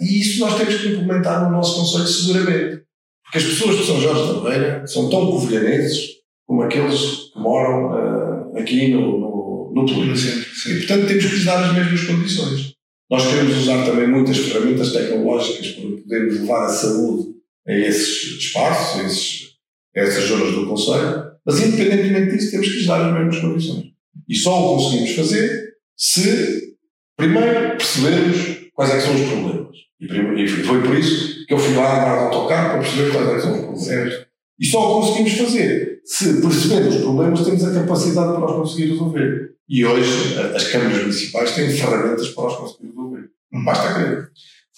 e 0.00 0.20
isso 0.20 0.40
nós 0.40 0.56
temos 0.56 0.76
que 0.76 0.88
implementar 0.88 1.44
no 1.44 1.50
nosso 1.50 1.80
Conselho 1.80 2.06
seguramente. 2.06 2.82
Porque 3.24 3.38
as 3.38 3.44
pessoas 3.44 3.76
de 3.76 3.84
São 3.84 4.00
Jorge 4.00 4.32
da 4.32 4.48
Beira 4.48 4.86
são 4.86 5.10
tão 5.10 5.26
covilhanenses 5.26 6.08
como 6.46 6.62
aqueles 6.62 7.32
que 7.32 7.38
moram 7.38 8.54
aqui 8.56 8.92
no, 8.92 9.18
no, 9.18 9.72
no 9.74 9.84
E, 9.86 10.76
portanto, 10.78 11.06
temos 11.08 11.24
que 11.24 11.34
lhes 11.34 11.44
dar 11.44 11.64
as 11.64 11.74
mesmas 11.74 12.04
condições. 12.04 12.74
Nós 13.10 13.26
queremos 13.26 13.58
usar 13.58 13.84
também 13.84 14.06
muitas 14.06 14.38
ferramentas 14.38 14.92
tecnológicas 14.92 15.72
para 15.72 15.96
podermos 15.96 16.40
levar 16.40 16.66
a 16.66 16.68
saúde 16.68 17.34
a 17.66 17.72
esses 17.72 18.38
espaços, 18.38 19.00
a, 19.00 19.04
esses, 19.04 19.48
a 19.96 20.00
essas 20.00 20.24
zonas 20.24 20.54
do 20.54 20.68
Conselho, 20.68 21.29
mas 21.50 21.66
independentemente 21.66 22.36
disso, 22.36 22.52
temos 22.52 22.68
que 22.68 22.76
lhes 22.76 22.86
dar 22.86 23.06
as 23.06 23.12
mesmas 23.12 23.38
condições. 23.40 23.86
E 24.28 24.36
só 24.36 24.56
o 24.56 24.76
conseguimos 24.76 25.10
fazer 25.16 25.74
se, 25.96 26.76
primeiro, 27.16 27.70
percebermos 27.70 28.70
quais 28.72 28.90
é 28.92 28.96
que 28.96 29.02
são 29.02 29.14
os 29.16 29.28
problemas. 29.28 29.76
E, 30.00 30.46
foi 30.46 30.80
por 30.80 30.96
isso 30.96 31.44
que 31.46 31.52
eu 31.52 31.58
fui 31.58 31.74
lá 31.74 32.02
andar 32.02 32.18
de 32.18 32.36
autocarro 32.36 32.70
para 32.70 32.78
perceber 32.78 33.10
quais 33.10 33.28
é 33.28 33.34
que 33.34 33.40
são 33.40 33.52
os 33.52 33.58
problemas. 33.58 34.26
E 34.60 34.66
só 34.66 34.98
o 34.98 35.00
conseguimos 35.00 35.32
fazer 35.32 36.00
se 36.04 36.40
percebermos 36.40 36.94
os 36.94 37.02
problemas, 37.02 37.44
temos 37.44 37.64
a 37.64 37.74
capacidade 37.74 38.32
para 38.32 38.46
os 38.46 38.52
conseguir 38.52 38.92
resolver. 38.92 39.50
E 39.68 39.84
hoje 39.84 40.38
as 40.54 40.68
câmaras 40.68 41.02
municipais 41.02 41.54
têm 41.56 41.70
ferramentas 41.70 42.28
para 42.28 42.46
os 42.46 42.56
conseguir 42.56 42.88
resolver. 42.90 43.28
Basta 43.64 43.94
crer. 43.94 44.30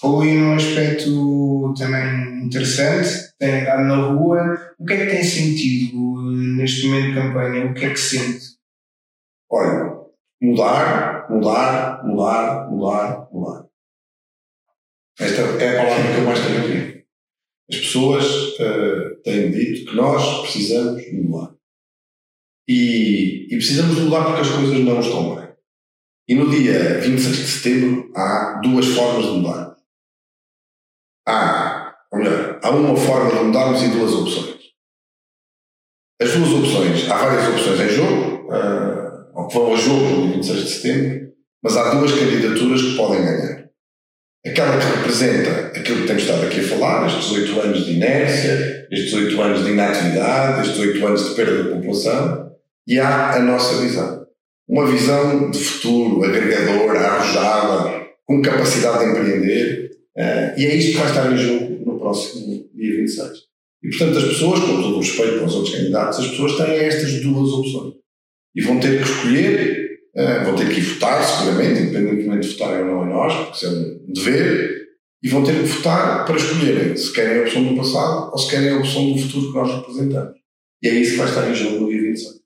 Falou 0.03 0.23
aí 0.23 0.35
num 0.35 0.55
aspecto 0.55 1.73
também 1.79 2.45
interessante, 2.45 3.33
tem 3.39 3.61
andado 3.61 3.85
na 3.85 3.97
rua. 4.09 4.75
O 4.77 4.85
que 4.85 4.95
é 4.95 5.07
que 5.07 5.13
tem 5.13 5.23
sentido 5.23 6.21
neste 6.57 6.89
momento 6.89 7.07
de 7.07 7.15
campanha? 7.15 7.67
O 7.67 7.73
que 7.73 7.85
é 7.85 7.91
que 7.91 8.01
sente? 8.01 8.57
Olha, 9.49 10.01
mudar, 10.43 11.31
mudar, 11.31 12.05
mudar, 12.05 12.69
mudar, 12.69 13.29
mudar. 13.33 13.67
Esta 15.21 15.43
é 15.43 15.79
a 15.79 15.85
palavra 15.85 16.13
que 16.13 16.19
eu 16.19 16.25
mais 16.25 16.41
tenho 16.41 16.63
ouvido. 16.63 17.05
As 17.71 17.77
pessoas 17.77 18.27
uh, 18.59 19.23
têm 19.23 19.53
dito 19.53 19.89
que 19.89 19.97
nós 19.97 20.41
precisamos 20.41 21.01
mudar. 21.13 21.55
E, 22.67 23.47
e 23.47 23.57
precisamos 23.57 23.97
mudar 24.01 24.25
porque 24.25 24.41
as 24.41 24.51
coisas 24.51 24.81
não 24.81 24.99
estão 24.99 25.37
bem. 25.37 25.49
E 26.29 26.35
no 26.35 26.51
dia 26.51 26.99
26 26.99 27.37
de 27.37 27.47
setembro 27.47 28.11
há 28.17 28.61
duas 28.65 28.87
formas 28.87 29.27
de 29.27 29.31
mudar. 29.31 29.72
Há, 31.27 31.95
ou 32.13 32.19
melhor, 32.19 32.59
há 32.63 32.71
uma 32.71 32.97
forma 32.97 33.31
de 33.31 33.45
mudarmos 33.45 33.83
e 33.83 33.89
duas 33.89 34.13
opções. 34.13 34.57
As 36.21 36.33
duas 36.33 36.51
opções, 36.53 37.11
há 37.11 37.17
várias 37.17 37.49
opções 37.49 37.81
em 37.81 37.89
jogo, 37.89 38.49
uh, 38.49 39.31
ou 39.35 39.49
que 39.49 39.55
vão 39.55 39.67
ao 39.67 39.77
jogo 39.77 40.05
no 40.05 40.27
dia 40.27 40.37
26 40.37 40.59
de 40.59 40.71
setembro, 40.71 41.33
mas 41.63 41.77
há 41.77 41.95
duas 41.95 42.13
candidaturas 42.13 42.83
que 42.83 42.97
podem 42.97 43.25
ganhar. 43.25 43.63
Aquela 44.45 44.77
que 44.77 44.97
representa 44.97 45.79
aquilo 45.79 46.01
que 46.01 46.07
temos 46.09 46.23
estado 46.25 46.47
aqui 46.47 46.61
a 46.61 46.69
falar, 46.69 47.07
estes 47.07 47.31
oito 47.31 47.61
anos 47.61 47.87
de 47.87 47.93
inércia, 47.93 48.89
estes 48.91 49.13
oito 49.15 49.41
anos 49.41 49.65
de 49.65 49.71
inatividade, 49.71 50.63
estes 50.67 50.81
oito 50.81 51.07
anos 51.07 51.29
de 51.29 51.35
perda 51.37 51.63
da 51.63 51.77
população, 51.77 52.53
e 52.87 52.99
há 52.99 53.37
a 53.37 53.39
nossa 53.39 53.81
visão. 53.81 54.27
Uma 54.69 54.87
visão 54.87 55.51
de 55.51 55.59
futuro, 55.59 56.25
agregadora, 56.25 56.99
arrojada, 56.99 58.07
com 58.27 58.43
capacidade 58.43 59.05
de 59.05 59.11
empreender, 59.11 59.92
uh, 60.17 60.59
e 60.59 60.67
é 60.67 60.77
isto 60.77 60.93
que 60.93 60.99
vai 60.99 61.09
estar 61.09 61.33
em 61.33 61.37
jogo 61.37 61.85
no 61.85 61.99
próximo 61.99 62.69
dia 62.75 62.97
26. 62.97 63.31
E, 63.83 63.89
portanto, 63.89 64.19
as 64.19 64.25
pessoas, 64.25 64.61
com 64.61 64.83
todo 64.83 64.97
o 64.97 65.01
respeito 65.01 65.39
para 65.39 65.47
os 65.47 65.55
outros 65.55 65.75
candidatos, 65.75 66.19
as 66.21 66.29
pessoas 66.29 66.57
têm 66.57 66.75
estas 66.77 67.21
duas 67.21 67.51
opções. 67.51 67.95
E 68.55 68.63
vão 68.63 68.79
ter 68.79 68.99
que 68.99 69.09
escolher, 69.09 70.01
uh, 70.17 70.45
vão 70.45 70.55
ter 70.55 70.69
que 70.69 70.81
ir 70.81 70.85
votar, 70.85 71.25
seguramente, 71.25 71.81
independentemente 71.81 72.49
de 72.49 72.55
votarem 72.55 72.81
ou 72.81 72.87
não 72.87 73.07
em 73.07 73.09
nós, 73.09 73.35
porque 73.35 73.57
isso 73.57 73.67
é 73.67 73.71
um 73.71 74.13
dever, 74.13 74.83
e 75.23 75.29
vão 75.29 75.43
ter 75.43 75.55
que 75.55 75.69
votar 75.69 76.25
para 76.25 76.37
escolherem 76.37 76.97
se 76.97 77.13
querem 77.13 77.39
a 77.39 77.43
opção 77.43 77.65
do 77.65 77.77
passado 77.77 78.31
ou 78.33 78.39
se 78.39 78.51
querem 78.51 78.71
a 78.71 78.79
opção 78.79 79.13
do 79.13 79.19
futuro 79.19 79.53
que 79.53 79.59
nós 79.59 79.75
representamos. 79.75 80.35
E 80.83 80.89
é 80.89 80.95
isso 80.95 81.13
que 81.13 81.19
vai 81.19 81.29
estar 81.29 81.49
em 81.49 81.55
jogo 81.55 81.81
no 81.81 81.89
dia 81.89 82.03
26 82.03 82.43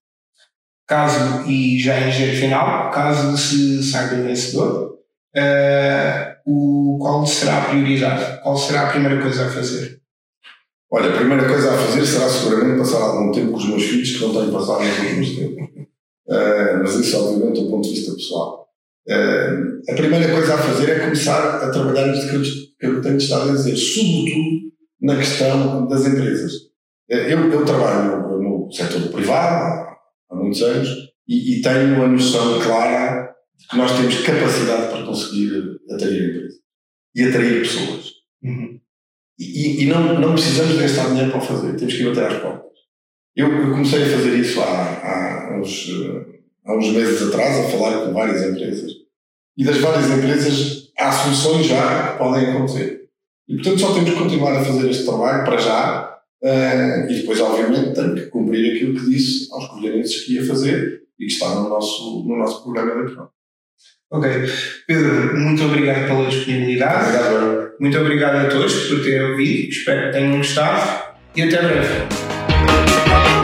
caso, 0.87 1.51
e 1.51 1.79
já 1.79 2.01
em 2.01 2.13
jeito 2.13 2.37
final, 2.39 2.91
caso 2.91 3.37
se 3.37 3.83
saiba 3.83 4.23
vencedor, 4.23 5.01
uh, 5.37 6.36
o, 6.47 6.99
qual 7.01 7.27
será 7.27 7.59
a 7.59 7.65
prioridade? 7.69 8.41
Qual 8.43 8.57
será 8.57 8.83
a 8.83 8.91
primeira 8.91 9.21
coisa 9.21 9.47
a 9.47 9.51
fazer? 9.51 10.01
Olha, 10.91 11.11
a 11.11 11.17
primeira 11.17 11.49
coisa 11.49 11.75
a 11.75 11.77
fazer 11.77 12.07
será 12.07 12.29
seguramente 12.29 12.79
passar 12.79 13.03
algum 13.03 13.33
tempo 13.33 13.51
com 13.51 13.59
os 13.59 13.69
meus 13.69 13.83
filhos 13.83 14.13
que 14.13 14.21
não 14.21 14.33
tenho 14.33 14.53
passado 14.53 14.85
nos 14.85 14.99
últimos 14.99 15.31
tempos. 15.37 15.65
Uh, 16.29 16.79
mas 16.79 16.95
isso, 16.95 17.17
obviamente, 17.19 17.61
do 17.61 17.71
ponto 17.71 17.89
de 17.89 17.95
vista 17.95 18.15
pessoal. 18.15 18.69
Uh, 19.09 19.91
a 19.91 19.95
primeira 19.95 20.33
coisa 20.33 20.55
a 20.55 20.59
fazer 20.59 20.91
é 20.91 21.01
começar 21.01 21.65
a 21.65 21.71
trabalhar 21.71 22.07
nisto 22.07 22.29
que 22.31 22.37
eu, 22.37 22.43
que 22.43 22.87
eu 22.87 23.03
tenho 23.03 23.17
estado 23.17 23.51
a 23.51 23.53
dizer, 23.53 23.77
sobretudo 23.77 24.73
na 25.01 25.17
questão 25.17 25.87
das 25.89 26.07
empresas. 26.07 26.53
Eu, 27.09 27.53
eu 27.53 27.65
trabalho 27.65 28.29
no, 28.29 28.67
no 28.67 28.73
setor 28.73 29.09
privado, 29.11 29.97
há 30.31 30.35
muitos 30.35 30.63
anos, 30.63 30.89
e, 31.29 31.59
e 31.59 31.63
tenho 31.63 32.03
a 32.03 32.09
noção 32.09 32.61
clara 32.61 33.35
de 33.57 33.69
que 33.69 33.77
nós 33.77 33.93
temos 33.97 34.21
capacidade 34.21 34.89
para 34.89 34.96
conseguir 35.07 35.81
atrair 35.91 36.31
empresas 36.31 36.55
e 37.15 37.23
atrair 37.25 37.61
pessoas. 37.61 38.13
Uhum. 38.43 38.81
E, 39.39 39.83
e, 39.83 39.87
não, 39.87 40.21
não 40.21 40.33
precisamos 40.33 40.79
gastar 40.81 41.09
dinheiro 41.09 41.31
para 41.31 41.41
o 41.41 41.45
fazer, 41.45 41.77
temos 41.77 41.95
que 41.95 42.03
ir 42.03 42.15
bater 42.15 42.25
às 42.25 42.43
portas. 42.43 42.79
Eu, 43.35 43.49
eu 43.53 43.71
comecei 43.73 44.03
a 44.03 44.09
fazer 44.09 44.39
isso 44.39 44.61
há, 44.61 44.65
há, 44.65 45.61
uns, 45.61 45.89
há 46.65 46.77
uns 46.77 46.89
meses 46.89 47.23
atrás, 47.23 47.59
a 47.59 47.69
falar 47.69 48.07
com 48.07 48.13
várias 48.13 48.43
empresas. 48.45 48.93
E 49.57 49.65
das 49.65 49.79
várias 49.79 50.11
empresas 50.11 50.93
há 50.99 51.13
soluções 51.13 51.67
já 51.67 52.13
que 52.13 52.19
podem 52.19 52.51
acontecer. 52.51 53.09
E 53.49 53.55
portanto 53.57 53.79
só 53.79 53.95
temos 53.95 54.11
que 54.11 54.17
continuar 54.17 54.57
a 54.57 54.65
fazer 54.65 54.91
este 54.91 55.05
trabalho 55.05 55.45
para 55.45 55.59
já 55.59 56.17
Uh, 56.43 57.11
e 57.11 57.15
depois, 57.15 57.41
obviamente, 57.41 57.95
tenho 57.95 58.15
que 58.15 58.27
cumprir 58.27 58.77
aquilo 58.77 58.95
que 58.95 59.11
disse 59.11 59.49
aos 59.53 59.69
colherenses 59.69 60.25
que 60.25 60.35
ia 60.35 60.47
fazer 60.47 61.03
e 61.19 61.27
que 61.27 61.33
está 61.33 61.55
no 61.55 61.69
nosso, 61.69 62.25
no 62.25 62.37
nosso 62.37 62.63
programa 62.63 62.93
eleitoral. 62.93 63.33
Ok. 64.11 64.31
Pedro, 64.87 65.37
muito 65.39 65.65
obrigado 65.65 66.07
pela 66.07 66.29
disponibilidade. 66.29 67.17
Obrigado. 67.17 67.67
Muito 67.79 67.99
obrigado 67.99 68.47
a 68.47 68.49
todos 68.49 68.89
por 68.89 69.03
terem 69.03 69.31
ouvido. 69.31 69.69
Espero 69.69 70.07
que 70.07 70.13
tenham 70.13 70.39
gostado 70.39 71.15
e 71.35 71.43
até 71.43 71.63
breve. 71.63 73.36